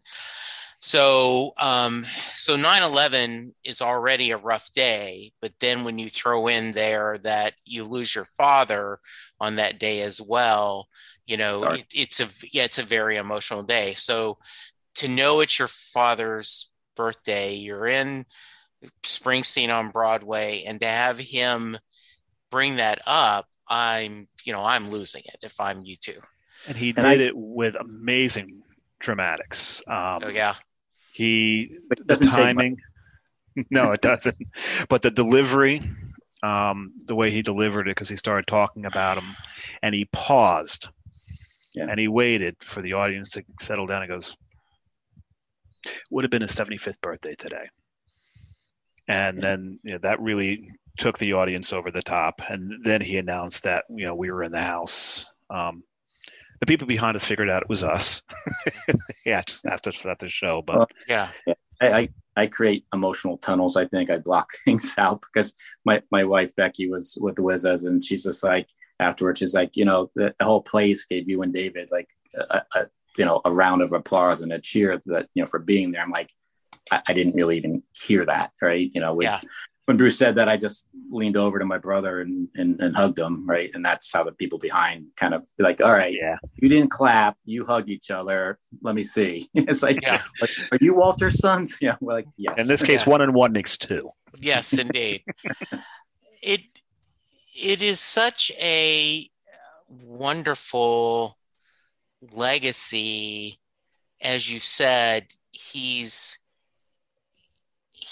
so 0.79 1.53
um, 1.57 2.05
so 2.33 2.55
9/11 2.55 3.53
is 3.63 3.81
already 3.81 4.31
a 4.31 4.37
rough 4.37 4.71
day, 4.73 5.31
but 5.41 5.53
then 5.59 5.83
when 5.83 5.97
you 5.97 6.09
throw 6.09 6.47
in 6.47 6.71
there 6.71 7.17
that 7.19 7.53
you 7.65 7.83
lose 7.83 8.13
your 8.13 8.25
father 8.25 8.99
on 9.39 9.55
that 9.55 9.79
day 9.79 10.01
as 10.01 10.21
well, 10.21 10.87
you 11.25 11.37
know 11.37 11.63
it, 11.63 11.85
it's 11.93 12.19
a 12.19 12.27
yeah 12.51 12.63
it's 12.63 12.79
a 12.79 12.83
very 12.83 13.17
emotional 13.17 13.63
day. 13.63 13.93
So 13.95 14.37
to 14.95 15.07
know 15.07 15.39
it's 15.41 15.59
your 15.59 15.67
father's 15.67 16.71
birthday 16.95 17.53
you're 17.53 17.87
in 17.87 18.25
springsteen 19.03 19.73
on 19.73 19.89
broadway 19.89 20.63
and 20.65 20.81
to 20.81 20.87
have 20.87 21.17
him 21.17 21.77
bring 22.51 22.77
that 22.77 22.99
up 23.05 23.47
i'm 23.69 24.27
you 24.43 24.53
know 24.53 24.63
i'm 24.63 24.89
losing 24.89 25.23
it 25.25 25.37
if 25.43 25.59
i'm 25.59 25.83
you 25.83 25.95
too 25.95 26.19
and 26.67 26.77
he 26.77 26.89
and 26.89 26.97
did 26.97 27.05
I, 27.05 27.13
it 27.13 27.33
with 27.35 27.75
amazing 27.75 28.63
dramatics 28.99 29.81
um 29.87 30.21
oh 30.23 30.29
yeah 30.29 30.55
he 31.13 31.75
the 32.05 32.15
timing 32.15 32.77
no 33.71 33.91
it 33.91 34.01
doesn't 34.01 34.37
but 34.89 35.01
the 35.01 35.11
delivery 35.11 35.81
um 36.43 36.93
the 37.05 37.15
way 37.15 37.31
he 37.31 37.41
delivered 37.41 37.87
it 37.87 37.95
because 37.95 38.09
he 38.09 38.15
started 38.15 38.45
talking 38.47 38.85
about 38.85 39.17
him 39.17 39.35
and 39.81 39.93
he 39.95 40.05
paused 40.05 40.89
yeah. 41.77 41.85
And 41.87 41.99
he 41.99 42.07
waited 42.07 42.55
for 42.59 42.81
the 42.81 42.93
audience 42.93 43.29
to 43.31 43.43
settle 43.61 43.85
down 43.85 44.01
and 44.01 44.09
goes, 44.09 44.35
would 46.09 46.23
have 46.23 46.31
been 46.31 46.41
his 46.41 46.55
75th 46.55 46.99
birthday 47.01 47.35
today. 47.35 47.69
And 49.07 49.37
yeah. 49.37 49.47
then 49.47 49.79
you 49.83 49.91
know, 49.91 49.97
that 49.99 50.19
really 50.19 50.71
took 50.97 51.17
the 51.17 51.33
audience 51.33 51.73
over 51.73 51.91
the 51.91 52.01
top. 52.01 52.41
And 52.49 52.83
then 52.83 53.01
he 53.01 53.17
announced 53.17 53.63
that, 53.63 53.85
you 53.89 54.05
know, 54.05 54.15
we 54.15 54.31
were 54.31 54.43
in 54.43 54.51
the 54.51 54.61
house. 54.61 55.31
Um, 55.49 55.83
the 56.59 56.65
people 56.65 56.87
behind 56.87 57.15
us 57.15 57.23
figured 57.23 57.49
out 57.49 57.61
it 57.61 57.69
was 57.69 57.83
us. 57.83 58.23
yeah, 59.25 59.41
just 59.45 59.65
asked 59.65 59.87
us 59.87 60.05
at 60.05 60.19
the 60.19 60.27
show, 60.27 60.61
but 60.61 60.77
well, 60.77 60.87
yeah, 61.07 61.29
I, 61.79 61.87
I, 61.91 62.09
I 62.35 62.47
create 62.47 62.85
emotional 62.91 63.37
tunnels. 63.37 63.77
I 63.77 63.85
think 63.85 64.09
I 64.09 64.17
block 64.17 64.49
things 64.65 64.95
out 64.97 65.21
because 65.21 65.53
my, 65.85 66.01
my 66.11 66.23
wife 66.23 66.55
Becky 66.55 66.89
was 66.89 67.17
with 67.21 67.35
the 67.35 67.43
Wizards 67.43 67.85
and 67.85 68.03
she's 68.03 68.23
just 68.23 68.43
like, 68.43 68.67
afterwards 68.99 69.39
she's 69.39 69.53
like, 69.53 69.77
you 69.77 69.85
know, 69.85 70.09
the, 70.15 70.33
the 70.39 70.45
whole 70.45 70.61
place 70.61 71.05
gave 71.05 71.29
you 71.29 71.43
and 71.43 71.53
David 71.53 71.89
like 71.91 72.09
a, 72.33 72.63
a, 72.73 72.87
you 73.17 73.25
know 73.25 73.41
a 73.43 73.51
round 73.51 73.81
of 73.81 73.93
applause 73.93 74.41
and 74.41 74.53
a 74.53 74.59
cheer 74.59 74.99
that 75.05 75.27
you 75.33 75.41
know 75.41 75.47
for 75.47 75.59
being 75.59 75.91
there. 75.91 76.01
I'm 76.01 76.11
like, 76.11 76.31
I, 76.91 77.01
I 77.07 77.13
didn't 77.13 77.35
really 77.35 77.57
even 77.57 77.83
hear 77.93 78.25
that, 78.25 78.51
right? 78.61 78.89
You 78.93 79.01
know, 79.01 79.15
when, 79.15 79.25
yeah. 79.25 79.41
When 79.87 79.95
Bruce 79.95 80.17
said 80.17 80.35
that, 80.35 80.49
I 80.49 80.57
just 80.57 80.85
leaned 81.09 81.37
over 81.37 81.59
to 81.59 81.65
my 81.65 81.77
brother 81.77 82.19
and, 82.19 82.49
and, 82.55 82.77
and 82.81 82.93
hugged 82.93 83.17
him, 83.17 83.47
right? 83.47 83.71
And 83.73 83.85
that's 83.85 84.11
how 84.11 84.25
the 84.25 84.33
people 84.33 84.59
behind 84.59 85.05
kind 85.15 85.33
of 85.33 85.47
like, 85.57 85.79
all 85.79 85.93
right, 85.93 86.13
yeah, 86.13 86.35
you 86.57 86.67
didn't 86.67 86.91
clap, 86.91 87.37
you 87.45 87.65
hugged 87.65 87.89
each 87.89 88.11
other. 88.11 88.59
Let 88.81 88.95
me 88.95 89.03
see. 89.03 89.49
it's 89.53 89.81
like, 89.81 90.01
yeah. 90.01 90.21
like 90.41 90.49
are 90.73 90.77
you 90.81 90.93
Walter's 90.93 91.39
sons? 91.39 91.77
Yeah, 91.81 91.95
we're 92.01 92.13
like, 92.13 92.25
yes. 92.35 92.59
In 92.59 92.67
this 92.67 92.83
case, 92.83 92.97
yeah. 92.97 93.09
one 93.09 93.21
and 93.21 93.33
one 93.33 93.53
makes 93.53 93.77
two. 93.77 94.11
Yes, 94.39 94.77
indeed. 94.77 95.23
it 96.41 96.61
it 97.55 97.81
is 97.81 98.01
such 98.01 98.51
a 98.59 99.29
wonderful 99.87 101.37
legacy 102.33 103.59
as 104.19 104.49
you 104.51 104.59
said 104.59 105.27
he's 105.51 106.39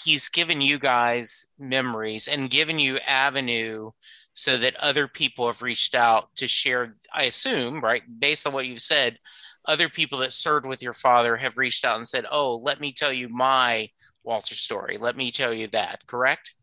he's 0.06 0.30
given 0.30 0.62
you 0.62 0.80
guys 0.80 1.48
memories 1.60 2.28
and 2.28 2.50
given 2.50 2.80
you 2.80 2.98
avenue 3.00 3.92
so 4.34 4.58
that 4.58 4.76
other 4.78 5.08
people 5.08 5.48
have 5.48 5.62
reached 5.62 5.96
out 5.96 6.34
to 6.36 6.48
share 6.48 6.96
i 7.14 7.24
assume 7.24 7.82
right 7.82 8.04
based 8.20 8.48
on 8.48 8.54
what 8.54 8.66
you've 8.66 8.82
said 8.82 9.18
other 9.68 9.90
people 9.90 10.20
that 10.20 10.34
served 10.34 10.66
with 10.66 10.82
your 10.82 10.94
father 10.94 11.38
have 11.38 11.58
reached 11.58 11.86
out 11.86 11.98
and 11.98 12.08
said, 12.08 12.26
"Oh, 12.32 12.58
let 12.58 12.80
me 12.80 12.92
tell 12.92 13.12
you 13.12 13.30
my 13.30 13.90
Walter 14.24 14.56
story. 14.56 14.98
Let 14.98 15.18
me 15.18 15.32
tell 15.32 15.54
you 15.54 15.68
that." 15.68 16.06
Correct? 16.08 16.54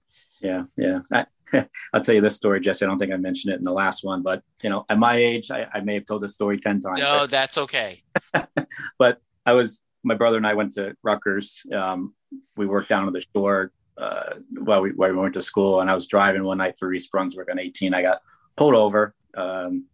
Yeah, 0.41 0.65
yeah. 0.77 1.01
I, 1.13 1.27
will 1.93 2.01
tell 2.01 2.15
you 2.15 2.21
this 2.21 2.37
story, 2.37 2.61
Jesse. 2.61 2.85
I 2.85 2.89
don't 2.89 2.99
think 2.99 3.13
I 3.13 3.17
mentioned 3.17 3.55
it 3.55 3.59
in 3.59 3.63
the 3.63 3.73
last 3.73 4.05
one, 4.05 4.23
but 4.23 4.43
you 4.63 4.71
know, 4.71 4.85
at 4.89 4.99
my 4.99 5.17
age, 5.17 5.51
I, 5.51 5.67
I 5.73 5.81
may 5.81 5.95
have 5.95 6.07
told 6.07 6.23
this 6.23 6.33
story 6.33 6.59
ten 6.59 6.81
times. 6.81 7.01
No, 7.01 7.21
but, 7.21 7.31
that's 7.31 7.59
okay. 7.59 8.03
but 8.99 9.19
I 9.45 9.53
was 9.53 9.83
my 10.05 10.15
brother 10.15 10.37
and 10.37 10.47
I 10.47 10.55
went 10.55 10.73
to 10.75 10.95
Rutgers. 11.03 11.63
Um, 11.75 12.15
we 12.57 12.67
worked 12.67 12.89
down 12.89 13.07
on 13.07 13.13
the 13.13 13.25
shore 13.35 13.73
uh, 13.99 14.35
while 14.59 14.83
we 14.83 14.91
while 14.91 15.11
we 15.11 15.19
went 15.19 15.35
to 15.35 15.43
school, 15.43 15.81
and 15.81 15.91
I 15.91 15.95
was 15.95 16.07
driving 16.07 16.45
one 16.45 16.59
night 16.59 16.79
through 16.79 16.93
East 16.93 17.11
Brunswick 17.11 17.51
on 17.51 17.59
18. 17.59 17.95
I 17.95 18.03
got 18.03 18.23
pulled 18.57 18.75
over 18.75 19.15
because 19.33 19.67
um, 19.67 19.85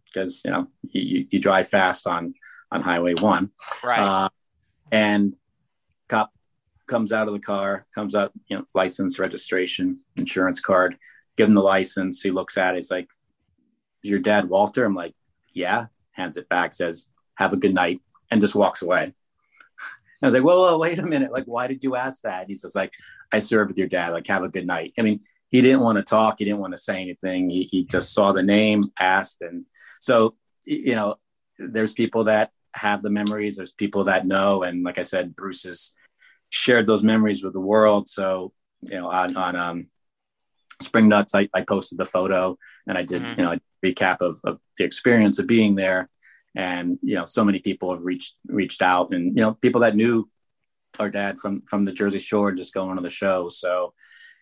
you 0.45 0.51
know 0.51 0.67
you, 0.91 1.27
you 1.29 1.39
drive 1.39 1.67
fast 1.67 2.07
on 2.07 2.33
on 2.71 2.81
Highway 2.81 3.15
One, 3.15 3.51
right? 3.83 3.99
Uh, 3.99 4.29
and 4.91 5.35
cop 6.07 6.31
comes 6.89 7.13
out 7.13 7.27
of 7.27 7.33
the 7.33 7.39
car, 7.39 7.85
comes 7.93 8.15
out, 8.15 8.33
you 8.47 8.57
know, 8.57 8.65
license, 8.73 9.19
registration, 9.19 9.99
insurance 10.17 10.59
card, 10.59 10.97
give 11.37 11.47
him 11.47 11.53
the 11.53 11.61
license. 11.61 12.21
He 12.21 12.31
looks 12.31 12.57
at 12.57 12.73
it. 12.73 12.77
He's 12.77 12.91
like, 12.91 13.07
Is 14.03 14.09
your 14.09 14.19
dad 14.19 14.49
Walter? 14.49 14.83
I'm 14.83 14.95
like, 14.95 15.15
Yeah. 15.53 15.85
Hands 16.11 16.35
it 16.35 16.49
back, 16.49 16.73
says, 16.73 17.07
Have 17.35 17.53
a 17.53 17.57
good 17.57 17.73
night, 17.73 18.01
and 18.29 18.41
just 18.41 18.55
walks 18.55 18.81
away. 18.81 19.13
And 20.21 20.27
I 20.27 20.27
was 20.27 20.33
like, 20.33 20.43
whoa, 20.43 20.71
whoa, 20.71 20.77
wait 20.77 20.99
a 20.99 21.05
minute. 21.05 21.31
Like, 21.31 21.45
why 21.45 21.67
did 21.67 21.83
you 21.83 21.95
ask 21.95 22.23
that? 22.23 22.41
And 22.41 22.49
he 22.49 22.55
says, 22.55 22.75
like, 22.75 22.93
I 23.31 23.39
served 23.39 23.69
with 23.69 23.77
your 23.77 23.87
dad. 23.87 24.09
Like, 24.09 24.27
have 24.27 24.43
a 24.43 24.49
good 24.49 24.67
night. 24.67 24.93
I 24.97 25.01
mean, 25.01 25.21
he 25.49 25.61
didn't 25.61 25.79
want 25.79 25.97
to 25.97 26.03
talk. 26.03 26.35
He 26.39 26.45
didn't 26.45 26.59
want 26.59 26.73
to 26.73 26.77
say 26.77 27.01
anything. 27.01 27.49
He, 27.49 27.63
he 27.63 27.85
just 27.85 28.13
saw 28.13 28.31
the 28.33 28.43
name, 28.43 28.83
asked. 28.99 29.41
And 29.41 29.65
so, 29.99 30.35
you 30.65 30.93
know, 30.93 31.15
there's 31.57 31.93
people 31.93 32.25
that 32.25 32.51
have 32.73 33.01
the 33.01 33.09
memories. 33.09 33.57
There's 33.57 33.71
people 33.71 34.03
that 34.05 34.27
know. 34.27 34.63
And 34.63 34.83
like 34.83 34.97
I 34.97 35.03
said, 35.03 35.35
Bruce 35.35 35.63
has 35.63 35.93
shared 36.49 36.85
those 36.85 37.03
memories 37.03 37.43
with 37.43 37.53
the 37.53 37.59
world. 37.59 38.09
So, 38.09 38.53
you 38.81 38.95
know, 38.95 39.09
on, 39.09 39.35
on 39.35 39.55
um, 39.55 39.87
Spring 40.81 41.07
Nuts, 41.07 41.33
I, 41.33 41.49
I 41.53 41.61
posted 41.61 41.97
the 41.97 42.05
photo 42.05 42.57
and 42.87 42.97
I 42.97 43.03
did, 43.03 43.21
mm-hmm. 43.21 43.39
you 43.39 43.45
know, 43.45 43.53
a 43.53 43.61
recap 43.85 44.17
of, 44.21 44.39
of 44.43 44.59
the 44.77 44.83
experience 44.83 45.39
of 45.39 45.47
being 45.47 45.75
there. 45.75 46.09
And, 46.55 46.97
you 47.01 47.15
know, 47.15 47.25
so 47.25 47.43
many 47.43 47.59
people 47.59 47.91
have 47.91 48.03
reached, 48.03 48.35
reached 48.47 48.81
out 48.81 49.11
and, 49.11 49.35
you 49.37 49.43
know, 49.43 49.53
people 49.53 49.81
that 49.81 49.95
knew 49.95 50.29
our 50.99 51.09
dad 51.09 51.39
from, 51.39 51.61
from 51.67 51.85
the 51.85 51.91
Jersey 51.91 52.19
Shore 52.19 52.51
just 52.51 52.73
going 52.73 52.97
on 52.97 53.03
the 53.03 53.09
show. 53.09 53.49
So, 53.49 53.93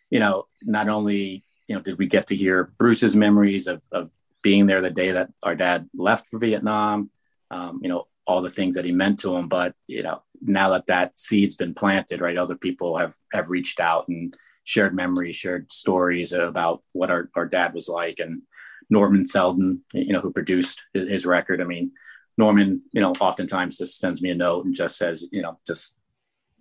you 0.10 0.20
know, 0.20 0.46
not 0.64 0.88
only, 0.88 1.44
you 1.68 1.76
know, 1.76 1.82
did 1.82 1.98
we 1.98 2.08
get 2.08 2.28
to 2.28 2.36
hear 2.36 2.72
Bruce's 2.78 3.16
memories 3.16 3.68
of, 3.68 3.84
of 3.92 4.12
being 4.42 4.68
there 4.68 4.82
the 4.82 4.90
day 4.90 5.12
that 5.12 5.30
our 5.44 5.56
dad 5.56 5.90
left 5.94 6.28
for 6.28 6.40
Vietnam, 6.40 7.10
um, 7.52 7.80
you 7.84 7.90
know, 7.90 8.08
all 8.26 8.42
the 8.42 8.52
things 8.52 8.76
that 8.76 8.86
he 8.86 8.92
meant 8.92 9.20
to 9.20 9.36
him, 9.36 9.48
but, 9.50 9.76
you 9.88 10.04
know, 10.04 10.24
now 10.42 10.70
that 10.70 10.88
that 10.88 11.20
seed's 11.20 11.56
been 11.56 11.74
planted, 11.74 12.22
right, 12.22 12.38
other 12.38 12.56
people 12.56 12.98
have, 12.98 13.16
have 13.34 13.50
reached 13.50 13.80
out 13.80 14.08
and, 14.08 14.36
shared 14.64 14.94
memories, 14.94 15.38
shared 15.38 15.72
stories 15.72 16.34
about 16.34 16.84
what 16.92 17.10
our, 17.10 17.30
our 17.38 17.46
dad 17.46 17.74
was 17.74 17.88
like. 17.88 18.20
And 18.20 18.42
Norman 18.90 19.26
Seldin, 19.26 19.82
you 19.94 20.14
know, 20.14 20.20
who 20.20 20.32
produced 20.32 20.82
his, 20.94 21.10
his 21.10 21.26
record. 21.26 21.62
I 21.62 21.66
mean, 21.66 21.92
Norman, 22.38 22.84
you 22.92 23.02
know, 23.02 23.14
oftentimes 23.20 23.78
just 23.78 24.00
sends 24.00 24.22
me 24.22 24.30
a 24.30 24.36
note 24.36 24.66
and 24.66 24.76
just 24.76 24.98
says, 24.98 25.26
you 25.32 25.42
know, 25.42 25.60
just, 25.66 25.96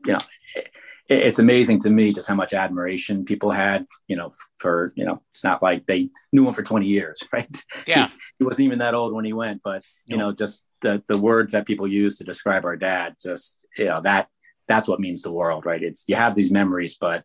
you 0.06 0.14
know, 0.14 0.20
it, 0.54 0.70
it's 1.08 1.38
amazing 1.38 1.80
to 1.80 1.90
me 1.90 2.12
just 2.12 2.28
how 2.28 2.34
much 2.34 2.52
admiration 2.52 3.24
people 3.24 3.50
had, 3.50 3.86
you 4.08 4.16
know, 4.16 4.32
for, 4.58 4.92
you 4.96 5.04
know, 5.04 5.22
it's 5.30 5.44
not 5.44 5.62
like 5.62 5.86
they 5.86 6.08
knew 6.32 6.48
him 6.48 6.54
for 6.54 6.62
20 6.62 6.86
years, 6.86 7.22
right? 7.32 7.62
Yeah. 7.86 8.08
He, 8.08 8.14
he 8.38 8.44
wasn't 8.44 8.66
even 8.66 8.78
that 8.80 8.94
old 8.94 9.12
when 9.12 9.24
he 9.24 9.32
went, 9.32 9.62
but, 9.62 9.82
you 10.04 10.16
know, 10.16 10.32
just 10.32 10.64
the, 10.80 11.02
the 11.08 11.18
words 11.18 11.52
that 11.52 11.66
people 11.66 11.86
use 11.86 12.18
to 12.18 12.24
describe 12.24 12.64
our 12.64 12.76
dad, 12.76 13.16
just, 13.22 13.64
you 13.76 13.86
know, 13.86 14.00
that, 14.02 14.28
that's 14.66 14.88
what 14.88 15.00
means 15.00 15.22
the 15.22 15.32
world, 15.32 15.64
right? 15.64 15.82
It's, 15.82 16.04
you 16.08 16.16
have 16.16 16.34
these 16.34 16.50
memories, 16.50 16.96
but 17.00 17.24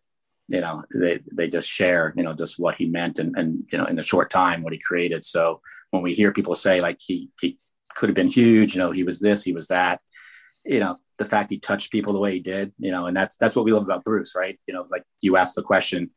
you 0.52 0.60
know 0.60 0.84
they 0.94 1.20
they 1.32 1.48
just 1.48 1.68
share 1.68 2.12
you 2.16 2.22
know 2.22 2.34
just 2.34 2.58
what 2.58 2.76
he 2.76 2.86
meant 2.86 3.18
and 3.18 3.36
and 3.36 3.64
you 3.72 3.78
know 3.78 3.86
in 3.86 3.98
a 3.98 4.02
short 4.02 4.30
time 4.30 4.62
what 4.62 4.72
he 4.72 4.78
created. 4.78 5.24
So 5.24 5.60
when 5.90 6.02
we 6.02 6.14
hear 6.14 6.32
people 6.32 6.54
say 6.54 6.80
like 6.80 6.98
he 7.00 7.30
he 7.40 7.58
could 7.94 8.08
have 8.08 8.16
been 8.16 8.28
huge 8.28 8.74
you 8.74 8.80
know 8.80 8.90
he 8.90 9.02
was 9.02 9.20
this 9.20 9.42
he 9.42 9.52
was 9.52 9.68
that 9.68 10.00
you 10.64 10.80
know 10.80 10.96
the 11.18 11.24
fact 11.26 11.50
he 11.50 11.58
touched 11.58 11.92
people 11.92 12.12
the 12.12 12.18
way 12.18 12.32
he 12.32 12.40
did 12.40 12.72
you 12.78 12.90
know 12.90 13.06
and 13.06 13.14
that's 13.16 13.36
that's 13.36 13.54
what 13.54 13.64
we 13.64 13.72
love 13.72 13.84
about 13.84 14.04
bruce 14.04 14.34
right? 14.34 14.58
You 14.66 14.74
know 14.74 14.86
like 14.90 15.04
you 15.20 15.36
asked 15.36 15.56
the 15.56 15.62
question 15.62 16.10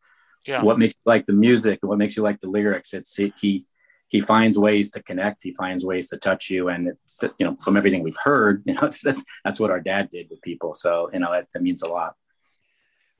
yeah. 0.47 0.61
what 0.61 0.77
makes 0.79 0.93
you 0.93 1.01
like 1.05 1.25
the 1.25 1.33
music? 1.33 1.79
What 1.81 1.97
makes 1.97 2.15
you 2.15 2.23
like 2.23 2.39
the 2.39 2.49
lyrics? 2.49 2.93
It's 2.93 3.15
he, 3.15 3.33
he 3.39 3.65
he 4.07 4.21
finds 4.21 4.57
ways 4.57 4.91
to 4.91 5.01
connect. 5.01 5.43
He 5.43 5.51
finds 5.51 5.83
ways 5.83 6.09
to 6.09 6.17
touch 6.17 6.49
you. 6.49 6.69
And 6.69 6.89
it's 6.89 7.23
you 7.39 7.45
know 7.45 7.57
from 7.63 7.77
everything 7.77 8.03
we've 8.03 8.17
heard 8.23 8.63
you 8.65 8.75
know 8.75 8.91
that's 9.03 9.23
that's 9.43 9.59
what 9.59 9.71
our 9.71 9.79
dad 9.79 10.09
did 10.09 10.29
with 10.29 10.41
people. 10.41 10.73
So 10.73 11.09
you 11.13 11.19
know 11.19 11.31
that, 11.31 11.47
that 11.53 11.63
means 11.63 11.81
a 11.81 11.87
lot 11.87 12.15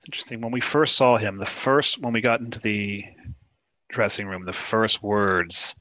interesting. 0.06 0.41
When 0.41 0.51
we 0.51 0.62
first 0.62 0.95
saw 0.95 1.18
him, 1.18 1.36
the 1.36 1.45
first 1.45 1.99
when 1.99 2.14
we 2.14 2.22
got 2.22 2.39
into 2.39 2.60
the 2.60 3.03
dressing 3.89 4.28
room, 4.28 4.45
the 4.45 4.53
first 4.53 5.01
words 5.03 5.76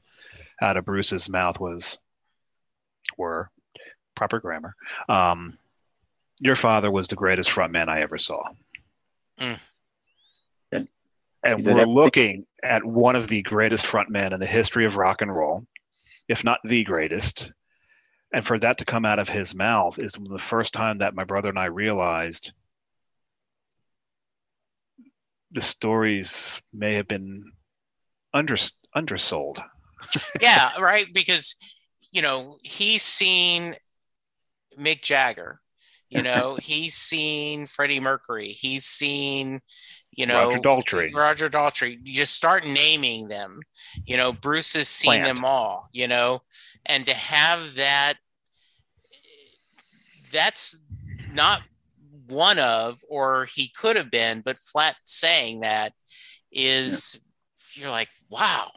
out 0.61 0.77
of 0.77 0.85
Bruce's 0.85 1.29
mouth 1.29 1.59
was 1.59 1.99
were 3.17 3.49
proper 4.15 4.39
grammar. 4.39 4.75
Um, 5.09 5.57
your 6.39 6.55
father 6.55 6.91
was 6.91 7.07
the 7.07 7.15
greatest 7.15 7.49
frontman 7.49 7.87
I 7.87 8.01
ever 8.01 8.17
saw. 8.17 8.43
Mm. 9.39 9.59
And, 10.71 10.87
and 11.43 11.65
we're 11.65 11.85
looking 11.85 12.45
at 12.63 12.83
one 12.83 13.15
of 13.15 13.27
the 13.27 13.41
greatest 13.43 13.85
frontmen 13.85 14.33
in 14.33 14.39
the 14.39 14.45
history 14.45 14.85
of 14.85 14.97
rock 14.97 15.21
and 15.21 15.33
roll, 15.33 15.65
if 16.27 16.43
not 16.43 16.59
the 16.63 16.83
greatest. 16.83 17.51
And 18.33 18.45
for 18.45 18.57
that 18.59 18.79
to 18.79 18.85
come 18.85 19.05
out 19.05 19.19
of 19.19 19.29
his 19.29 19.53
mouth 19.53 19.99
is 19.99 20.13
the 20.13 20.39
first 20.39 20.73
time 20.73 20.97
that 20.97 21.15
my 21.15 21.23
brother 21.23 21.49
and 21.49 21.59
I 21.59 21.65
realized– 21.65 22.51
the 25.55 25.61
stories 25.61 26.61
may 26.73 26.93
have 26.93 27.07
been 27.07 27.51
under 28.33 28.55
undersold. 28.95 29.63
yeah, 30.41 30.77
right. 30.79 31.07
Because 31.11 31.55
you 32.11 32.21
know 32.21 32.57
he's 32.61 33.01
seen 33.01 33.75
Mick 34.77 35.01
Jagger. 35.01 35.61
You 36.09 36.21
know 36.21 36.55
he's 36.61 36.93
seen 36.93 37.65
Freddie 37.65 38.01
Mercury. 38.01 38.49
He's 38.49 38.85
seen 38.85 39.61
you 40.11 40.25
know 40.25 40.49
Roger 40.49 40.59
Daltrey. 40.59 41.15
Roger 41.15 41.49
Daltrey. 41.49 41.97
You 42.03 42.13
just 42.13 42.35
start 42.35 42.67
naming 42.67 43.29
them. 43.29 43.61
You 44.05 44.17
know 44.17 44.33
Bruce 44.33 44.73
has 44.73 44.89
seen 44.89 45.21
Plant. 45.21 45.25
them 45.25 45.45
all. 45.45 45.89
You 45.93 46.09
know, 46.09 46.41
and 46.85 47.05
to 47.05 47.13
have 47.13 47.75
that, 47.75 48.15
that's 50.33 50.77
not 51.33 51.61
one 52.27 52.59
of 52.59 52.99
or 53.09 53.47
he 53.53 53.69
could 53.69 53.95
have 53.95 54.11
been 54.11 54.41
but 54.41 54.57
flat 54.57 54.95
saying 55.05 55.61
that 55.61 55.93
is 56.51 57.19
yeah. 57.75 57.81
you're 57.81 57.91
like 57.91 58.09
wow 58.29 58.71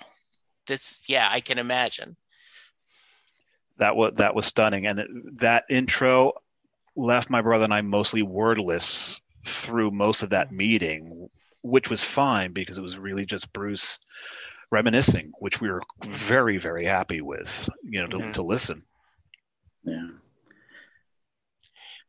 that's 0.66 1.04
yeah 1.08 1.28
i 1.30 1.40
can 1.40 1.58
imagine 1.58 2.16
that 3.78 3.96
was 3.96 4.14
that 4.16 4.34
was 4.34 4.46
stunning 4.46 4.86
and 4.86 5.04
that 5.36 5.64
intro 5.70 6.32
left 6.96 7.30
my 7.30 7.40
brother 7.40 7.64
and 7.64 7.74
i 7.74 7.80
mostly 7.80 8.22
wordless 8.22 9.22
through 9.44 9.90
most 9.90 10.22
of 10.22 10.30
that 10.30 10.52
meeting 10.52 11.28
which 11.62 11.88
was 11.90 12.02
fine 12.02 12.52
because 12.52 12.78
it 12.78 12.82
was 12.82 12.98
really 12.98 13.24
just 13.24 13.52
bruce 13.52 13.98
reminiscing 14.70 15.32
which 15.38 15.60
we 15.60 15.68
were 15.68 15.82
very 16.04 16.58
very 16.58 16.84
happy 16.84 17.20
with 17.20 17.68
you 17.84 18.00
know 18.00 18.08
to, 18.08 18.18
mm-hmm. 18.18 18.32
to 18.32 18.42
listen 18.42 18.82
yeah 19.84 20.08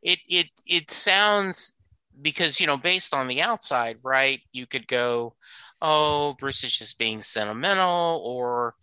it 0.02 0.18
it 0.28 0.48
it 0.66 0.90
sounds 0.90 1.74
because 2.20 2.60
you 2.60 2.66
know 2.66 2.76
based 2.76 3.14
on 3.14 3.28
the 3.28 3.42
outside 3.42 3.96
right 4.02 4.40
you 4.52 4.66
could 4.66 4.86
go 4.86 5.34
oh 5.82 6.34
bruce 6.38 6.64
is 6.64 6.76
just 6.76 6.98
being 6.98 7.22
sentimental 7.22 8.20
or 8.24 8.74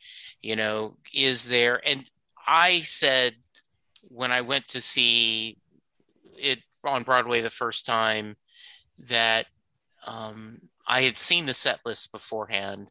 you 0.41 0.55
know 0.55 0.95
is 1.13 1.47
there 1.47 1.82
and 1.88 2.05
i 2.47 2.80
said 2.82 3.34
when 4.09 4.32
i 4.32 4.41
went 4.41 4.68
to 4.68 4.82
see 4.82 5.57
it 6.38 6.59
on 6.86 7.03
broadway 7.03 7.41
the 7.41 7.49
first 7.49 7.86
time 7.86 8.36
that 9.07 9.45
um, 10.05 10.59
i 10.88 11.01
had 11.01 11.18
seen 11.18 11.45
the 11.45 11.53
set 11.53 11.80
list 11.86 12.11
beforehand 12.11 12.89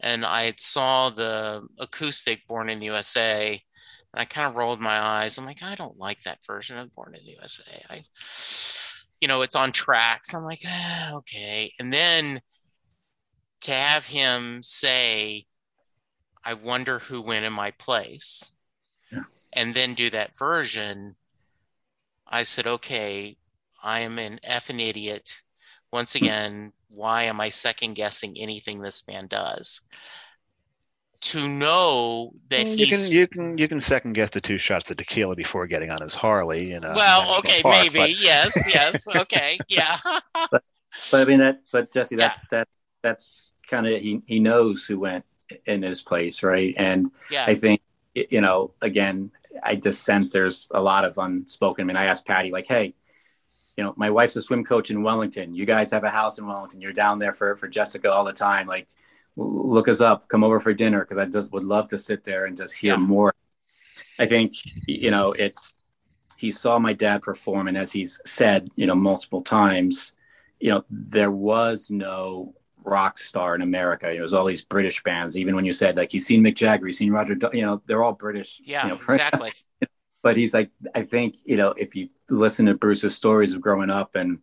and 0.00 0.24
i 0.24 0.44
had 0.44 0.60
saw 0.60 1.10
the 1.10 1.66
acoustic 1.78 2.46
born 2.46 2.68
in 2.68 2.80
the 2.80 2.86
usa 2.86 3.62
and 4.18 4.22
I 4.22 4.24
kind 4.24 4.48
of 4.48 4.56
rolled 4.56 4.80
my 4.80 4.98
eyes. 4.98 5.38
I'm 5.38 5.46
like, 5.46 5.62
I 5.62 5.76
don't 5.76 5.96
like 5.96 6.24
that 6.24 6.44
version 6.44 6.76
of 6.76 6.92
Born 6.92 7.14
in 7.14 7.24
the 7.24 7.36
USA. 7.40 7.84
I, 7.88 8.04
you 9.20 9.28
know, 9.28 9.42
it's 9.42 9.54
on 9.54 9.70
tracks. 9.70 10.34
I'm 10.34 10.42
like, 10.42 10.62
ah, 10.66 11.12
okay. 11.14 11.72
And 11.78 11.92
then 11.92 12.40
to 13.60 13.70
have 13.70 14.06
him 14.06 14.60
say, 14.64 15.46
I 16.44 16.54
wonder 16.54 16.98
who 16.98 17.22
went 17.22 17.44
in 17.44 17.52
my 17.52 17.70
place, 17.70 18.52
yeah. 19.12 19.22
and 19.52 19.72
then 19.72 19.94
do 19.94 20.10
that 20.10 20.36
version, 20.36 21.14
I 22.26 22.42
said, 22.42 22.66
okay, 22.66 23.36
I 23.80 24.00
am 24.00 24.18
an 24.18 24.40
effing 24.44 24.80
idiot. 24.80 25.42
Once 25.92 26.16
again, 26.16 26.72
why 26.88 27.24
am 27.24 27.40
I 27.40 27.50
second 27.50 27.94
guessing 27.94 28.36
anything 28.36 28.80
this 28.80 29.06
man 29.06 29.28
does? 29.28 29.80
To 31.22 31.48
know 31.48 32.32
that 32.48 32.66
mm, 32.66 32.78
you 32.78 32.86
he's 32.86 33.08
can 33.08 33.16
you 33.16 33.26
can 33.26 33.58
you 33.58 33.66
can 33.68 33.82
second 33.82 34.12
guess 34.12 34.30
the 34.30 34.40
two 34.40 34.56
shots 34.56 34.90
of 34.90 34.98
tequila 34.98 35.34
before 35.34 35.66
getting 35.66 35.90
on 35.90 36.00
his 36.00 36.14
Harley. 36.14 36.70
You 36.70 36.76
uh, 36.76 36.80
know. 36.80 36.92
well, 36.94 37.38
okay, 37.38 37.60
park, 37.60 37.74
maybe 37.74 37.98
but- 37.98 38.20
yes, 38.20 38.56
yes, 38.72 39.08
okay, 39.14 39.58
yeah, 39.68 39.98
But 41.10 41.20
I 41.20 41.24
mean 41.24 41.38
that, 41.38 41.62
but 41.72 41.92
Jesse, 41.92 42.16
that's 42.16 42.40
that 42.50 42.68
that's 43.02 43.52
kind 43.68 43.86
of 43.86 44.00
he 44.00 44.22
he 44.26 44.38
knows 44.38 44.84
who 44.86 44.98
went 45.00 45.24
in 45.66 45.82
his 45.82 46.02
place, 46.02 46.42
right? 46.42 46.74
And 46.76 47.10
yeah, 47.30 47.44
I 47.46 47.54
think 47.54 47.80
you 48.14 48.40
know, 48.40 48.72
again, 48.82 49.30
I 49.62 49.76
just 49.76 50.04
sense 50.04 50.32
there's 50.32 50.68
a 50.72 50.80
lot 50.80 51.04
of 51.04 51.18
unspoken. 51.18 51.82
I 51.82 51.86
mean, 51.86 51.96
I 51.96 52.06
asked 52.06 52.26
Patti, 52.26 52.50
like, 52.50 52.66
hey, 52.66 52.94
you 53.76 53.84
know, 53.84 53.94
my 53.96 54.10
wife's 54.10 54.36
a 54.36 54.42
swim 54.42 54.64
coach 54.64 54.90
in 54.90 55.02
Wellington. 55.02 55.54
You 55.54 55.64
guys 55.64 55.90
have 55.92 56.04
a 56.04 56.10
house 56.10 56.38
in 56.38 56.46
Wellington. 56.46 56.80
You're 56.80 56.92
down 56.92 57.18
there 57.18 57.32
for 57.32 57.56
for 57.56 57.68
Jessica 57.68 58.10
all 58.10 58.24
the 58.24 58.32
time. 58.32 58.66
Like, 58.66 58.88
w- 58.88 59.07
look 59.40 59.88
us 59.88 60.00
up. 60.00 60.28
Come 60.28 60.42
over 60.44 60.58
for 60.60 60.74
dinner 60.74 61.00
because 61.00 61.18
I 61.18 61.26
just 61.26 61.52
would 61.52 61.64
love 61.64 61.88
to 61.88 61.98
sit 61.98 62.24
there 62.24 62.44
and 62.46 62.56
just 62.56 62.74
hear 62.76 62.94
Yeah. 62.94 63.00
more. 63.00 63.32
I 64.18 64.26
think 64.26 64.54
you 64.86 65.10
know 65.12 65.32
it's 65.32 65.74
he 66.36 66.50
saw 66.50 66.78
my 66.78 66.92
dad 66.92 67.22
perform, 67.22 67.68
and 67.68 67.76
as 67.78 67.92
he's 67.92 68.20
said, 68.26 68.68
you 68.76 68.86
know, 68.86 68.94
multiple 68.94 69.42
times, 69.42 70.12
you 70.60 70.70
know, 70.70 70.84
there 70.90 71.30
was 71.30 71.90
no 71.90 72.54
rock 72.84 73.18
star 73.18 73.54
in 73.54 73.62
America. 73.62 74.10
It 74.12 74.20
was 74.20 74.32
all 74.32 74.44
these 74.44 74.62
British 74.62 75.02
bands. 75.02 75.36
Even 75.36 75.54
when 75.56 75.64
you 75.64 75.72
said 75.72 75.96
like 75.96 76.10
he's 76.12 76.26
seen 76.26 76.42
Mick 76.42 76.56
Jagger, 76.56 76.86
he's 76.86 76.98
seen 76.98 77.12
Roger, 77.12 77.36
you 77.52 77.64
know, 77.66 77.82
they're 77.86 78.02
all 78.02 78.12
British. 78.12 78.60
yeah, 78.64 78.84
you 78.84 78.88
know, 78.90 78.94
exactly. 79.08 79.52
But 80.22 80.36
he's 80.36 80.52
like, 80.52 80.70
I 80.96 81.02
think 81.02 81.36
you 81.44 81.56
know, 81.56 81.70
if 81.76 81.94
you 81.94 82.08
listen 82.28 82.66
to 82.66 82.74
Bruce's 82.74 83.14
stories 83.14 83.52
of 83.52 83.60
growing 83.60 83.90
up 83.90 84.16
and 84.16 84.40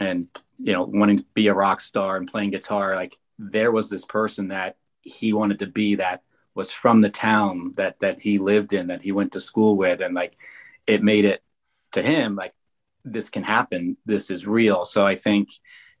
and 0.00 0.26
you 0.58 0.72
know 0.72 0.82
wanting 0.84 1.18
to 1.18 1.26
be 1.34 1.46
a 1.46 1.54
rock 1.54 1.80
star 1.80 2.16
and 2.16 2.26
playing 2.30 2.50
guitar, 2.50 2.96
like 2.96 3.16
there 3.38 3.72
was 3.72 3.90
this 3.90 4.04
person 4.04 4.48
that 4.48 4.76
he 5.00 5.32
wanted 5.32 5.58
to 5.60 5.66
be 5.66 5.96
that 5.96 6.22
was 6.54 6.70
from 6.70 7.00
the 7.00 7.10
town 7.10 7.72
that 7.76 7.98
that 8.00 8.20
he 8.20 8.38
lived 8.38 8.72
in, 8.72 8.88
that 8.88 9.02
he 9.02 9.12
went 9.12 9.32
to 9.32 9.40
school 9.40 9.76
with, 9.76 10.00
and 10.00 10.14
like 10.14 10.36
it 10.86 11.02
made 11.02 11.24
it 11.24 11.42
to 11.92 12.02
him 12.02 12.36
like 12.36 12.52
this 13.04 13.30
can 13.30 13.42
happen, 13.42 13.96
this 14.06 14.30
is 14.30 14.46
real. 14.46 14.84
So 14.84 15.06
I 15.06 15.14
think 15.14 15.50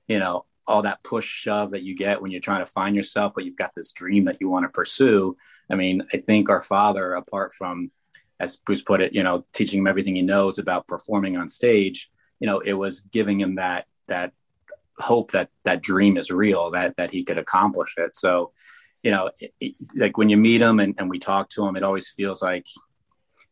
you 0.06 0.18
know 0.18 0.46
all 0.66 0.82
that 0.82 1.02
push 1.02 1.26
shove 1.26 1.72
that 1.72 1.82
you 1.82 1.96
get 1.96 2.22
when 2.22 2.30
you're 2.30 2.40
trying 2.40 2.60
to 2.60 2.70
find 2.70 2.94
yourself, 2.94 3.32
but 3.34 3.44
you've 3.44 3.56
got 3.56 3.74
this 3.74 3.92
dream 3.92 4.26
that 4.26 4.38
you 4.40 4.48
want 4.48 4.64
to 4.64 4.68
pursue. 4.68 5.36
I 5.70 5.74
mean, 5.74 6.02
I 6.12 6.18
think 6.18 6.48
our 6.48 6.60
father, 6.60 7.14
apart 7.14 7.52
from, 7.52 7.90
as 8.38 8.56
Bruce 8.56 8.82
put 8.82 9.00
it, 9.00 9.12
you 9.12 9.22
know, 9.22 9.44
teaching 9.52 9.80
him 9.80 9.86
everything 9.86 10.16
he 10.16 10.22
knows 10.22 10.58
about 10.58 10.86
performing 10.86 11.36
on 11.36 11.48
stage, 11.48 12.10
you 12.40 12.46
know, 12.46 12.60
it 12.60 12.74
was 12.74 13.00
giving 13.00 13.40
him 13.40 13.56
that 13.56 13.86
that 14.08 14.32
hope 15.02 15.32
that 15.32 15.50
that 15.64 15.82
dream 15.82 16.16
is 16.16 16.30
real, 16.30 16.70
that 16.72 16.96
that 16.96 17.10
he 17.10 17.24
could 17.24 17.38
accomplish 17.38 17.94
it. 17.98 18.16
So, 18.16 18.52
you 19.02 19.10
know, 19.10 19.30
it, 19.38 19.52
it- 19.60 19.74
like 19.96 20.16
when 20.16 20.28
you 20.30 20.36
meet 20.36 20.60
him 20.62 20.80
and, 20.80 20.94
and 20.98 21.10
we 21.10 21.18
talk 21.18 21.48
to 21.50 21.66
him, 21.66 21.76
it 21.76 21.82
always 21.82 22.08
feels 22.08 22.42
like, 22.42 22.66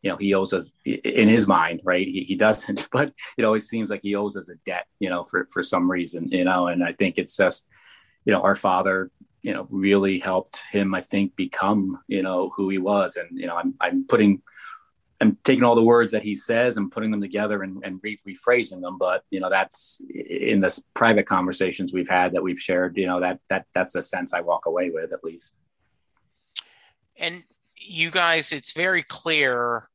you 0.03 0.11
know, 0.11 0.17
he 0.17 0.33
owes 0.35 0.53
us 0.53 0.73
in 0.85 1.29
his 1.29 1.47
mind, 1.47 1.81
right? 1.85 2.07
He, 2.07 2.25
he 2.25 2.37
doesn't, 2.37 2.89
but 2.93 3.13
it 3.37 3.45
always 3.45 3.69
seems 3.69 3.91
like 3.91 4.01
he 4.03 4.15
owes 4.15 4.37
us 4.37 4.49
a 4.49 4.55
debt, 4.65 4.87
you 4.99 5.11
know, 5.11 5.25
for, 5.25 5.47
for 5.53 5.63
some 5.63 5.91
reason, 5.91 6.29
you 6.31 6.45
know, 6.45 6.69
and 6.69 6.83
I 6.83 6.93
think 6.93 7.19
it's 7.19 7.37
just, 7.37 7.67
you 8.25 8.33
know, 8.33 8.43
our 8.43 8.55
father, 8.55 9.11
you 9.43 9.53
know, 9.55 9.67
really 9.71 10.19
helped 10.19 10.61
him, 10.71 10.95
I 10.95 11.01
think, 11.01 11.35
become, 11.37 11.99
you 12.09 12.23
know, 12.23 12.51
who 12.55 12.69
he 12.69 12.79
was. 12.79 13.17
And, 13.17 13.39
you 13.39 13.47
know, 13.47 13.57
I'm, 13.57 13.75
I'm 13.81 14.07
putting, 14.07 14.43
I'm 15.21 15.37
taking 15.45 15.65
all 15.65 15.75
the 15.75 15.83
words 15.83 16.13
that 16.13 16.23
he 16.23 16.35
says 16.35 16.77
and 16.77 16.91
putting 16.91 17.11
them 17.11 17.21
together 17.21 17.63
and, 17.63 17.85
and 17.85 18.01
re- 18.03 18.19
rephrasing 18.27 18.81
them. 18.81 18.97
But, 18.99 19.25
you 19.31 19.41
know, 19.41 19.51
that's 19.51 20.01
in 20.15 20.61
the 20.61 20.83
private 20.95 21.27
conversations 21.27 21.93
we've 21.93 22.09
had 22.09 22.33
that 22.33 22.43
we've 22.43 22.59
shared, 22.59 22.97
you 22.97 23.07
know, 23.07 23.21
that, 23.21 23.41
that, 23.51 23.67
that's 23.75 23.93
the 23.93 24.03
sense 24.03 24.33
I 24.33 24.41
walk 24.41 24.67
away 24.67 24.91
with 24.91 25.13
at 25.13 25.23
least. 25.23 25.57
and 27.17 27.43
you 27.77 28.11
guys 28.11 28.53
it's 28.53 28.73
very 28.73 29.03
clear 29.03 29.89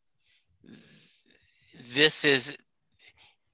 this 1.93 2.25
is 2.25 2.57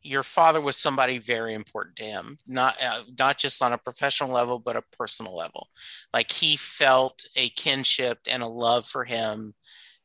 your 0.04 0.24
father 0.24 0.62
was 0.62 0.78
somebody 0.78 1.18
very 1.20 1.54
important 1.54 1.96
to 1.96 2.04
him 2.04 2.38
not 2.48 2.82
uh, 2.82 3.02
not 3.20 3.38
just 3.38 3.62
on 3.62 3.74
a 3.74 3.78
professional 3.78 4.30
level 4.32 4.58
but 4.60 4.76
a 4.76 4.84
personal 4.98 5.36
level 5.36 5.68
like 6.14 6.32
he 6.32 6.56
felt 6.56 7.26
a 7.36 7.50
kinship 7.50 8.20
and 8.30 8.42
a 8.42 8.48
love 8.48 8.86
for 8.86 9.04
him 9.04 9.54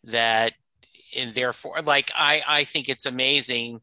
that 0.04 0.52
and 1.16 1.34
therefore 1.34 1.76
like 1.84 2.10
i 2.16 2.42
i 2.46 2.64
think 2.64 2.88
it's 2.88 3.06
amazing 3.06 3.80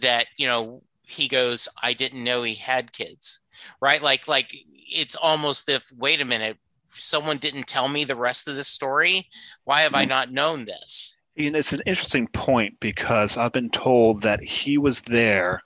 that 0.00 0.26
you 0.36 0.46
know 0.46 0.82
he 1.02 1.28
goes 1.28 1.68
i 1.82 1.92
didn't 1.92 2.22
know 2.22 2.42
he 2.42 2.54
had 2.54 2.92
kids 2.92 3.40
right? 3.80 4.02
Like 4.02 4.28
like 4.28 4.54
it's 4.72 5.14
almost 5.14 5.68
if 5.68 5.90
wait 5.96 6.20
a 6.20 6.24
minute 6.24 6.58
someone 6.90 7.38
didn't 7.38 7.68
tell 7.68 7.88
me 7.88 8.04
the 8.04 8.16
rest 8.16 8.48
of 8.48 8.56
the 8.56 8.64
story? 8.64 9.28
Why 9.64 9.82
have 9.82 9.94
i 9.94 10.02
mm-hmm. 10.02 10.10
not 10.10 10.32
known 10.32 10.64
this? 10.64 11.16
And 11.36 11.56
it's 11.56 11.72
an 11.72 11.82
interesting 11.86 12.26
point 12.28 12.78
because 12.80 13.38
I've 13.38 13.52
been 13.52 13.70
told 13.70 14.22
that 14.22 14.42
he 14.42 14.78
was 14.78 15.02
there 15.02 15.62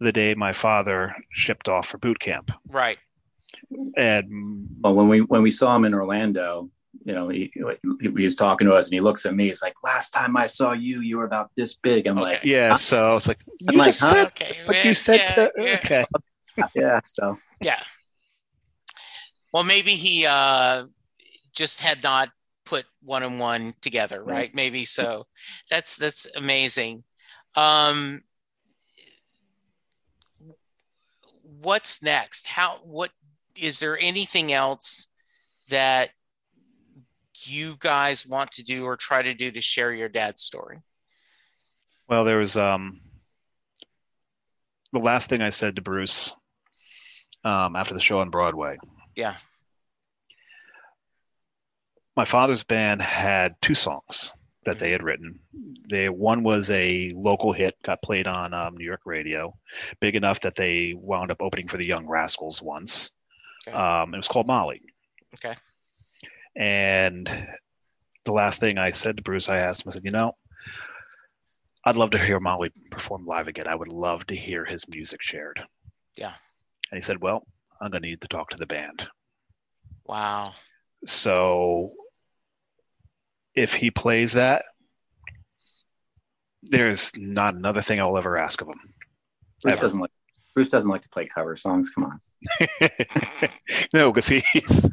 the 0.00 0.12
day 0.12 0.34
my 0.34 0.52
father 0.52 1.14
shipped 1.30 1.68
off 1.68 1.88
for 1.88 1.98
boot 1.98 2.20
camp. 2.20 2.52
right. 2.68 2.98
And 3.96 4.68
Well, 4.80 4.94
when 4.94 5.08
we, 5.08 5.20
when 5.20 5.42
we 5.42 5.50
saw 5.50 5.74
him 5.76 5.84
in 5.84 5.94
Orlando, 5.94 6.70
you 7.04 7.14
know, 7.14 7.28
he, 7.28 7.52
he, 7.54 7.62
he 8.00 8.24
was 8.24 8.36
talking 8.36 8.66
to 8.66 8.74
us 8.74 8.86
and 8.86 8.94
he 8.94 9.00
looks 9.00 9.26
at 9.26 9.34
me. 9.34 9.46
He's 9.46 9.62
like, 9.62 9.74
last 9.82 10.10
time 10.10 10.36
I 10.36 10.46
saw 10.46 10.72
you, 10.72 11.00
you 11.00 11.18
were 11.18 11.24
about 11.24 11.50
this 11.56 11.74
big. 11.76 12.06
I'm 12.06 12.18
Okay. 12.18 12.34
like, 12.34 12.44
yeah, 12.44 12.74
so 12.76 13.10
I 13.10 13.14
was 13.14 13.28
like, 13.28 13.38
you 13.60 13.68
I'm 13.70 13.76
like, 13.76 13.86
just 13.86 14.00
huh? 14.02 14.10
said, 14.10 14.26
okay 14.26 14.60
but 14.66 14.76
yeah, 14.76 14.88
you 14.88 14.94
said, 14.94 15.16
yeah, 15.16 15.34
that- 15.36 15.52
yeah. 15.56 15.80
okay. 15.84 16.04
yeah. 16.74 17.00
So 17.04 17.36
Yeah. 17.60 17.82
Well, 19.52 19.64
maybe 19.64 19.92
he 19.92 20.26
uh, 20.26 20.84
just 21.54 21.80
had 21.80 22.02
not 22.02 22.30
put 22.66 22.86
one 23.02 23.22
and 23.22 23.38
one 23.38 23.74
together, 23.82 24.22
right? 24.24 24.52
Maybe 24.54 24.84
so. 24.84 25.26
That's 25.70 25.96
that's 25.96 26.26
amazing. 26.34 27.04
Um, 27.54 28.22
what's 31.42 32.02
next? 32.02 32.46
How? 32.46 32.78
What 32.82 33.10
is 33.56 33.78
there 33.78 33.98
anything 33.98 34.52
else 34.52 35.08
that 35.68 36.10
you 37.46 37.76
guys 37.78 38.26
want 38.26 38.52
to 38.52 38.62
do 38.62 38.84
or 38.84 38.96
try 38.96 39.22
to 39.22 39.34
do 39.34 39.50
to 39.50 39.60
share 39.60 39.92
your 39.92 40.08
dad's 40.08 40.42
story? 40.42 40.80
Well, 42.08 42.24
there 42.24 42.38
was 42.38 42.56
um, 42.56 43.00
the 44.92 44.98
last 44.98 45.28
thing 45.28 45.42
I 45.42 45.50
said 45.50 45.76
to 45.76 45.82
Bruce 45.82 46.34
um, 47.44 47.76
after 47.76 47.94
the 47.94 48.00
show 48.00 48.20
on 48.20 48.30
Broadway. 48.30 48.78
Yeah. 49.16 49.36
My 52.16 52.24
father's 52.24 52.62
band 52.62 53.02
had 53.02 53.56
two 53.60 53.74
songs 53.74 54.34
that 54.64 54.78
they 54.78 54.90
had 54.90 55.02
written. 55.02 55.34
They 55.90 56.08
one 56.08 56.42
was 56.42 56.70
a 56.70 57.12
local 57.14 57.52
hit, 57.52 57.76
got 57.84 58.02
played 58.02 58.26
on 58.26 58.54
um, 58.54 58.76
New 58.76 58.84
York 58.84 59.02
radio, 59.04 59.54
big 60.00 60.14
enough 60.14 60.40
that 60.40 60.54
they 60.54 60.94
wound 60.96 61.30
up 61.30 61.38
opening 61.40 61.68
for 61.68 61.76
the 61.76 61.86
Young 61.86 62.06
Rascals 62.06 62.62
once. 62.62 63.10
Okay. 63.66 63.76
Um, 63.76 64.14
it 64.14 64.18
was 64.18 64.28
called 64.28 64.46
Molly. 64.46 64.82
Okay. 65.34 65.56
And 66.56 67.28
the 68.24 68.32
last 68.32 68.60
thing 68.60 68.78
I 68.78 68.90
said 68.90 69.16
to 69.16 69.22
Bruce, 69.22 69.48
I 69.48 69.58
asked 69.58 69.84
him, 69.84 69.90
I 69.90 69.92
said, 69.92 70.04
you 70.04 70.10
know, 70.10 70.32
I'd 71.84 71.96
love 71.96 72.10
to 72.10 72.18
hear 72.18 72.40
Molly 72.40 72.70
perform 72.90 73.26
live 73.26 73.48
again. 73.48 73.68
I 73.68 73.74
would 73.74 73.92
love 73.92 74.26
to 74.28 74.34
hear 74.34 74.64
his 74.64 74.88
music 74.88 75.22
shared. 75.22 75.60
Yeah. 76.16 76.32
And 76.90 76.98
he 76.98 77.00
said, 77.00 77.20
well, 77.20 77.46
I'm 77.80 77.90
going 77.90 78.02
to 78.02 78.08
need 78.08 78.22
to 78.22 78.28
talk 78.28 78.50
to 78.50 78.56
the 78.56 78.66
band. 78.66 79.06
Wow. 80.06 80.52
So 81.04 81.92
if 83.54 83.74
he 83.74 83.90
plays 83.90 84.32
that, 84.32 84.62
there's 86.62 87.12
not 87.16 87.54
another 87.54 87.82
thing 87.82 88.00
I'll 88.00 88.16
ever 88.16 88.38
ask 88.38 88.60
of 88.62 88.68
him. 88.68 88.80
Bruce 89.62 89.72
Ever. 89.72 89.82
doesn't 89.82 90.00
like 90.00 90.10
Bruce 90.54 90.68
doesn't 90.68 90.90
like 90.90 91.02
to 91.02 91.08
play 91.08 91.26
cover 91.26 91.56
songs. 91.56 91.90
Come 91.90 92.04
on. 92.04 92.20
no, 93.94 94.12
because 94.12 94.28
he's 94.28 94.90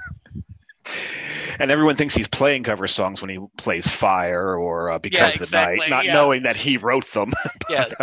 and 1.59 1.71
everyone 1.71 1.95
thinks 1.95 2.13
he's 2.15 2.27
playing 2.27 2.63
cover 2.63 2.87
songs 2.87 3.21
when 3.21 3.29
he 3.29 3.39
plays 3.57 3.87
Fire 3.87 4.57
or 4.57 4.91
uh, 4.91 4.99
Because 4.99 5.39
of 5.39 5.49
the 5.49 5.57
Night, 5.65 5.81
not 5.89 6.05
yeah. 6.05 6.13
knowing 6.13 6.43
that 6.43 6.55
he 6.55 6.77
wrote 6.77 7.05
them. 7.13 7.31
Yes. 7.69 7.99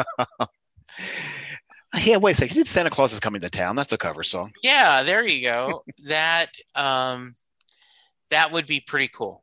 yeah, 2.05 2.16
wait 2.16 2.32
a 2.32 2.34
second. 2.34 2.55
He 2.55 2.61
did 2.61 2.68
Santa 2.68 2.91
Claus 2.91 3.12
is 3.12 3.20
Coming 3.20 3.41
to 3.43 3.51
Town. 3.51 3.76
That's 3.76 3.93
a 3.93 3.99
cover 3.99 4.22
song. 4.22 4.53
yeah 4.62 5.03
there 5.03 5.26
you 5.26 5.43
go 5.43 5.84
that 6.05 6.49
um 6.74 7.34
that 8.30 8.53
would 8.53 8.66
be 8.66 8.80
pretty 8.80 9.09
cool 9.09 9.43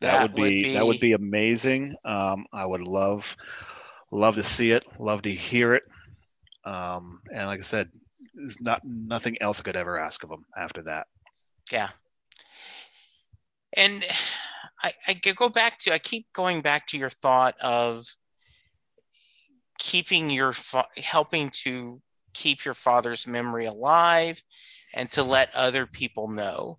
That, 0.00 0.32
would, 0.32 0.34
be, 0.34 0.74
that 0.74 0.84
would 0.86 1.00
be 1.00 1.12
amazing. 1.12 1.94
Um, 2.04 2.46
I 2.52 2.66
would 2.66 2.82
love 2.82 3.36
love 4.10 4.36
to 4.36 4.42
see 4.42 4.72
it, 4.72 4.84
love 4.98 5.22
to 5.22 5.30
hear 5.30 5.74
it. 5.74 5.84
Um, 6.64 7.20
and 7.32 7.46
like 7.46 7.58
I 7.60 7.62
said, 7.62 7.88
there's 8.34 8.60
not 8.60 8.82
nothing 8.84 9.36
else 9.40 9.60
I 9.60 9.62
could 9.62 9.76
ever 9.76 9.98
ask 9.98 10.22
of 10.24 10.30
him 10.30 10.44
after 10.56 10.82
that. 10.82 11.06
yeah 11.72 11.88
and 13.76 14.04
I, 14.82 14.92
I 15.06 15.14
go 15.14 15.48
back 15.48 15.78
to 15.80 15.94
i 15.94 15.98
keep 15.98 16.32
going 16.32 16.60
back 16.60 16.86
to 16.88 16.98
your 16.98 17.10
thought 17.10 17.54
of 17.60 18.06
keeping 19.78 20.30
your 20.30 20.54
helping 20.96 21.50
to 21.50 22.00
keep 22.32 22.64
your 22.64 22.74
father's 22.74 23.26
memory 23.26 23.66
alive 23.66 24.42
and 24.94 25.10
to 25.12 25.22
let 25.22 25.54
other 25.54 25.86
people 25.86 26.28
know. 26.28 26.78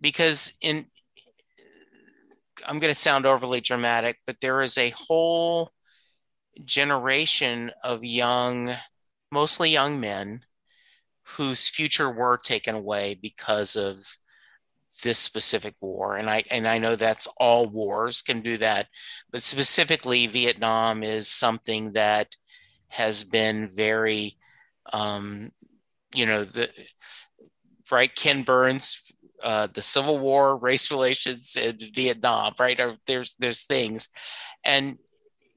Because 0.00 0.52
in 0.60 0.86
I'm 2.66 2.78
going 2.78 2.90
to 2.90 2.98
sound 2.98 3.26
overly 3.26 3.60
dramatic, 3.60 4.18
but 4.26 4.40
there 4.40 4.62
is 4.62 4.78
a 4.78 4.90
whole 4.90 5.72
generation 6.64 7.72
of 7.82 8.04
young, 8.04 8.76
mostly 9.32 9.70
young 9.70 9.98
men, 9.98 10.44
whose 11.22 11.68
future 11.68 12.10
were 12.10 12.36
taken 12.36 12.76
away 12.76 13.18
because 13.20 13.74
of 13.74 14.18
this 15.02 15.18
specific 15.18 15.74
war 15.80 16.16
and 16.16 16.30
i 16.30 16.42
and 16.50 16.66
i 16.68 16.78
know 16.78 16.96
that's 16.96 17.26
all 17.38 17.66
wars 17.66 18.22
can 18.22 18.40
do 18.40 18.56
that 18.56 18.86
but 19.30 19.42
specifically 19.42 20.26
vietnam 20.26 21.02
is 21.02 21.28
something 21.28 21.92
that 21.92 22.36
has 22.88 23.24
been 23.24 23.68
very 23.68 24.36
um 24.92 25.50
you 26.14 26.26
know 26.26 26.44
the 26.44 26.70
right 27.90 28.14
ken 28.14 28.42
burns 28.42 29.00
uh, 29.42 29.66
the 29.74 29.82
Civil 29.82 30.18
War, 30.18 30.56
race 30.56 30.90
relations, 30.90 31.54
Vietnam, 31.92 32.54
right? 32.58 32.80
There's 33.06 33.36
there's 33.38 33.66
things, 33.66 34.08
and 34.64 34.96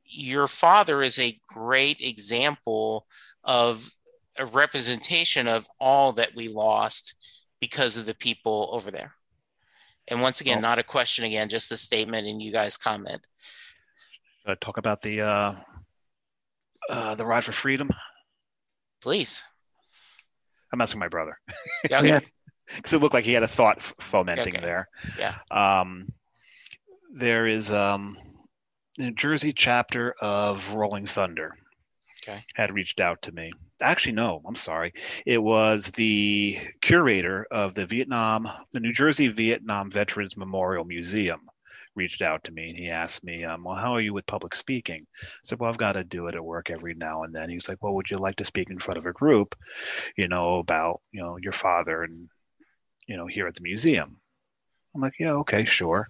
your 0.03 0.47
father 0.47 1.01
is 1.01 1.17
a 1.19 1.39
great 1.47 2.01
example 2.01 3.07
of 3.45 3.89
a 4.38 4.45
representation 4.45 5.47
of 5.47 5.67
all 5.79 6.13
that 6.13 6.35
we 6.35 6.47
lost 6.47 7.15
because 7.59 7.97
of 7.97 8.05
the 8.05 8.13
people 8.13 8.69
over 8.71 8.91
there. 8.91 9.13
And 10.07 10.21
once 10.21 10.41
again, 10.41 10.59
oh. 10.59 10.61
not 10.61 10.79
a 10.79 10.83
question 10.83 11.25
again, 11.25 11.49
just 11.49 11.71
a 11.71 11.77
statement, 11.77 12.27
and 12.27 12.41
you 12.41 12.51
guys 12.51 12.77
comment. 12.77 13.25
Uh, 14.45 14.55
talk 14.59 14.77
about 14.77 15.01
the 15.01 15.21
uh, 15.21 15.53
uh, 16.89 17.15
the 17.15 17.25
ride 17.25 17.43
for 17.43 17.51
freedom, 17.51 17.89
please. 19.01 19.43
I'm 20.71 20.81
asking 20.81 20.99
my 20.99 21.07
brother. 21.07 21.37
Yeah, 21.89 21.99
okay. 21.99 22.25
because 22.75 22.93
it 22.93 23.01
looked 23.01 23.13
like 23.13 23.25
he 23.25 23.33
had 23.33 23.43
a 23.43 23.47
thought 23.47 23.81
fomenting 23.81 24.55
okay. 24.55 24.65
there. 24.65 24.89
Yeah. 25.17 25.35
Um, 25.51 26.07
there 27.13 27.47
is 27.47 27.71
um, 27.71 28.17
the 28.97 29.11
Jersey 29.11 29.53
chapter 29.53 30.13
of 30.21 30.73
Rolling 30.73 31.05
Thunder. 31.05 31.55
Okay. 32.28 32.39
Had 32.55 32.73
reached 32.73 32.99
out 32.99 33.21
to 33.23 33.32
me. 33.32 33.53
Actually, 33.82 34.13
no, 34.13 34.41
I'm 34.45 34.55
sorry. 34.55 34.93
It 35.25 35.41
was 35.41 35.91
the 35.91 36.59
curator 36.82 37.47
of 37.49 37.75
the 37.75 37.86
Vietnam, 37.86 38.49
the 38.71 38.80
New 38.80 38.91
Jersey 38.91 39.28
Vietnam 39.28 39.89
Veterans 39.91 40.36
Memorial 40.36 40.84
Museum 40.84 41.41
reached 41.95 42.21
out 42.21 42.43
to 42.43 42.51
me 42.51 42.69
and 42.69 42.78
he 42.78 42.89
asked 42.89 43.23
me, 43.23 43.43
um, 43.43 43.63
well, 43.63 43.75
how 43.75 43.93
are 43.93 44.01
you 44.01 44.13
with 44.13 44.25
public 44.28 44.55
speaking? 44.55 45.07
I 45.23 45.28
said, 45.43 45.59
well, 45.59 45.69
I've 45.69 45.80
got 45.80 45.93
to 45.93 46.03
do 46.03 46.28
it 46.28 46.36
at 46.36 46.45
work 46.45 46.69
every 46.69 46.93
now 46.93 47.23
and 47.23 47.34
then. 47.34 47.49
He's 47.49 47.67
like, 47.67 47.82
well, 47.82 47.93
would 47.95 48.11
you 48.11 48.17
like 48.17 48.36
to 48.36 48.45
speak 48.45 48.69
in 48.69 48.78
front 48.78 48.99
of 48.99 49.07
a 49.07 49.13
group, 49.13 49.55
you 50.15 50.28
know, 50.28 50.59
about, 50.59 51.01
you 51.11 51.21
know, 51.21 51.38
your 51.38 51.53
father 51.53 52.03
and 52.03 52.30
you 53.07 53.17
know, 53.17 53.25
here 53.25 53.47
at 53.47 53.55
the 53.55 53.63
museum. 53.63 54.17
I'm 54.93 55.01
like, 55.01 55.19
yeah, 55.19 55.34
okay, 55.34 55.65
sure. 55.65 56.09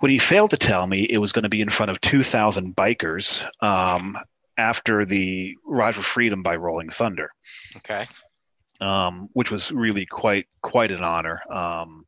What 0.00 0.10
he 0.10 0.18
failed 0.18 0.50
to 0.50 0.56
tell 0.56 0.86
me, 0.86 1.06
it 1.08 1.18
was 1.18 1.32
going 1.32 1.44
to 1.44 1.48
be 1.48 1.60
in 1.60 1.68
front 1.68 1.90
of 1.90 2.00
2,000 2.00 2.74
bikers 2.74 3.46
um, 3.62 4.18
after 4.58 5.04
the 5.04 5.54
Ride 5.64 5.94
for 5.94 6.02
Freedom 6.02 6.42
by 6.42 6.56
Rolling 6.56 6.88
Thunder. 6.88 7.30
Okay. 7.76 8.06
Um, 8.80 9.30
which 9.32 9.50
was 9.50 9.72
really 9.72 10.06
quite 10.06 10.46
quite 10.62 10.90
an 10.90 11.02
honor. 11.02 11.40
Um, 11.50 12.06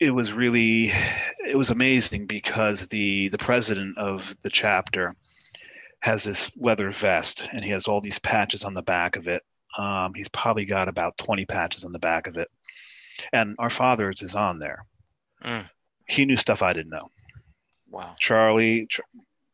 it 0.00 0.10
was 0.10 0.32
really 0.32 0.92
it 1.46 1.56
was 1.56 1.70
amazing 1.70 2.26
because 2.26 2.88
the 2.88 3.28
the 3.28 3.38
president 3.38 3.98
of 3.98 4.34
the 4.42 4.50
chapter 4.50 5.14
has 6.00 6.24
this 6.24 6.50
leather 6.56 6.90
vest 6.90 7.48
and 7.52 7.64
he 7.64 7.70
has 7.70 7.88
all 7.88 8.00
these 8.00 8.18
patches 8.18 8.64
on 8.64 8.74
the 8.74 8.82
back 8.82 9.16
of 9.16 9.28
it 9.28 9.42
um, 9.76 10.14
he's 10.14 10.28
probably 10.28 10.64
got 10.64 10.88
about 10.88 11.18
20 11.18 11.44
patches 11.46 11.84
on 11.84 11.92
the 11.92 11.98
back 11.98 12.26
of 12.26 12.36
it. 12.36 12.48
And 13.32 13.56
our 13.58 13.70
father's 13.70 14.22
is 14.22 14.34
on 14.34 14.58
there. 14.58 14.84
Mm. 15.44 15.68
He 16.06 16.24
knew 16.24 16.36
stuff 16.36 16.62
I 16.62 16.72
didn't 16.72 16.90
know. 16.90 17.10
Wow. 17.90 18.12
Charlie, 18.18 18.86
Ch- 18.86 19.00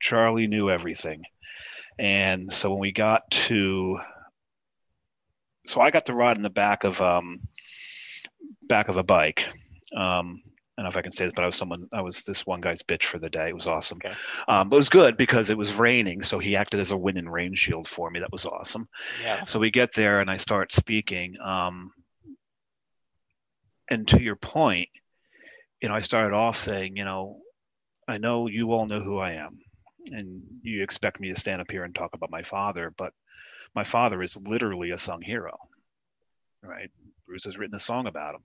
Charlie 0.03 0.48
knew 0.48 0.68
everything. 0.68 1.22
And 1.98 2.53
so 2.53 2.70
when 2.70 2.80
we 2.80 2.92
got 2.92 3.30
to, 3.30 3.98
so 5.66 5.80
I 5.80 5.90
got 5.90 6.07
to 6.07 6.14
ride 6.14 6.36
in 6.36 6.42
the 6.42 6.50
back 6.50 6.84
of, 6.84 7.00
um, 7.00 7.40
back 8.68 8.88
of 8.88 8.98
a 8.98 9.03
bike. 9.03 9.48
Um, 9.96 10.42
I 10.76 10.82
don't 10.82 10.84
know 10.84 10.88
if 10.88 10.96
I 10.96 11.03
can 11.03 11.12
say 11.12 11.24
this, 11.24 11.32
but 11.34 11.44
I 11.44 11.46
was 11.46 11.57
someone, 11.57 11.88
I 11.92 12.00
was 12.00 12.24
this 12.24 12.44
one 12.44 12.61
guy's 12.61 12.82
bitch 12.82 13.05
for 13.05 13.18
the 13.18 13.30
day. 13.30 13.48
It 13.48 13.55
was 13.55 13.66
awesome. 13.66 13.98
Okay. 14.05 14.16
Um, 14.48 14.68
but 14.68 14.76
it 14.76 14.78
was 14.78 14.88
good 14.88 15.16
because 15.16 15.50
it 15.50 15.59
was 15.59 15.74
raining. 15.74 16.22
So 16.22 16.38
he 16.38 16.57
acted 16.57 16.80
as 16.80 16.90
a 16.90 16.96
wind 16.96 17.18
and 17.18 17.32
rain 17.32 17.55
shield 17.55 17.86
for 17.86 18.11
me. 18.11 18.20
That 18.20 18.32
was 18.32 18.46
awesome. 18.46 18.88
Yeah. 19.22 19.44
So 19.44 19.61
we 19.61 19.70
get 19.70 19.92
there 19.94 20.20
and 20.20 20.30
I 20.30 20.38
start 20.38 20.72
speaking. 20.72 21.36
Um, 21.40 21.92
and 23.88 24.09
to 24.09 24.20
your 24.20 24.36
point, 24.36 24.88
you 25.80 25.88
know, 25.88 25.94
I 25.94 26.00
started 26.00 26.34
off 26.34 26.57
saying, 26.57 26.96
you 26.96 27.05
know, 27.05 27.38
I 28.09 28.18
know 28.18 28.48
you 28.48 28.72
all 28.72 28.86
know 28.86 29.00
who 29.00 29.18
I 29.18 29.32
am 29.32 29.61
and 30.11 30.42
you 30.62 30.82
expect 30.82 31.20
me 31.20 31.32
to 31.32 31.40
stand 31.40 31.61
up 31.61 31.70
here 31.70 31.84
and 31.84 31.94
talk 31.94 32.14
about 32.14 32.30
my 32.30 32.42
father, 32.42 32.92
but 32.96 33.12
my 33.74 33.84
father 33.84 34.22
is 34.22 34.36
literally 34.36 34.90
a 34.90 34.98
sung 34.98 35.22
hero, 35.22 35.57
right? 36.62 36.90
Bruce 37.26 37.44
has 37.44 37.59
written 37.59 37.76
a 37.76 37.80
song 37.80 38.07
about 38.07 38.34
him 38.34 38.42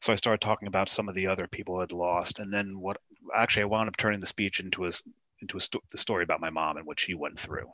so 0.00 0.12
I 0.12 0.16
started 0.16 0.40
talking 0.40 0.68
about 0.68 0.88
some 0.88 1.08
of 1.08 1.14
the 1.14 1.26
other 1.26 1.46
people 1.46 1.80
I'd 1.80 1.92
lost, 1.92 2.38
and 2.38 2.52
then 2.52 2.78
what? 2.80 2.98
Actually, 3.34 3.62
I 3.62 3.66
wound 3.66 3.88
up 3.88 3.96
turning 3.96 4.20
the 4.20 4.26
speech 4.26 4.60
into 4.60 4.86
a 4.86 4.92
into 5.40 5.56
a 5.56 5.60
sto- 5.60 5.82
the 5.90 5.98
story 5.98 6.24
about 6.24 6.40
my 6.40 6.50
mom 6.50 6.76
and 6.76 6.86
what 6.86 7.00
she 7.00 7.14
went 7.14 7.38
through. 7.38 7.70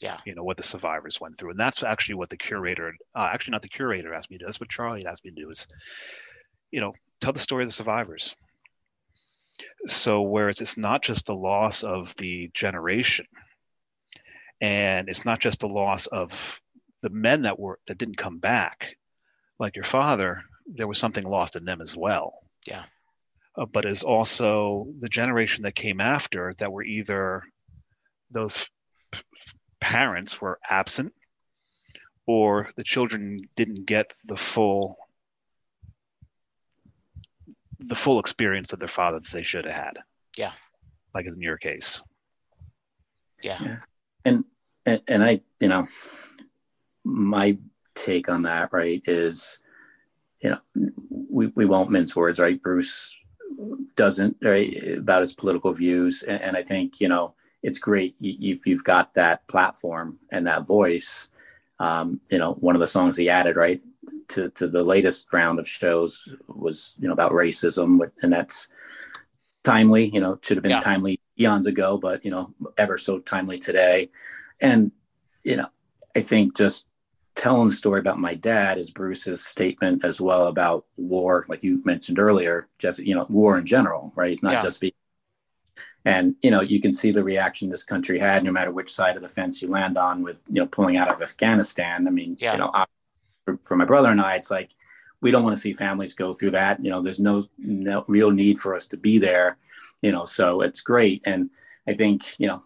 Yeah, 0.00 0.18
you 0.24 0.34
know 0.34 0.44
what 0.44 0.56
the 0.56 0.62
survivors 0.62 1.20
went 1.20 1.38
through, 1.38 1.50
and 1.50 1.60
that's 1.60 1.82
actually 1.82 2.16
what 2.16 2.30
the 2.30 2.36
curator, 2.36 2.94
uh, 3.14 3.28
actually 3.32 3.52
not 3.52 3.62
the 3.62 3.68
curator, 3.68 4.14
asked 4.14 4.30
me 4.30 4.36
to 4.36 4.40
do. 4.40 4.46
That's 4.46 4.60
what 4.60 4.68
Charlie 4.68 5.06
asked 5.06 5.24
me 5.24 5.30
to 5.30 5.42
do 5.42 5.50
is, 5.50 5.66
you 6.70 6.80
know, 6.80 6.92
tell 7.20 7.32
the 7.32 7.40
story 7.40 7.64
of 7.64 7.68
the 7.68 7.72
survivors. 7.72 8.36
So 9.86 10.22
whereas 10.22 10.60
it's 10.60 10.76
not 10.76 11.02
just 11.02 11.26
the 11.26 11.34
loss 11.34 11.82
of 11.82 12.14
the 12.16 12.50
generation, 12.54 13.26
and 14.60 15.08
it's 15.08 15.24
not 15.24 15.40
just 15.40 15.60
the 15.60 15.68
loss 15.68 16.06
of 16.06 16.60
the 17.02 17.10
men 17.10 17.42
that 17.42 17.58
were 17.58 17.78
that 17.86 17.98
didn't 17.98 18.16
come 18.16 18.38
back, 18.38 18.96
like 19.58 19.76
your 19.76 19.84
father, 19.84 20.42
there 20.66 20.88
was 20.88 20.98
something 20.98 21.24
lost 21.24 21.56
in 21.56 21.64
them 21.64 21.80
as 21.80 21.96
well. 21.96 22.34
Yeah. 22.66 22.84
Uh, 23.56 23.66
but 23.66 23.84
is 23.84 24.02
also 24.02 24.86
the 25.00 25.08
generation 25.08 25.64
that 25.64 25.74
came 25.74 26.00
after 26.00 26.54
that 26.58 26.72
were 26.72 26.84
either 26.84 27.42
those 28.30 28.68
parents 29.80 30.40
were 30.40 30.58
absent 30.68 31.12
or 32.26 32.68
the 32.76 32.84
children 32.84 33.38
didn't 33.56 33.86
get 33.86 34.12
the 34.26 34.36
full 34.36 34.96
the 37.78 37.94
full 37.94 38.18
experience 38.20 38.72
of 38.72 38.78
their 38.78 38.88
father 38.88 39.20
that 39.20 39.32
they 39.32 39.42
should 39.42 39.64
have 39.64 39.74
had. 39.74 39.98
Yeah. 40.36 40.52
Like 41.14 41.26
in 41.26 41.40
your 41.40 41.58
case. 41.58 42.02
Yeah. 43.42 43.58
yeah. 43.62 43.76
And, 44.24 44.44
and 44.84 45.00
and 45.06 45.24
I, 45.24 45.40
you 45.60 45.68
know, 45.68 45.86
my 47.04 47.58
take 47.94 48.28
on 48.28 48.42
that, 48.42 48.72
right, 48.72 49.02
is 49.06 49.58
you 50.40 50.50
know, 50.50 50.90
we, 51.30 51.48
we 51.48 51.64
won't 51.64 51.90
mince 51.90 52.14
words, 52.14 52.38
right? 52.38 52.62
Bruce 52.62 53.14
doesn't, 53.96 54.36
right, 54.42 54.98
about 54.98 55.20
his 55.20 55.32
political 55.32 55.72
views. 55.72 56.22
And, 56.22 56.40
and 56.40 56.56
I 56.56 56.62
think, 56.62 57.00
you 57.00 57.08
know, 57.08 57.34
it's 57.62 57.78
great 57.78 58.14
if 58.20 58.66
you've 58.66 58.84
got 58.84 59.14
that 59.14 59.46
platform 59.48 60.18
and 60.30 60.46
that 60.46 60.66
voice. 60.66 61.28
Um, 61.80 62.20
you 62.28 62.38
know, 62.38 62.54
one 62.54 62.76
of 62.76 62.80
the 62.80 62.86
songs 62.86 63.16
he 63.16 63.28
added, 63.28 63.56
right, 63.56 63.80
to, 64.28 64.50
to 64.50 64.68
the 64.68 64.82
latest 64.82 65.32
round 65.32 65.58
of 65.58 65.68
shows 65.68 66.28
was, 66.46 66.96
you 66.98 67.08
know, 67.08 67.14
about 67.14 67.32
racism. 67.32 68.00
And 68.22 68.32
that's 68.32 68.68
timely, 69.64 70.08
you 70.08 70.20
know, 70.20 70.38
should 70.42 70.56
have 70.56 70.62
been 70.62 70.70
yeah. 70.70 70.80
timely 70.80 71.20
eons 71.38 71.66
ago, 71.66 71.98
but, 71.98 72.24
you 72.24 72.30
know, 72.30 72.54
ever 72.76 72.98
so 72.98 73.18
timely 73.18 73.58
today. 73.58 74.10
And, 74.60 74.92
you 75.44 75.56
know, 75.56 75.68
I 76.16 76.22
think 76.22 76.56
just 76.56 76.86
telling 77.34 77.68
the 77.68 77.74
story 77.74 78.00
about 78.00 78.18
my 78.18 78.34
dad 78.34 78.78
is 78.78 78.90
Bruce's 78.90 79.44
statement 79.44 80.04
as 80.04 80.20
well 80.20 80.48
about 80.48 80.86
war, 80.96 81.46
like 81.48 81.62
you 81.62 81.80
mentioned 81.84 82.18
earlier, 82.18 82.68
just 82.78 82.98
you 82.98 83.14
know, 83.14 83.26
war 83.28 83.56
in 83.56 83.64
general, 83.64 84.12
right? 84.16 84.32
It's 84.32 84.42
not 84.42 84.54
yeah. 84.54 84.62
just 84.62 84.80
be 84.80 84.94
and 86.04 86.36
you 86.42 86.50
know, 86.50 86.60
you 86.60 86.80
can 86.80 86.92
see 86.92 87.12
the 87.12 87.22
reaction 87.22 87.68
this 87.68 87.84
country 87.84 88.18
had, 88.18 88.42
no 88.42 88.50
matter 88.50 88.70
which 88.70 88.92
side 88.92 89.14
of 89.14 89.22
the 89.22 89.28
fence 89.28 89.62
you 89.62 89.68
land 89.68 89.96
on, 89.96 90.22
with 90.22 90.38
you 90.48 90.60
know, 90.60 90.66
pulling 90.66 90.96
out 90.96 91.10
of 91.10 91.22
Afghanistan. 91.22 92.08
I 92.08 92.10
mean, 92.10 92.36
yeah. 92.40 92.52
you 92.52 92.58
know, 92.58 92.72
for, 93.48 93.58
for 93.66 93.76
my 93.76 93.84
brother 93.84 94.08
and 94.08 94.20
I, 94.20 94.36
it's 94.36 94.50
like 94.50 94.70
we 95.20 95.30
don't 95.30 95.42
want 95.42 95.56
to 95.56 95.60
see 95.60 95.72
families 95.72 96.14
go 96.14 96.32
through 96.32 96.52
that. 96.52 96.82
You 96.82 96.90
know, 96.90 97.02
there's 97.02 97.18
no 97.18 97.44
no 97.58 98.04
real 98.06 98.30
need 98.30 98.58
for 98.58 98.74
us 98.74 98.86
to 98.88 98.96
be 98.96 99.18
there. 99.18 99.56
You 100.02 100.12
know, 100.12 100.24
so 100.24 100.60
it's 100.60 100.80
great, 100.80 101.22
and 101.24 101.50
I 101.86 101.94
think 101.94 102.38
you 102.38 102.46
know, 102.46 102.62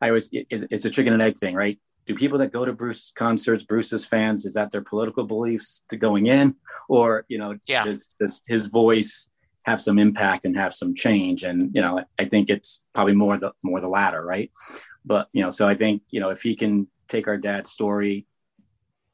I 0.00 0.08
always 0.08 0.28
it's, 0.32 0.64
it's 0.70 0.84
a 0.84 0.90
chicken 0.90 1.12
and 1.12 1.22
egg 1.22 1.36
thing, 1.36 1.54
right? 1.54 1.78
do 2.06 2.14
people 2.14 2.38
that 2.38 2.52
go 2.52 2.64
to 2.64 2.72
Bruce 2.72 3.12
concerts, 3.14 3.62
Bruce's 3.62 4.06
fans, 4.06 4.44
is 4.44 4.54
that 4.54 4.72
their 4.72 4.82
political 4.82 5.24
beliefs 5.24 5.84
to 5.90 5.96
going 5.96 6.26
in, 6.26 6.56
or 6.88 7.24
you 7.28 7.38
know, 7.38 7.56
yeah. 7.66 7.84
does, 7.84 8.08
does 8.18 8.42
his 8.46 8.66
voice 8.66 9.28
have 9.62 9.80
some 9.80 9.98
impact 9.98 10.44
and 10.44 10.56
have 10.56 10.74
some 10.74 10.94
change? 10.94 11.44
And 11.44 11.74
you 11.74 11.80
know, 11.80 12.02
I 12.18 12.24
think 12.24 12.50
it's 12.50 12.82
probably 12.94 13.14
more 13.14 13.36
the 13.36 13.52
more 13.62 13.80
the 13.80 13.88
latter, 13.88 14.24
right? 14.24 14.50
But 15.04 15.28
you 15.32 15.42
know, 15.42 15.50
so 15.50 15.68
I 15.68 15.74
think 15.74 16.02
you 16.10 16.20
know 16.20 16.30
if 16.30 16.42
he 16.42 16.56
can 16.56 16.88
take 17.08 17.28
our 17.28 17.36
dad's 17.36 17.70
story, 17.70 18.26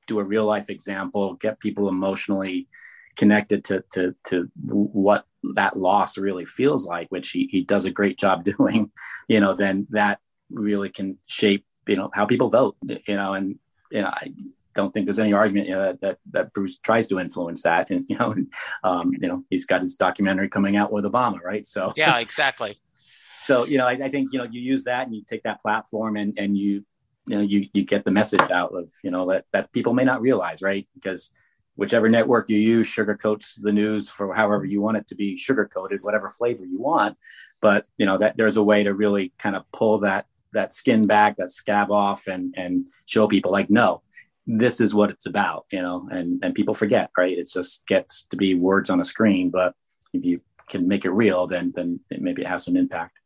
do 0.06 0.18
a 0.18 0.24
real 0.24 0.44
life 0.44 0.70
example, 0.70 1.34
get 1.34 1.60
people 1.60 1.88
emotionally 1.88 2.68
connected 3.16 3.64
to 3.64 3.84
to 3.92 4.14
to 4.24 4.50
what 4.62 5.26
that 5.54 5.76
loss 5.76 6.18
really 6.18 6.44
feels 6.44 6.86
like, 6.86 7.08
which 7.10 7.30
he, 7.30 7.48
he 7.50 7.62
does 7.62 7.84
a 7.84 7.90
great 7.90 8.18
job 8.18 8.44
doing, 8.58 8.90
you 9.28 9.40
know, 9.40 9.54
then 9.54 9.86
that 9.90 10.20
really 10.50 10.88
can 10.88 11.18
shape, 11.26 11.64
you 11.86 11.96
know, 11.96 12.10
how 12.14 12.26
people 12.26 12.48
vote, 12.48 12.76
you 12.82 13.16
know, 13.16 13.34
and, 13.34 13.58
you 13.90 14.02
know, 14.02 14.08
I 14.08 14.32
don't 14.74 14.92
think 14.92 15.06
there's 15.06 15.18
any 15.18 15.32
argument, 15.32 15.68
you 15.68 15.74
know, 15.74 15.82
that, 15.82 16.00
that, 16.00 16.18
that 16.32 16.52
Bruce 16.52 16.76
tries 16.78 17.06
to 17.08 17.18
influence 17.18 17.62
that. 17.62 17.90
And, 17.90 18.04
you 18.08 18.18
know, 18.18 18.34
um, 18.84 19.12
you 19.12 19.28
know, 19.28 19.44
he's 19.50 19.66
got 19.66 19.80
his 19.80 19.94
documentary 19.94 20.48
coming 20.48 20.76
out 20.76 20.92
with 20.92 21.04
Obama, 21.04 21.40
right? 21.42 21.66
So, 21.66 21.92
yeah, 21.96 22.18
exactly. 22.18 22.76
so, 23.46 23.64
you 23.64 23.78
know, 23.78 23.86
I, 23.86 23.92
I 23.92 24.08
think, 24.08 24.32
you 24.32 24.38
know, 24.38 24.48
you 24.50 24.60
use 24.60 24.84
that 24.84 25.06
and 25.06 25.14
you 25.14 25.22
take 25.26 25.44
that 25.44 25.62
platform 25.62 26.16
and, 26.16 26.38
and 26.38 26.56
you, 26.56 26.84
you 27.26 27.36
know, 27.36 27.42
you, 27.42 27.68
you 27.72 27.84
get 27.84 28.04
the 28.04 28.10
message 28.10 28.50
out 28.50 28.72
of, 28.74 28.90
you 29.02 29.10
know, 29.10 29.30
that, 29.30 29.46
that 29.52 29.72
people 29.72 29.94
may 29.94 30.04
not 30.04 30.20
realize, 30.20 30.62
right? 30.62 30.86
Because, 30.94 31.30
whichever 31.76 32.08
network 32.08 32.48
you 32.50 32.58
use 32.58 32.88
sugarcoats 32.88 33.60
the 33.62 33.72
news 33.72 34.08
for 34.08 34.34
however 34.34 34.64
you 34.64 34.80
want 34.80 34.96
it 34.96 35.06
to 35.08 35.14
be 35.14 35.36
sugarcoated, 35.36 36.00
whatever 36.00 36.28
flavor 36.28 36.64
you 36.64 36.80
want. 36.80 37.16
But 37.62 37.86
you 37.96 38.06
know 38.06 38.18
that 38.18 38.36
there's 38.36 38.56
a 38.56 38.62
way 38.62 38.82
to 38.82 38.94
really 38.94 39.32
kind 39.38 39.54
of 39.54 39.70
pull 39.72 39.98
that 39.98 40.26
that 40.52 40.72
skin 40.72 41.06
back, 41.06 41.36
that 41.36 41.50
scab 41.50 41.90
off, 41.90 42.26
and 42.26 42.54
and 42.56 42.86
show 43.04 43.28
people 43.28 43.52
like, 43.52 43.70
no, 43.70 44.02
this 44.46 44.80
is 44.80 44.94
what 44.94 45.10
it's 45.10 45.26
about, 45.26 45.66
you 45.70 45.82
know. 45.82 46.08
And 46.10 46.42
and 46.42 46.54
people 46.54 46.74
forget, 46.74 47.10
right? 47.16 47.36
It 47.36 47.48
just 47.52 47.86
gets 47.86 48.24
to 48.26 48.36
be 48.36 48.54
words 48.54 48.90
on 48.90 49.00
a 49.00 49.04
screen, 49.04 49.50
but 49.50 49.74
if 50.12 50.24
you 50.24 50.40
can 50.68 50.88
make 50.88 51.04
it 51.04 51.10
real, 51.10 51.46
then 51.46 51.72
then 51.74 52.00
it, 52.10 52.20
maybe 52.20 52.42
it 52.42 52.48
has 52.48 52.64
some 52.64 52.76
impact. 52.76 53.18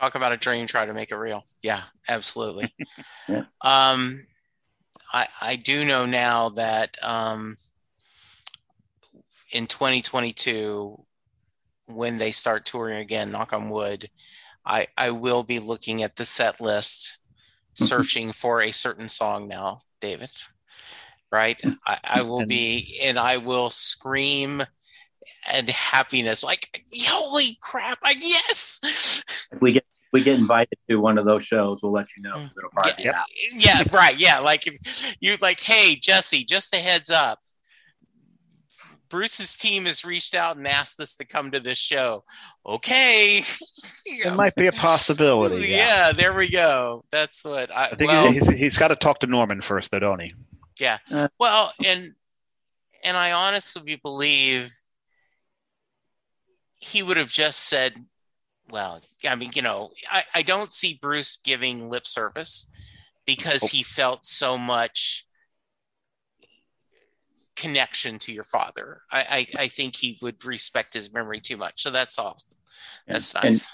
Talk 0.00 0.14
about 0.14 0.32
a 0.32 0.38
dream, 0.38 0.66
try 0.66 0.86
to 0.86 0.94
make 0.94 1.10
it 1.10 1.16
real. 1.16 1.44
Yeah, 1.62 1.82
absolutely. 2.08 2.74
yeah. 3.28 3.44
Um, 3.60 4.26
I, 5.12 5.28
I 5.42 5.56
do 5.56 5.84
know 5.84 6.06
now 6.06 6.48
that 6.50 6.96
um, 7.02 7.54
in 9.52 9.66
2022, 9.66 11.04
when 11.84 12.16
they 12.16 12.30
start 12.30 12.64
touring 12.64 12.96
again, 12.96 13.30
knock 13.30 13.52
on 13.52 13.68
wood, 13.68 14.08
I, 14.64 14.86
I 14.96 15.10
will 15.10 15.42
be 15.42 15.58
looking 15.58 16.02
at 16.02 16.16
the 16.16 16.24
set 16.24 16.62
list, 16.62 17.18
mm-hmm. 17.74 17.84
searching 17.84 18.32
for 18.32 18.62
a 18.62 18.72
certain 18.72 19.08
song 19.08 19.48
now, 19.48 19.80
David. 20.00 20.30
Right? 21.30 21.60
I, 21.86 21.98
I 22.02 22.22
will 22.22 22.46
be, 22.46 22.98
and 23.02 23.18
I 23.18 23.36
will 23.36 23.68
scream 23.68 24.62
and 25.50 25.68
happiness 25.68 26.42
like, 26.42 26.82
holy 27.06 27.58
crap, 27.60 27.98
I, 28.04 28.14
yes. 28.20 29.22
If 29.52 29.60
We 29.60 29.72
get 29.72 29.84
we 30.12 30.22
get 30.22 30.38
invited 30.38 30.76
to 30.88 30.96
one 30.96 31.18
of 31.18 31.24
those 31.24 31.44
shows, 31.44 31.82
we'll 31.82 31.92
let 31.92 32.16
you 32.16 32.22
know. 32.22 32.34
Mm. 32.34 32.50
It'll 32.56 32.70
probably 32.70 33.04
yeah, 33.04 33.22
yeah, 33.52 33.84
right. 33.92 34.18
Yeah, 34.18 34.40
like 34.40 34.66
if 34.66 35.16
you 35.20 35.36
like, 35.40 35.60
hey 35.60 35.96
Jesse, 35.96 36.44
just 36.44 36.74
a 36.74 36.78
heads 36.78 37.10
up. 37.10 37.38
Bruce's 39.08 39.56
team 39.56 39.86
has 39.86 40.04
reached 40.04 40.36
out 40.36 40.56
and 40.56 40.66
asked 40.68 41.00
us 41.00 41.16
to 41.16 41.24
come 41.24 41.50
to 41.50 41.60
this 41.60 41.78
show. 41.78 42.24
Okay, 42.64 43.38
it 44.06 44.36
might 44.36 44.54
be 44.54 44.68
a 44.68 44.72
possibility. 44.72 45.68
Yeah, 45.68 45.76
yeah 45.76 46.12
there 46.12 46.32
we 46.32 46.48
go. 46.48 47.04
That's 47.10 47.44
what 47.44 47.70
I, 47.70 47.86
I 47.86 47.94
think. 47.94 48.08
Well, 48.08 48.30
he's, 48.30 48.48
he's 48.48 48.78
got 48.78 48.88
to 48.88 48.96
talk 48.96 49.18
to 49.20 49.26
Norman 49.26 49.60
first, 49.60 49.90
though, 49.90 49.98
don't 49.98 50.20
he? 50.20 50.32
Yeah. 50.78 50.98
Uh, 51.10 51.28
well, 51.38 51.72
and 51.84 52.14
and 53.04 53.16
I 53.16 53.32
honestly 53.32 53.96
believe 54.02 54.72
he 56.80 57.02
would 57.02 57.16
have 57.16 57.30
just 57.30 57.60
said 57.60 57.94
well, 58.70 59.00
I 59.28 59.34
mean, 59.36 59.50
you 59.54 59.62
know, 59.62 59.90
I, 60.10 60.24
I 60.34 60.42
don't 60.42 60.72
see 60.72 60.98
Bruce 61.00 61.38
giving 61.44 61.90
lip 61.90 62.06
service 62.06 62.70
because 63.26 63.64
oh. 63.64 63.68
he 63.68 63.82
felt 63.82 64.24
so 64.24 64.56
much 64.56 65.26
connection 67.56 68.18
to 68.20 68.32
your 68.32 68.44
father. 68.44 69.02
I, 69.10 69.46
I, 69.56 69.62
I 69.62 69.68
think 69.68 69.96
he 69.96 70.18
would 70.22 70.44
respect 70.44 70.94
his 70.94 71.12
memory 71.12 71.40
too 71.40 71.56
much. 71.56 71.82
So 71.82 71.90
that's 71.90 72.18
all. 72.18 72.38
That's 73.06 73.34
and, 73.34 73.44
nice. 73.44 73.70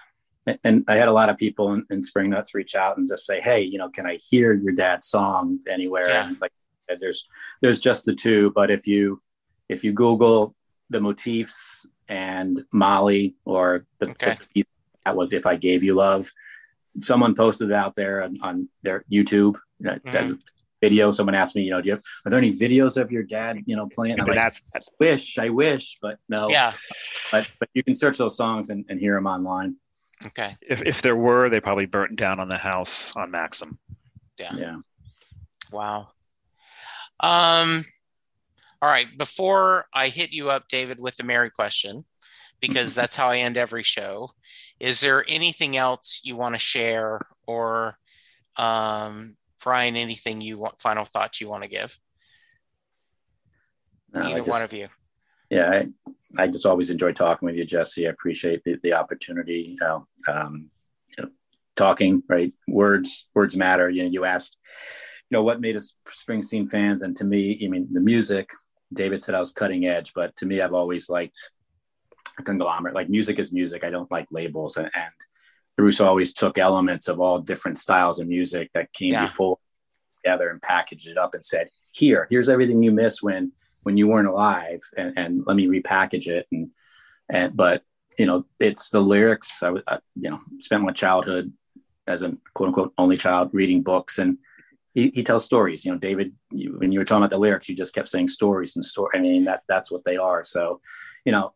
And, 0.46 0.59
and 0.64 0.84
I 0.88 0.96
had 0.96 1.09
a 1.09 1.12
lot 1.12 1.28
of 1.28 1.36
people 1.36 1.72
in, 1.74 1.84
in, 1.90 2.02
Spring 2.02 2.30
Nuts 2.30 2.54
reach 2.54 2.74
out 2.74 2.98
and 2.98 3.07
just 3.07 3.26
say, 3.26 3.40
Hey, 3.40 3.62
you 3.62 3.78
know, 3.78 3.88
can 3.88 4.07
I 4.07 4.16
hear 4.16 4.52
your 4.52 4.72
dad's 4.72 5.07
song 5.07 5.61
anywhere? 5.68 6.09
Yeah. 6.09 6.28
And 6.28 6.40
like, 6.40 6.52
there's, 7.00 7.26
there's 7.61 7.80
just 7.80 8.04
the 8.04 8.14
two, 8.14 8.52
but 8.54 8.70
if 8.70 8.86
you, 8.86 9.20
if 9.68 9.84
you 9.84 9.92
Google 9.92 10.54
the 10.88 11.00
motifs 11.00 11.84
and 12.09 12.64
Molly 12.72 13.36
or 13.44 13.86
the, 13.98 14.11
okay. 14.11 14.38
the 14.54 14.64
that 15.04 15.16
was 15.16 15.32
if 15.32 15.46
I 15.46 15.57
gave 15.57 15.82
you 15.82 15.94
love. 15.94 16.30
Someone 16.98 17.34
posted 17.34 17.70
it 17.70 17.74
out 17.74 17.94
there 17.94 18.22
on, 18.22 18.38
on 18.40 18.68
their 18.82 19.04
YouTube. 19.12 19.57
mm-hmm. 19.82 20.34
video. 20.80 21.11
Someone 21.11 21.34
asked 21.34 21.57
me, 21.57 21.62
you 21.62 21.70
know, 21.70 21.80
do 21.80 21.88
you 21.88 21.92
have, 21.94 22.02
are 22.24 22.30
there 22.30 22.38
any 22.38 22.52
videos 22.52 23.00
of 23.00 23.12
your 23.12 23.22
dad, 23.22 23.59
you 23.66 23.76
know, 23.76 23.88
playing? 23.88 24.20
I'm 24.20 24.26
like, 24.26 24.38
I 24.38 24.50
wish, 25.00 25.38
I 25.38 25.48
wish, 25.50 25.98
but 26.00 26.18
no. 26.28 26.48
Yeah. 26.48 26.72
But 27.32 27.50
but 27.59 27.68
you 27.74 27.82
can 27.82 27.94
search 27.94 28.18
those 28.18 28.36
songs 28.36 28.70
and, 28.70 28.84
and 28.88 29.00
hear 29.00 29.14
them 29.14 29.26
online. 29.26 29.76
Okay. 30.24 30.57
If 30.62 30.80
if 30.86 31.02
there 31.02 31.16
were, 31.16 31.50
they 31.50 31.61
probably 31.61 31.86
burnt 31.86 32.16
down 32.16 32.40
on 32.40 32.48
the 32.48 32.59
house 32.59 33.14
on 33.16 33.30
Maxim. 33.30 33.78
Yeah. 34.38 34.54
Yeah. 34.57 34.76
Wow. 35.70 36.09
Um. 37.20 37.84
All 38.83 38.89
right. 38.89 39.07
Before 39.16 39.87
I 39.95 40.09
hit 40.09 40.33
you 40.33 40.51
up, 40.51 40.68
David, 40.68 41.01
with 41.01 41.16
the 41.16 41.24
Mary 41.24 41.51
question, 41.51 42.05
because 42.61 42.95
that's 42.95 43.16
how 43.16 43.29
I 43.29 43.39
end 43.39 43.57
every 43.57 43.83
show. 43.83 44.31
Is 44.79 45.01
there 45.01 45.24
anything 45.29 45.77
else 45.77 46.20
you 46.24 46.37
want 46.37 46.55
to 46.55 46.59
share 46.59 47.20
or 47.47 47.99
um, 48.57 49.37
Bryan, 49.62 49.97
anything 49.97 50.41
you 50.41 50.59
want, 50.59 50.81
final 50.81 51.05
thoughts 51.05 51.41
you 51.41 51.49
want 51.49 51.62
to 51.62 51.68
give? 51.68 51.99
No, 54.12 54.20
Either 54.20 54.39
just, 54.39 54.51
one 54.51 54.62
of 54.62 54.72
you. 54.72 54.89
Yeah, 55.51 55.70
I, 55.70 55.89
I 56.39 56.47
just 56.49 56.66
always 56.66 56.91
enjoy 56.91 57.12
talking 57.12 57.47
with 57.47 57.57
you, 57.57 57.64
Jesse. 57.64 58.07
I 58.07 58.11
appreciate 58.11 58.62
the, 58.64 58.79
the 58.83 58.95
opportunity. 58.95 59.77
You 59.77 59.77
know, 59.81 60.07
um, 60.29 60.70
you 61.16 61.24
know, 61.24 61.31
talking, 61.77 62.22
right? 62.29 62.53
Words, 62.68 63.29
words 63.35 63.57
matter. 63.57 63.89
You 63.89 64.05
know, 64.05 64.11
you 64.11 64.24
asked, 64.24 64.57
you 65.31 65.37
know, 65.37 65.43
what 65.43 65.61
made 65.61 65.77
us 65.77 65.95
Springsteen 66.09 66.68
fans, 66.68 67.03
and 67.03 67.16
to 67.16 67.24
me, 67.24 67.61
I 67.64 67.68
mean, 67.68 67.89
the 67.93 68.01
music. 68.01 68.51
David 68.93 69.22
said 69.22 69.34
I 69.34 69.41
was 69.41 69.53
cutting 69.53 69.87
edge, 69.87 70.12
but 70.14 70.37
to 70.37 70.47
me, 70.47 70.61
I've 70.61 70.72
always 70.72 71.09
liked 71.09 71.51
a 72.39 72.43
conglomerate. 72.43 72.95
Like 72.95 73.09
music 73.09 73.39
is 73.39 73.53
music. 73.53 73.84
I 73.84 73.91
don't 73.91 74.11
like 74.11 74.26
labels. 74.30 74.76
And, 74.76 74.91
and 74.95 75.12
Bruce 75.76 76.01
always 76.01 76.32
took 76.32 76.59
elements 76.59 77.09
of 77.09 77.20
all 77.20 77.41
different 77.41 77.78
styles 77.78 78.18
of 78.18 78.28
music 78.28 78.70
that 78.74 78.93
came 78.93 79.12
yeah. 79.12 79.22
before 79.22 79.59
together 80.22 80.49
and 80.49 80.62
packaged 80.62 81.09
it 81.09 81.18
up 81.18 81.34
and 81.34 81.45
said, 81.45 81.70
"Here, 81.93 82.26
here's 82.30 82.49
everything 82.49 82.82
you 82.82 82.93
missed 82.93 83.22
when 83.22 83.53
when 83.82 83.97
you 83.97 84.09
weren't 84.09 84.28
alive, 84.28 84.80
and, 84.97 85.12
and 85.16 85.45
let 85.47 85.57
me 85.57 85.66
repackage 85.66 86.26
it." 86.26 86.47
And 86.51 86.70
and 87.28 87.57
but 87.57 87.82
you 88.18 88.26
know, 88.26 88.47
it's 88.59 88.91
the 88.91 89.01
lyrics. 89.01 89.62
I, 89.62 89.74
I 89.87 89.99
you 90.14 90.30
know 90.30 90.41
spent 90.61 90.82
my 90.82 90.93
childhood 90.93 91.53
as 92.07 92.22
a 92.22 92.32
quote 92.55 92.68
unquote 92.68 92.95
only 92.99 93.16
child 93.16 93.51
reading 93.53 93.82
books 93.82 94.18
and 94.18 94.39
he, 94.97 95.12
he 95.14 95.22
tells 95.22 95.44
stories. 95.44 95.84
You 95.84 95.92
know, 95.92 95.99
David, 95.99 96.32
you, 96.51 96.74
when 96.78 96.90
you 96.90 96.99
were 96.99 97.05
talking 97.05 97.22
about 97.22 97.30
the 97.30 97.38
lyrics, 97.38 97.68
you 97.68 97.76
just 97.76 97.94
kept 97.94 98.09
saying 98.09 98.28
stories 98.28 98.76
and 98.76 98.84
story. 98.84 99.11
I 99.14 99.18
mean, 99.18 99.44
that 99.44 99.62
that's 99.68 99.90
what 99.90 100.05
they 100.05 100.16
are. 100.16 100.42
So, 100.42 100.80
you 101.26 101.32
know, 101.32 101.53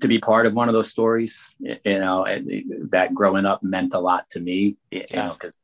to 0.00 0.08
be 0.08 0.18
part 0.18 0.46
of 0.46 0.54
one 0.54 0.66
of 0.66 0.72
those 0.72 0.88
stories, 0.88 1.54
you 1.60 1.78
know, 1.84 2.26
that 2.90 3.12
growing 3.12 3.44
up 3.44 3.62
meant 3.62 3.92
a 3.92 3.98
lot 3.98 4.30
to 4.30 4.40
me, 4.40 4.78
you 4.90 5.04
yeah. 5.10 5.26
know, 5.26 5.32
because 5.34 5.54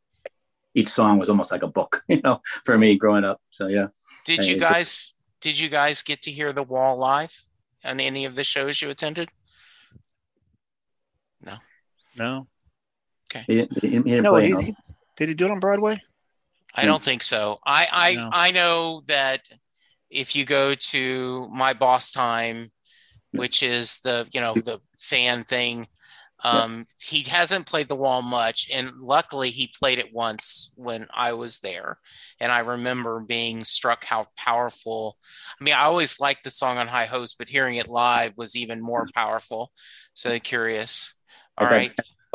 each 0.74 0.88
song 0.88 1.18
was 1.18 1.30
almost 1.30 1.50
like 1.50 1.62
a 1.62 1.66
book, 1.66 2.04
you 2.08 2.20
know, 2.22 2.42
for 2.64 2.76
me 2.76 2.94
growing 2.96 3.24
up. 3.24 3.40
So 3.48 3.68
yeah. 3.68 3.88
Did 4.26 4.46
you 4.46 4.60
guys 4.60 5.14
a, 5.16 5.40
did 5.40 5.58
you 5.58 5.70
guys 5.70 6.02
get 6.02 6.20
to 6.24 6.30
hear 6.30 6.52
the 6.52 6.62
wall 6.62 6.98
live 6.98 7.34
on 7.84 8.00
any 8.00 8.26
of 8.26 8.36
the 8.36 8.44
shows 8.44 8.82
you 8.82 8.90
attended? 8.90 9.30
No. 11.40 11.54
No. 12.18 12.46
Okay. 13.30 13.44
He 13.46 13.54
didn't, 13.54 13.80
he 13.80 13.88
didn't 13.88 14.22
no, 14.24 14.36
he, 14.36 14.74
did 15.16 15.30
he 15.30 15.34
do 15.34 15.46
it 15.46 15.50
on 15.50 15.58
Broadway? 15.58 15.98
I 16.74 16.86
don't 16.86 17.02
think 17.02 17.22
so. 17.22 17.58
I 17.64 17.88
I, 17.92 18.14
no. 18.14 18.30
I 18.32 18.50
know 18.50 19.02
that 19.06 19.48
if 20.10 20.34
you 20.36 20.44
go 20.44 20.74
to 20.74 21.48
my 21.52 21.72
boss 21.72 22.12
time 22.12 22.70
which 23.32 23.62
is 23.62 23.98
the 24.04 24.28
you 24.32 24.40
know 24.40 24.54
the 24.54 24.78
fan 24.98 25.44
thing. 25.44 25.88
Um. 26.44 26.86
He 27.00 27.22
hasn't 27.22 27.66
played 27.66 27.88
the 27.88 27.96
wall 27.96 28.20
much, 28.20 28.68
and 28.72 28.90
luckily 28.98 29.50
he 29.50 29.72
played 29.78 29.98
it 29.98 30.12
once 30.12 30.72
when 30.76 31.06
I 31.14 31.34
was 31.34 31.60
there, 31.60 31.98
and 32.40 32.50
I 32.50 32.60
remember 32.60 33.20
being 33.20 33.64
struck 33.64 34.04
how 34.04 34.26
powerful. 34.36 35.16
I 35.60 35.64
mean, 35.64 35.74
I 35.74 35.84
always 35.84 36.18
liked 36.18 36.44
the 36.44 36.50
song 36.50 36.78
on 36.78 36.88
High 36.88 37.06
Hopes, 37.06 37.34
but 37.34 37.48
hearing 37.48 37.76
it 37.76 37.88
live 37.88 38.36
was 38.36 38.56
even 38.56 38.80
more 38.80 39.08
powerful. 39.14 39.72
So 40.14 40.38
curious. 40.40 41.14
All 41.56 41.66
I've 41.66 41.72
right. 41.72 41.92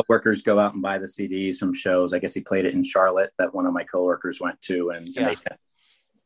Workers 0.08 0.41
go 0.41 0.60
out 0.60 0.74
and 0.74 0.82
buy 0.82 0.98
the 0.98 1.06
CDs 1.06 1.58
from 1.58 1.74
shows. 1.74 2.14
I 2.14 2.20
guess 2.20 2.34
he 2.34 2.41
played 2.41 2.66
it 2.66 2.74
in 2.74 2.84
Charlotte 2.84 3.32
that 3.39 3.54
one 3.54 3.66
of 3.66 3.74
my 3.74 3.84
coworkers 3.84 4.39
went 4.39 4.62
to, 4.64 4.91
and, 4.91 5.08
yeah. 5.08 5.30
and 5.30 5.38
they, 5.38 5.56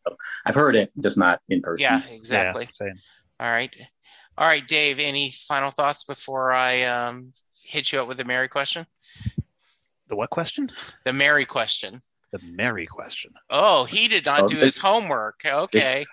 so 0.08 0.16
I've 0.46 0.56
heard 0.56 0.76
it, 0.76 0.92
just 1.00 1.18
not 1.18 1.42
in 1.50 1.62
person. 1.62 1.84
Yeah, 1.84 2.02
exactly. 2.10 2.68
Yeah, 2.80 2.94
All 3.40 3.52
right. 3.52 3.76
All 4.38 4.48
right, 4.48 4.68
Dave, 4.68 5.00
any 5.00 5.32
final 5.32 5.72
thoughts 5.72 6.04
before 6.04 6.52
I 6.52 6.84
um, 6.84 7.34
hit 7.64 7.92
you 7.92 8.02
up 8.02 8.08
with 8.08 8.18
the 8.18 8.26
Mary 8.26 8.48
question? 8.48 8.86
The 10.08 10.16
what 10.16 10.30
question? 10.30 10.72
The 11.06 11.14
Mary 11.14 11.46
question. 11.46 12.02
The 12.32 12.40
Mary 12.40 12.86
question. 12.86 13.32
Oh, 13.50 13.84
he 13.86 14.08
did 14.08 14.26
not 14.26 14.44
oh, 14.44 14.48
do 14.48 14.58
his 14.58 14.78
homework. 14.78 15.42
Okay. 15.46 16.06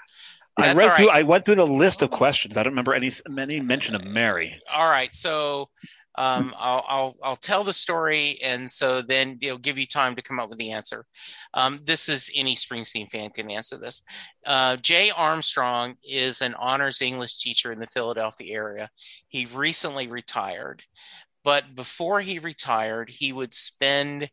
I 0.58 0.74
read 0.74 0.90
all 0.90 0.96
through. 0.96 1.10
I 1.10 1.22
went 1.22 1.44
through 1.44 1.56
the 1.56 1.66
list 1.66 2.02
of 2.02 2.10
questions. 2.10 2.56
I 2.56 2.64
don't 2.64 2.72
remember 2.72 2.92
any 2.94 3.12
any 3.38 3.60
mention 3.60 3.94
of 3.94 4.04
Mary. 4.04 4.60
All 4.74 4.88
right, 4.88 5.14
so 5.14 5.68
um, 6.18 6.52
I'll, 6.58 6.84
I'll 6.88 7.16
I'll 7.22 7.36
tell 7.36 7.62
the 7.62 7.72
story, 7.72 8.40
and 8.42 8.68
so 8.68 9.00
then 9.00 9.38
it'll 9.40 9.56
give 9.56 9.78
you 9.78 9.86
time 9.86 10.16
to 10.16 10.22
come 10.22 10.40
up 10.40 10.48
with 10.48 10.58
the 10.58 10.72
answer. 10.72 11.06
Um, 11.54 11.80
this 11.84 12.08
is 12.08 12.28
any 12.34 12.56
Springsteen 12.56 13.08
fan 13.08 13.30
can 13.30 13.48
answer 13.52 13.78
this. 13.78 14.02
Uh, 14.44 14.76
Jay 14.78 15.10
Armstrong 15.10 15.94
is 16.02 16.42
an 16.42 16.54
honors 16.54 17.00
English 17.00 17.38
teacher 17.38 17.70
in 17.70 17.78
the 17.78 17.86
Philadelphia 17.86 18.52
area. 18.52 18.90
He 19.28 19.46
recently 19.46 20.08
retired, 20.08 20.82
but 21.44 21.76
before 21.76 22.20
he 22.20 22.40
retired, 22.40 23.10
he 23.10 23.32
would 23.32 23.54
spend 23.54 24.28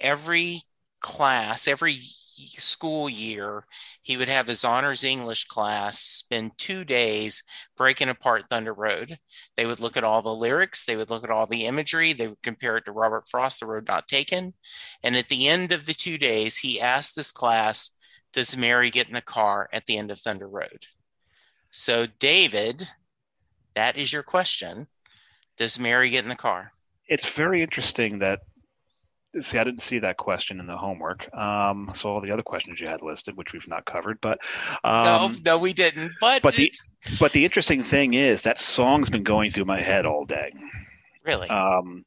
every 0.00 0.62
class, 1.06 1.68
every 1.68 2.00
school 2.58 3.08
year, 3.08 3.64
he 4.02 4.16
would 4.16 4.28
have 4.28 4.48
his 4.48 4.64
honors 4.64 5.04
English 5.04 5.44
class 5.44 6.00
spend 6.00 6.50
two 6.58 6.84
days 6.84 7.44
breaking 7.76 8.08
apart 8.08 8.46
Thunder 8.46 8.74
Road. 8.74 9.16
They 9.56 9.66
would 9.66 9.78
look 9.78 9.96
at 9.96 10.02
all 10.02 10.20
the 10.20 10.34
lyrics, 10.34 10.84
they 10.84 10.96
would 10.96 11.08
look 11.08 11.22
at 11.22 11.30
all 11.30 11.46
the 11.46 11.64
imagery, 11.66 12.12
they 12.12 12.26
would 12.26 12.42
compare 12.42 12.76
it 12.76 12.84
to 12.86 12.92
Robert 12.92 13.28
Frost, 13.28 13.60
The 13.60 13.66
Road 13.66 13.86
Not 13.86 14.08
Taken. 14.08 14.52
And 15.04 15.16
at 15.16 15.28
the 15.28 15.46
end 15.46 15.70
of 15.70 15.86
the 15.86 15.94
two 15.94 16.18
days, 16.18 16.56
he 16.56 16.80
asked 16.80 17.14
this 17.14 17.30
class, 17.30 17.92
Does 18.32 18.56
Mary 18.56 18.90
get 18.90 19.06
in 19.06 19.14
the 19.14 19.22
car 19.22 19.68
at 19.72 19.86
the 19.86 19.96
end 19.96 20.10
of 20.10 20.18
Thunder 20.18 20.48
Road? 20.48 20.86
So, 21.70 22.04
David, 22.18 22.82
that 23.76 23.96
is 23.96 24.12
your 24.12 24.24
question. 24.24 24.88
Does 25.56 25.78
Mary 25.78 26.10
get 26.10 26.24
in 26.24 26.30
the 26.30 26.34
car? 26.34 26.72
It's 27.06 27.32
very 27.32 27.62
interesting 27.62 28.18
that. 28.18 28.40
See, 29.40 29.58
I 29.58 29.64
didn't 29.64 29.82
see 29.82 29.98
that 30.00 30.16
question 30.16 30.60
in 30.60 30.66
the 30.66 30.76
homework. 30.76 31.28
Um, 31.36 31.90
so 31.94 32.08
all 32.10 32.20
the 32.20 32.30
other 32.30 32.42
questions 32.42 32.80
you 32.80 32.88
had 32.88 33.02
listed, 33.02 33.36
which 33.36 33.52
we've 33.52 33.68
not 33.68 33.84
covered, 33.84 34.20
but 34.20 34.38
um, 34.84 35.04
no, 35.04 35.32
no, 35.44 35.58
we 35.58 35.72
didn't. 35.72 36.12
But, 36.20 36.42
but 36.42 36.54
the- 36.54 36.72
but 37.20 37.32
the 37.32 37.44
interesting 37.44 37.82
thing 37.82 38.14
is 38.14 38.42
that 38.42 38.58
song's 38.58 39.08
been 39.10 39.22
going 39.22 39.50
through 39.52 39.66
my 39.66 39.80
head 39.80 40.06
all 40.06 40.24
day. 40.24 40.50
really, 41.24 41.48
um, 41.48 42.04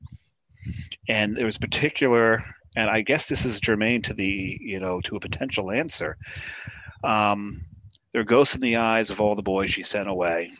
and 1.07 1.37
there 1.37 1.45
was 1.45 1.57
particular 1.57 2.43
and 2.75 2.89
i 2.89 3.01
guess 3.01 3.27
this 3.27 3.45
is 3.45 3.59
germane 3.61 4.01
to 4.01 4.13
the 4.13 4.57
you 4.61 4.79
know 4.79 4.99
to 5.01 5.15
a 5.15 5.19
potential 5.19 5.71
answer 5.71 6.17
um, 7.03 7.61
there 8.11 8.21
are 8.21 8.25
ghosts 8.25 8.55
in 8.55 8.61
the 8.61 8.75
eyes 8.75 9.09
of 9.09 9.21
all 9.21 9.35
the 9.35 9.41
boys 9.41 9.69
she 9.69 9.81
sent 9.81 10.07
away 10.09 10.51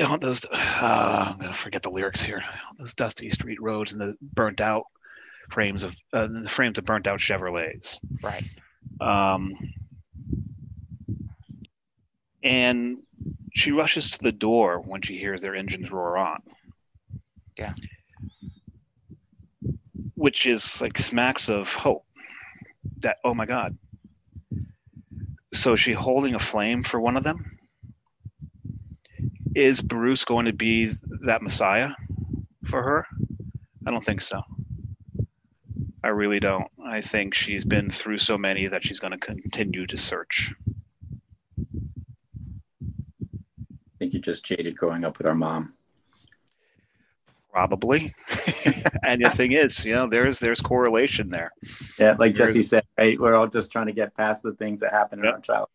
on 0.00 0.20
those 0.20 0.44
uh, 0.46 1.26
i'm 1.30 1.36
going 1.36 1.48
to 1.48 1.54
forget 1.58 1.82
the 1.82 1.90
lyrics 1.90 2.22
here 2.22 2.42
on 2.68 2.76
those 2.78 2.94
dusty 2.94 3.28
street 3.30 3.60
roads 3.60 3.92
and 3.92 4.00
the 4.00 4.16
burnt 4.20 4.60
out 4.60 4.84
frames 5.50 5.82
of 5.82 5.94
uh, 6.12 6.26
the 6.26 6.48
frames 6.48 6.78
of 6.78 6.84
burnt 6.84 7.06
out 7.06 7.18
chevrolets 7.18 8.00
right. 8.22 8.44
um, 9.00 9.52
and 12.42 12.98
she 13.54 13.72
rushes 13.72 14.10
to 14.10 14.18
the 14.18 14.32
door 14.32 14.80
when 14.80 15.02
she 15.02 15.16
hears 15.18 15.40
their 15.40 15.54
engines 15.54 15.92
roar 15.92 16.16
on. 16.16 16.42
Yeah. 17.58 17.74
Which 20.14 20.46
is 20.46 20.80
like 20.80 20.98
smacks 20.98 21.48
of 21.48 21.72
hope. 21.72 22.04
That 22.98 23.18
oh 23.24 23.34
my 23.34 23.46
god. 23.46 23.76
So 25.52 25.74
is 25.74 25.80
she 25.80 25.92
holding 25.92 26.34
a 26.34 26.38
flame 26.38 26.82
for 26.82 27.00
one 27.00 27.16
of 27.16 27.24
them? 27.24 27.58
Is 29.54 29.80
Bruce 29.80 30.24
going 30.24 30.46
to 30.46 30.52
be 30.52 30.92
that 31.24 31.42
Messiah 31.42 31.90
for 32.64 32.82
her? 32.82 33.06
I 33.86 33.90
don't 33.90 34.04
think 34.04 34.20
so. 34.20 34.42
I 36.04 36.08
really 36.08 36.40
don't. 36.40 36.66
I 36.84 37.00
think 37.00 37.34
she's 37.34 37.64
been 37.64 37.90
through 37.90 38.18
so 38.18 38.36
many 38.38 38.66
that 38.68 38.84
she's 38.84 38.98
going 38.98 39.12
to 39.12 39.18
continue 39.18 39.86
to 39.86 39.96
search. 39.98 40.52
I 42.80 43.98
think 43.98 44.14
you 44.14 44.20
just 44.20 44.44
jaded 44.44 44.76
growing 44.76 45.04
up 45.04 45.18
with 45.18 45.26
our 45.26 45.34
mom. 45.34 45.74
Probably. 47.52 48.14
and 49.06 49.22
the 49.24 49.30
thing 49.36 49.52
is, 49.52 49.84
you 49.84 49.94
know, 49.94 50.06
there's 50.08 50.40
there's 50.40 50.60
correlation 50.62 51.28
there. 51.28 51.52
Yeah, 51.98 52.16
like 52.18 52.34
There's- 52.34 52.54
Jesse 52.54 52.62
said, 52.64 52.84
right? 52.98 53.20
We're 53.20 53.34
all 53.34 53.46
just 53.46 53.70
trying 53.70 53.86
to 53.86 53.92
get 53.92 54.16
past 54.16 54.42
the 54.42 54.52
things 54.54 54.80
that 54.80 54.92
happen 54.92 55.18
in 55.18 55.26
Yep. 55.26 55.34
our 55.34 55.40
childhood. 55.40 55.68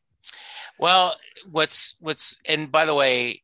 Well, 0.80 1.16
what's 1.52 1.96
what's 2.02 2.38
and 2.46 2.72
by 2.72 2.86
the 2.86 2.96
way, 2.96 3.44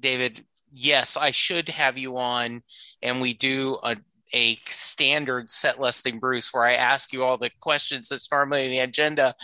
David, 0.00 0.44
yes, 0.72 1.16
I 1.16 1.30
should 1.30 1.68
have 1.68 1.98
you 1.98 2.16
on, 2.18 2.62
and 3.02 3.20
we 3.20 3.34
do 3.34 3.78
a 3.82 3.96
a 4.34 4.56
standard 4.66 5.48
set 5.48 5.80
less 5.80 6.02
than 6.02 6.18
Bruce 6.18 6.52
where 6.52 6.64
I 6.64 6.74
ask 6.74 7.14
you 7.14 7.24
all 7.24 7.38
the 7.38 7.50
questions 7.60 8.10
that's 8.10 8.30
normally 8.30 8.66
in 8.66 8.70
the 8.70 8.80
agenda, 8.80 9.34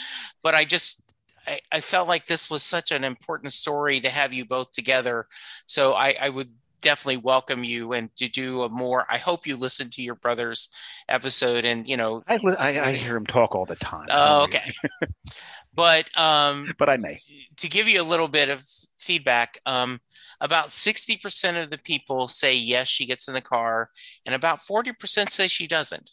but 0.43 0.55
I 0.55 0.65
just 0.65 1.11
I, 1.47 1.61
I 1.73 1.81
felt 1.81 2.09
like 2.09 2.27
this 2.27 2.51
was 2.51 2.63
such 2.63 2.91
an 2.93 3.05
important 3.05 3.53
story 3.53 4.01
to 4.01 4.11
have 4.11 4.33
you 4.33 4.45
both 4.45 4.73
together, 4.73 5.27
so 5.67 5.95
I, 5.95 6.17
I 6.21 6.29
would 6.29 6.51
definitely 6.85 7.17
welcome 7.17 7.65
you 7.65 7.95
and 7.95 8.15
to 8.17 8.29
do 8.29 8.63
a 8.63 8.69
more. 8.69 9.07
I 9.11 9.17
hope 9.17 9.47
you 9.47 9.57
listen 9.57 9.89
to 9.91 10.03
your 10.03 10.15
brother's 10.15 10.69
episode 11.09 11.65
and 11.65 11.89
you 11.89 11.97
know. 11.97 12.23
I, 12.29 12.39
I, 12.59 12.81
I 12.81 12.93
hear 12.93 13.17
him 13.17 13.27
talk 13.27 13.55
all 13.55 13.65
the 13.65 13.77
time. 13.77 14.07
Oh, 14.11 14.45
okay. 14.45 14.73
But 15.75 16.09
um, 16.19 16.73
But 16.79 16.89
I 16.89 16.97
may. 16.97 17.21
to 17.57 17.69
give 17.69 17.89
you 17.89 18.01
a 18.01 18.05
little 18.05 18.29
bit 18.29 18.49
of 18.49 18.65
feedback, 18.99 19.59
um, 19.67 20.01
about 20.41 20.69
60% 20.69 21.63
of 21.63 21.71
the 21.71 21.79
people 21.79 22.29
say 22.29 22.55
yes, 22.55 22.89
she 22.89 23.07
gets 23.07 23.29
in 23.29 23.35
the 23.35 23.41
car, 23.41 23.91
and 24.25 24.35
about 24.35 24.61
40% 24.61 25.31
say 25.31 25.49
she 25.49 25.67
doesn't. 25.67 26.13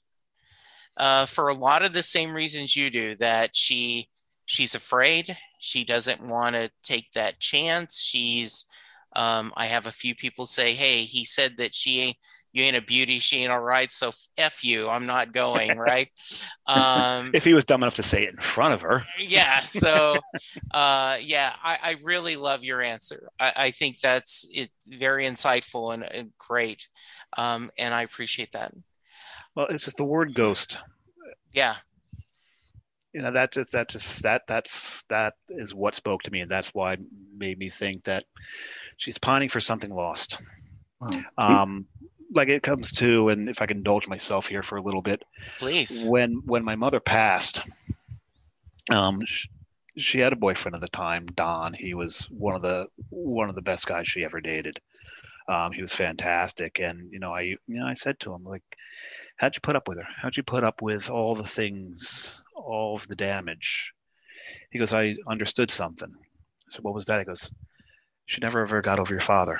Uh, 0.97 1.25
for 1.25 1.47
a 1.47 1.53
lot 1.53 1.83
of 1.83 1.93
the 1.93 2.03
same 2.03 2.33
reasons 2.33 2.75
you 2.75 2.89
do, 2.89 3.15
that 3.17 3.55
she 3.55 4.09
she's 4.45 4.75
afraid, 4.75 5.37
she 5.59 5.83
doesn't 5.85 6.21
want 6.21 6.55
to 6.55 6.69
take 6.83 7.11
that 7.13 7.39
chance. 7.39 8.01
She's 8.01 8.65
um, 9.15 9.53
I 9.55 9.65
have 9.65 9.87
a 9.87 9.91
few 9.91 10.15
people 10.15 10.45
say, 10.45 10.73
"Hey, 10.73 11.03
he 11.03 11.23
said 11.25 11.57
that 11.57 11.73
she 11.75 12.17
you 12.53 12.63
ain't 12.63 12.75
a 12.75 12.81
beauty, 12.81 13.19
she 13.19 13.37
ain't 13.37 13.51
all 13.51 13.59
right, 13.59 13.91
so 13.91 14.11
f 14.37 14.63
you, 14.63 14.89
I'm 14.89 15.05
not 15.05 15.31
going." 15.31 15.77
right? 15.77 16.09
Um, 16.67 17.31
If 17.33 17.43
he 17.43 17.53
was 17.53 17.65
dumb 17.65 17.83
enough 17.83 17.95
to 17.95 18.03
say 18.03 18.23
it 18.23 18.29
in 18.31 18.37
front 18.39 18.73
of 18.73 18.81
her. 18.81 19.05
yeah 19.19 19.59
so 19.61 20.19
uh 20.71 21.17
yeah 21.21 21.53
i, 21.63 21.77
I 21.83 21.95
really 22.03 22.35
love 22.35 22.63
your 22.63 22.81
answer 22.81 23.29
I, 23.39 23.53
I 23.55 23.71
think 23.71 23.99
that's 23.99 24.45
it's 24.53 24.87
very 24.87 25.25
insightful 25.25 25.93
and, 25.93 26.03
and 26.03 26.31
great 26.37 26.87
um 27.37 27.71
and 27.77 27.93
i 27.93 28.03
appreciate 28.03 28.51
that 28.53 28.73
Well, 29.55 29.67
it's 29.69 29.85
just 29.85 29.97
the 29.97 30.05
word 30.05 30.33
ghost. 30.33 30.77
yeah 31.53 31.75
You 33.13 33.21
know, 33.21 33.31
that 33.31 33.51
just 33.51 33.73
that 33.73 33.89
just 33.89 34.23
that 34.23 34.43
that's 34.47 35.03
that 35.09 35.33
is 35.49 35.75
what 35.75 35.95
spoke 35.95 36.23
to 36.23 36.31
me, 36.31 36.39
and 36.39 36.49
that's 36.49 36.69
why 36.73 36.93
it 36.93 37.01
made 37.37 37.59
me 37.59 37.69
think 37.69 38.05
that 38.05 38.23
she's 38.95 39.17
pining 39.17 39.49
for 39.49 39.59
something 39.59 39.93
lost. 39.93 40.37
Wow. 41.01 41.19
Um, 41.37 41.87
like 42.33 42.49
it 42.49 42.63
comes 42.63 42.91
to, 42.93 43.29
and 43.29 43.49
if 43.49 43.61
I 43.61 43.65
can 43.65 43.77
indulge 43.77 44.07
myself 44.07 44.47
here 44.47 44.63
for 44.63 44.77
a 44.77 44.81
little 44.81 45.01
bit, 45.01 45.23
please. 45.59 46.03
when 46.05 46.41
when 46.45 46.63
my 46.63 46.75
mother 46.75 46.99
passed 46.99 47.63
um 48.89 49.19
sh- 49.25 49.47
she 49.97 50.19
had 50.19 50.33
a 50.33 50.37
boyfriend 50.37 50.75
at 50.75 50.81
the 50.81 50.87
time 50.87 51.25
don. 51.25 51.73
He 51.73 51.93
was 51.93 52.25
one 52.31 52.55
of 52.55 52.61
the 52.61 52.87
one 53.09 53.49
of 53.49 53.55
the 53.55 53.61
best 53.61 53.85
guys 53.85 54.07
she 54.07 54.23
ever 54.23 54.41
dated. 54.41 54.79
Um 55.47 55.71
he 55.71 55.81
was 55.81 55.93
fantastic. 55.93 56.79
And 56.79 57.11
you 57.11 57.19
know 57.19 57.33
i 57.33 57.41
you 57.41 57.57
know 57.67 57.85
i 57.85 57.93
said 57.93 58.19
to 58.21 58.33
him 58.33 58.43
like 58.43 58.63
how'd 59.35 59.55
you 59.55 59.61
put 59.61 59.75
up 59.75 59.87
with 59.87 59.97
her? 59.97 60.07
How'd 60.21 60.37
you 60.37 60.43
put 60.43 60.63
up 60.63 60.81
with 60.81 61.09
all 61.09 61.35
the 61.35 61.43
things 61.43 62.43
all 62.55 62.95
of 62.95 63.07
the 63.07 63.15
damage? 63.15 63.93
He 64.71 64.79
goes 64.79 64.93
i 64.93 65.15
understood 65.27 65.69
something. 65.71 66.11
I 66.13 66.69
said 66.69 66.83
what 66.83 66.93
was 66.93 67.05
that? 67.05 67.19
He 67.19 67.25
goes 67.25 67.51
she 68.25 68.39
never 68.39 68.61
ever 68.61 68.81
got 68.81 68.99
over 68.99 69.13
your 69.13 69.19
father. 69.19 69.59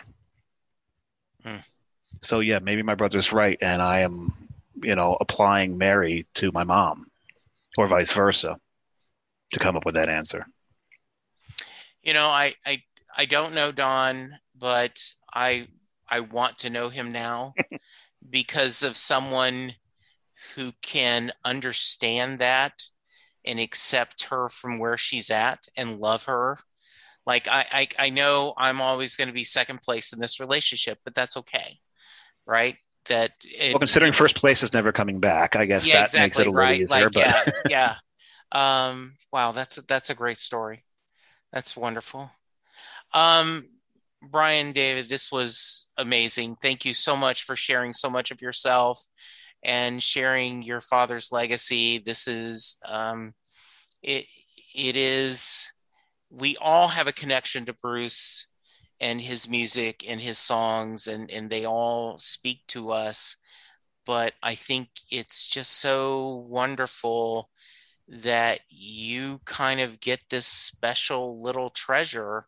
Hmm. 1.44 1.58
So 2.22 2.40
yeah 2.40 2.60
maybe 2.60 2.84
my 2.84 2.96
brother's 2.96 3.32
right 3.32 3.58
and 3.62 3.82
i 3.82 4.02
am 4.02 4.32
you 4.84 4.96
know, 4.96 5.18
applying 5.20 5.78
Mary 5.78 6.28
to 6.36 6.52
my 6.52 6.64
mom 6.64 7.06
or 7.78 7.88
vice 7.88 8.12
versa 8.12 8.58
to 9.52 9.60
come 9.60 9.76
up 9.76 9.86
with 9.86 9.96
that 9.96 10.10
answer. 10.10 10.46
you 12.04 12.14
know 12.14 12.28
i 12.28 12.54
i 12.66 12.82
i 13.18 13.26
don't 13.26 13.54
know 13.54 13.72
don 13.72 14.34
but 14.58 15.00
i 15.34 15.68
i 16.10 16.20
want 16.20 16.58
to 16.60 16.70
know 16.70 16.90
him 16.90 17.12
now 17.12 17.54
because 18.30 18.82
of 18.84 18.98
someone 18.98 19.74
who 20.56 20.72
can 20.82 21.32
understand 21.46 22.40
that 22.40 22.74
and 23.46 23.60
accept 23.60 24.24
her 24.24 24.50
from 24.50 24.80
where 24.80 24.98
she's 24.98 25.30
at 25.30 25.60
and 25.78 26.00
love 26.00 26.26
her 26.26 26.58
like 27.26 27.48
i 27.48 27.66
i, 27.72 27.88
I 28.08 28.10
know 28.10 28.54
i'm 28.58 28.82
always 28.82 29.16
going 29.16 29.28
to 29.28 29.34
be 29.34 29.44
second 29.44 29.82
place 29.82 30.14
in 30.14 30.20
this 30.20 30.40
relationship 30.40 31.00
but 31.04 31.14
that's 31.14 31.38
okay 31.38 31.81
right 32.46 32.78
that 33.06 33.32
it, 33.44 33.74
Well, 33.74 33.80
considering 33.80 34.14
first 34.14 34.36
place 34.36 34.64
is 34.64 34.74
never 34.74 34.92
coming 34.92 35.20
back, 35.20 35.56
I 35.56 35.66
guess 35.66 35.88
yeah, 35.88 35.96
that 35.96 36.04
exactly 36.04 36.22
makes 36.22 36.36
it 36.36 36.36
a 36.36 36.40
little 36.40 36.54
right. 36.54 36.76
easier. 36.76 36.88
Like, 36.88 37.12
but 37.12 37.26
yeah, 37.26 37.46
yeah. 38.52 38.88
Um, 38.90 39.14
wow, 39.32 39.52
that's 39.52 39.78
a, 39.78 39.82
that's 39.82 40.10
a 40.10 40.16
great 40.16 40.38
story. 40.38 40.84
That's 41.52 41.76
wonderful. 41.76 42.32
Um, 43.14 43.68
Bryan, 44.22 44.72
David, 44.72 45.10
this 45.10 45.32
was 45.32 45.88
amazing. 45.98 46.58
Thank 46.62 46.86
you 46.86 46.94
so 46.94 47.16
much 47.16 47.44
for 47.44 47.56
sharing 47.56 47.94
so 47.94 48.10
much 48.10 48.32
of 48.32 48.42
yourself 48.42 49.04
and 49.64 50.02
sharing 50.02 50.62
your 50.62 50.82
father's 50.82 51.32
legacy. 51.32 51.98
This 52.00 52.28
is 52.28 52.78
um, 52.86 53.34
it. 54.02 54.26
it 54.76 54.96
is 54.96 55.72
we 56.32 56.56
all 56.62 56.88
have 56.88 57.08
a 57.08 57.14
connection 57.14 57.66
to 57.66 57.74
Bruce 57.74 58.48
and 59.02 59.20
his 59.20 59.50
music 59.50 60.06
and 60.08 60.22
his 60.22 60.38
songs 60.38 61.08
and 61.08 61.30
and 61.32 61.50
they 61.50 61.66
all 61.66 62.18
speak 62.18 62.62
to 62.68 62.92
us. 62.92 63.36
But 64.06 64.34
I 64.42 64.56
think 64.56 64.90
it's 65.10 65.46
just 65.48 65.74
so 65.74 66.46
wonderful 66.48 67.50
that 68.08 68.62
you 68.70 69.42
kind 69.46 69.80
of 69.80 70.00
get 70.00 70.24
this 70.30 70.46
special 70.46 71.42
little 71.42 71.70
treasure 71.72 72.46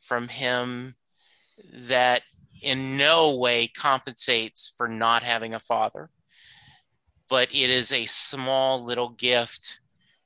from 0.00 0.28
him 0.28 0.94
that 1.72 2.22
in 2.62 2.96
no 2.96 3.36
way 3.36 3.68
compensates 3.68 4.72
for 4.76 4.88
not 4.88 5.22
having 5.22 5.54
a 5.54 5.60
father. 5.60 6.10
But 7.28 7.48
it 7.50 7.70
is 7.70 7.92
a 7.92 8.06
small 8.06 8.82
little 8.84 9.10
gift 9.10 9.80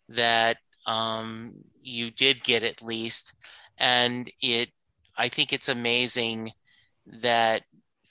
that 0.09 0.59
um, 0.87 1.55
you 1.83 2.11
did 2.11 2.45
get 2.45 2.63
at 2.63 2.83
least 2.83 3.33
and 3.79 4.31
it 4.41 4.71
i 5.17 5.29
think 5.29 5.53
it's 5.53 5.69
amazing 5.69 6.53
that 7.07 7.63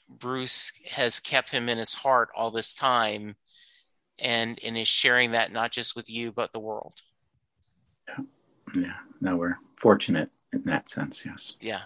bruce 0.09 0.71
has 0.89 1.19
kept 1.19 1.49
him 1.49 1.69
in 1.69 1.77
his 1.77 1.93
heart 1.93 2.29
all 2.35 2.51
this 2.51 2.75
time 2.75 3.35
and 4.19 4.59
and 4.63 4.77
is 4.77 4.87
sharing 4.87 5.31
that 5.31 5.51
not 5.51 5.71
just 5.71 5.95
with 5.95 6.09
you 6.09 6.31
but 6.31 6.53
the 6.53 6.59
world. 6.59 6.95
Yeah. 8.07 8.23
Yeah. 8.75 8.97
no 9.21 9.35
we're 9.35 9.57
fortunate 9.75 10.29
in 10.51 10.63
that 10.63 10.89
sense. 10.89 11.23
Yes. 11.25 11.53
Yeah. 11.59 11.81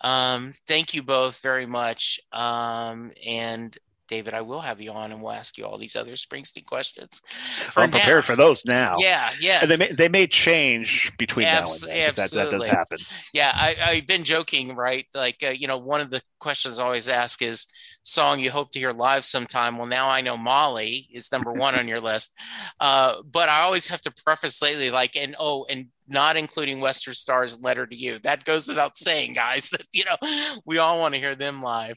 Um, 0.00 0.52
thank 0.66 0.94
you 0.94 1.02
both 1.02 1.40
very 1.40 1.66
much. 1.66 2.20
Um, 2.32 3.12
and 3.24 3.76
David, 4.12 4.34
I 4.34 4.42
will 4.42 4.60
have 4.60 4.78
you 4.78 4.90
on 4.90 5.10
and 5.10 5.22
we'll 5.22 5.32
ask 5.32 5.56
you 5.56 5.64
all 5.64 5.78
these 5.78 5.96
other 5.96 6.12
Springsteen 6.12 6.66
questions. 6.66 7.22
For 7.70 7.80
I'm 7.80 7.88
now, 7.88 7.96
prepared 7.96 8.26
for 8.26 8.36
those 8.36 8.58
now. 8.66 8.96
Yeah, 8.98 9.30
yeah. 9.40 9.64
They 9.64 9.78
may, 9.78 9.90
they 9.90 10.08
may 10.08 10.26
change 10.26 11.16
between 11.16 11.46
Abs- 11.46 11.82
now 11.82 11.88
and 11.88 11.98
then. 11.98 12.08
Absolutely. 12.18 12.68
That, 12.68 12.88
that 12.90 12.90
does 12.90 13.08
happen. 13.08 13.18
Yeah, 13.32 13.52
I, 13.54 13.94
have 13.94 14.06
been 14.06 14.24
joking, 14.24 14.76
right? 14.76 15.06
Like, 15.14 15.42
uh, 15.42 15.48
you 15.48 15.66
know, 15.66 15.78
one 15.78 16.02
of 16.02 16.10
the 16.10 16.20
questions 16.40 16.78
I 16.78 16.84
always 16.84 17.08
ask 17.08 17.40
is 17.40 17.64
song 18.02 18.38
you 18.38 18.50
hope 18.50 18.72
to 18.72 18.78
hear 18.78 18.92
live 18.92 19.24
sometime. 19.24 19.78
Well, 19.78 19.86
now 19.86 20.10
I 20.10 20.20
know 20.20 20.36
Molly 20.36 21.08
is 21.10 21.32
number 21.32 21.50
one 21.50 21.74
on 21.74 21.88
your 21.88 22.00
list. 22.10 22.38
Uh, 22.80 23.22
but 23.24 23.48
I 23.48 23.62
always 23.62 23.88
have 23.88 24.02
to 24.02 24.12
preface 24.26 24.60
lately, 24.60 24.90
like, 24.90 25.16
and 25.16 25.34
oh, 25.38 25.64
and 25.70 25.86
not 26.06 26.36
including 26.36 26.80
Western 26.80 27.14
Star's 27.14 27.62
letter 27.62 27.86
to 27.86 27.96
you. 27.96 28.18
That 28.18 28.44
goes 28.44 28.68
without 28.68 28.94
saying, 28.94 29.32
guys, 29.32 29.70
that, 29.72 29.86
you 29.90 30.04
know, 30.04 30.60
we 30.66 30.76
all 30.76 30.98
want 30.98 31.14
to 31.14 31.20
hear 31.20 31.34
them 31.34 31.62
live. 31.62 31.96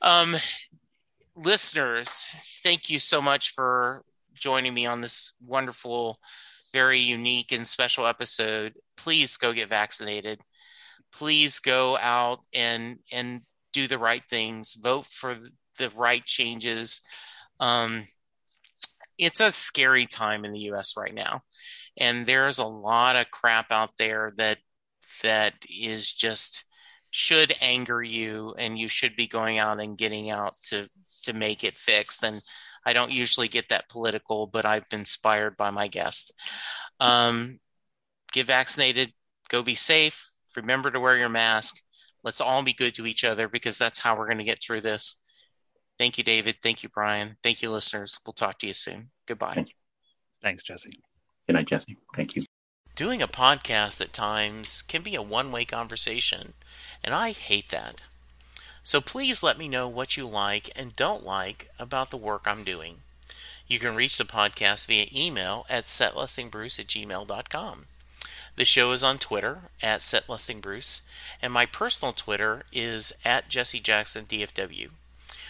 Um, 0.00 0.36
listeners, 1.38 2.26
thank 2.62 2.90
you 2.90 2.98
so 2.98 3.22
much 3.22 3.50
for 3.50 4.02
joining 4.34 4.74
me 4.74 4.86
on 4.86 5.00
this 5.00 5.32
wonderful, 5.44 6.18
very 6.72 6.98
unique 6.98 7.52
and 7.52 7.66
special 7.66 8.06
episode. 8.06 8.74
Please 8.96 9.36
go 9.36 9.52
get 9.52 9.68
vaccinated. 9.68 10.40
Please 11.12 11.58
go 11.58 11.96
out 11.96 12.40
and 12.52 12.98
and 13.12 13.42
do 13.72 13.86
the 13.86 13.98
right 13.98 14.22
things. 14.28 14.76
Vote 14.80 15.06
for 15.06 15.36
the 15.78 15.90
right 15.90 16.24
changes. 16.24 17.00
Um, 17.60 18.04
it's 19.16 19.40
a 19.40 19.52
scary 19.52 20.06
time 20.06 20.44
in 20.44 20.52
the 20.52 20.60
U.S. 20.60 20.94
right 20.96 21.14
now, 21.14 21.42
and 21.96 22.26
there's 22.26 22.58
a 22.58 22.64
lot 22.64 23.16
of 23.16 23.30
crap 23.30 23.72
out 23.72 23.92
there 23.98 24.32
that 24.36 24.58
that 25.22 25.54
is 25.68 26.12
just 26.12 26.64
should 27.10 27.54
anger 27.60 28.02
you 28.02 28.54
and 28.58 28.78
you 28.78 28.88
should 28.88 29.16
be 29.16 29.26
going 29.26 29.58
out 29.58 29.80
and 29.80 29.98
getting 29.98 30.30
out 30.30 30.54
to 30.62 30.88
to 31.24 31.32
make 31.32 31.64
it 31.64 31.72
fixed 31.72 32.22
and 32.22 32.40
i 32.84 32.92
don't 32.92 33.10
usually 33.10 33.48
get 33.48 33.68
that 33.70 33.88
political 33.88 34.46
but 34.46 34.66
i've 34.66 34.88
been 34.90 35.00
inspired 35.00 35.56
by 35.56 35.70
my 35.70 35.88
guest. 35.88 36.32
Um, 37.00 37.60
get 38.32 38.46
vaccinated 38.46 39.12
go 39.48 39.62
be 39.62 39.74
safe 39.74 40.28
remember 40.56 40.90
to 40.90 41.00
wear 41.00 41.16
your 41.16 41.28
mask. 41.28 41.80
Let's 42.24 42.40
all 42.40 42.62
be 42.62 42.72
good 42.72 42.94
to 42.96 43.06
each 43.06 43.24
other 43.24 43.48
because 43.48 43.78
that's 43.78 43.98
how 43.98 44.16
we're 44.16 44.26
going 44.26 44.38
to 44.38 44.44
get 44.44 44.62
through 44.62 44.80
this. 44.82 45.20
Thank 45.98 46.18
you 46.18 46.24
david. 46.24 46.56
Thank 46.62 46.82
you 46.82 46.88
Bryan. 46.88 47.36
Thank 47.42 47.62
you 47.62 47.70
listeners. 47.70 48.18
We'll 48.26 48.34
talk 48.34 48.58
to 48.60 48.66
you 48.66 48.74
soon. 48.74 49.10
Goodbye. 49.26 49.54
Thank 49.54 49.74
thanks 50.42 50.62
jesse. 50.62 51.00
Good 51.46 51.54
night 51.54 51.66
jesse. 51.66 51.96
Thank 52.14 52.36
you 52.36 52.44
doing 52.98 53.22
a 53.22 53.28
podcast 53.28 54.00
at 54.00 54.12
times 54.12 54.82
can 54.82 55.02
be 55.02 55.14
a 55.14 55.22
one-way 55.22 55.64
conversation 55.64 56.52
and 57.04 57.14
I 57.14 57.30
hate 57.30 57.68
that. 57.68 58.02
So 58.82 59.00
please 59.00 59.40
let 59.40 59.56
me 59.56 59.68
know 59.68 59.86
what 59.86 60.16
you 60.16 60.26
like 60.26 60.68
and 60.74 60.96
don't 60.96 61.24
like 61.24 61.70
about 61.78 62.10
the 62.10 62.16
work 62.16 62.42
I'm 62.44 62.64
doing. 62.64 62.96
You 63.68 63.78
can 63.78 63.94
reach 63.94 64.18
the 64.18 64.24
podcast 64.24 64.88
via 64.88 65.06
email 65.14 65.64
at 65.70 65.84
setlistingbruce 65.84 66.80
at 66.80 66.88
gmail.com. 66.88 67.84
The 68.56 68.64
show 68.64 68.90
is 68.90 69.04
on 69.04 69.18
Twitter 69.18 69.60
at 69.80 70.00
setlistingbruce, 70.00 71.02
and 71.40 71.52
my 71.52 71.66
personal 71.66 72.12
Twitter 72.12 72.64
is 72.72 73.12
at 73.24 73.48
Jesse 73.48 73.78
Jackson 73.78 74.26
DFW. 74.26 74.88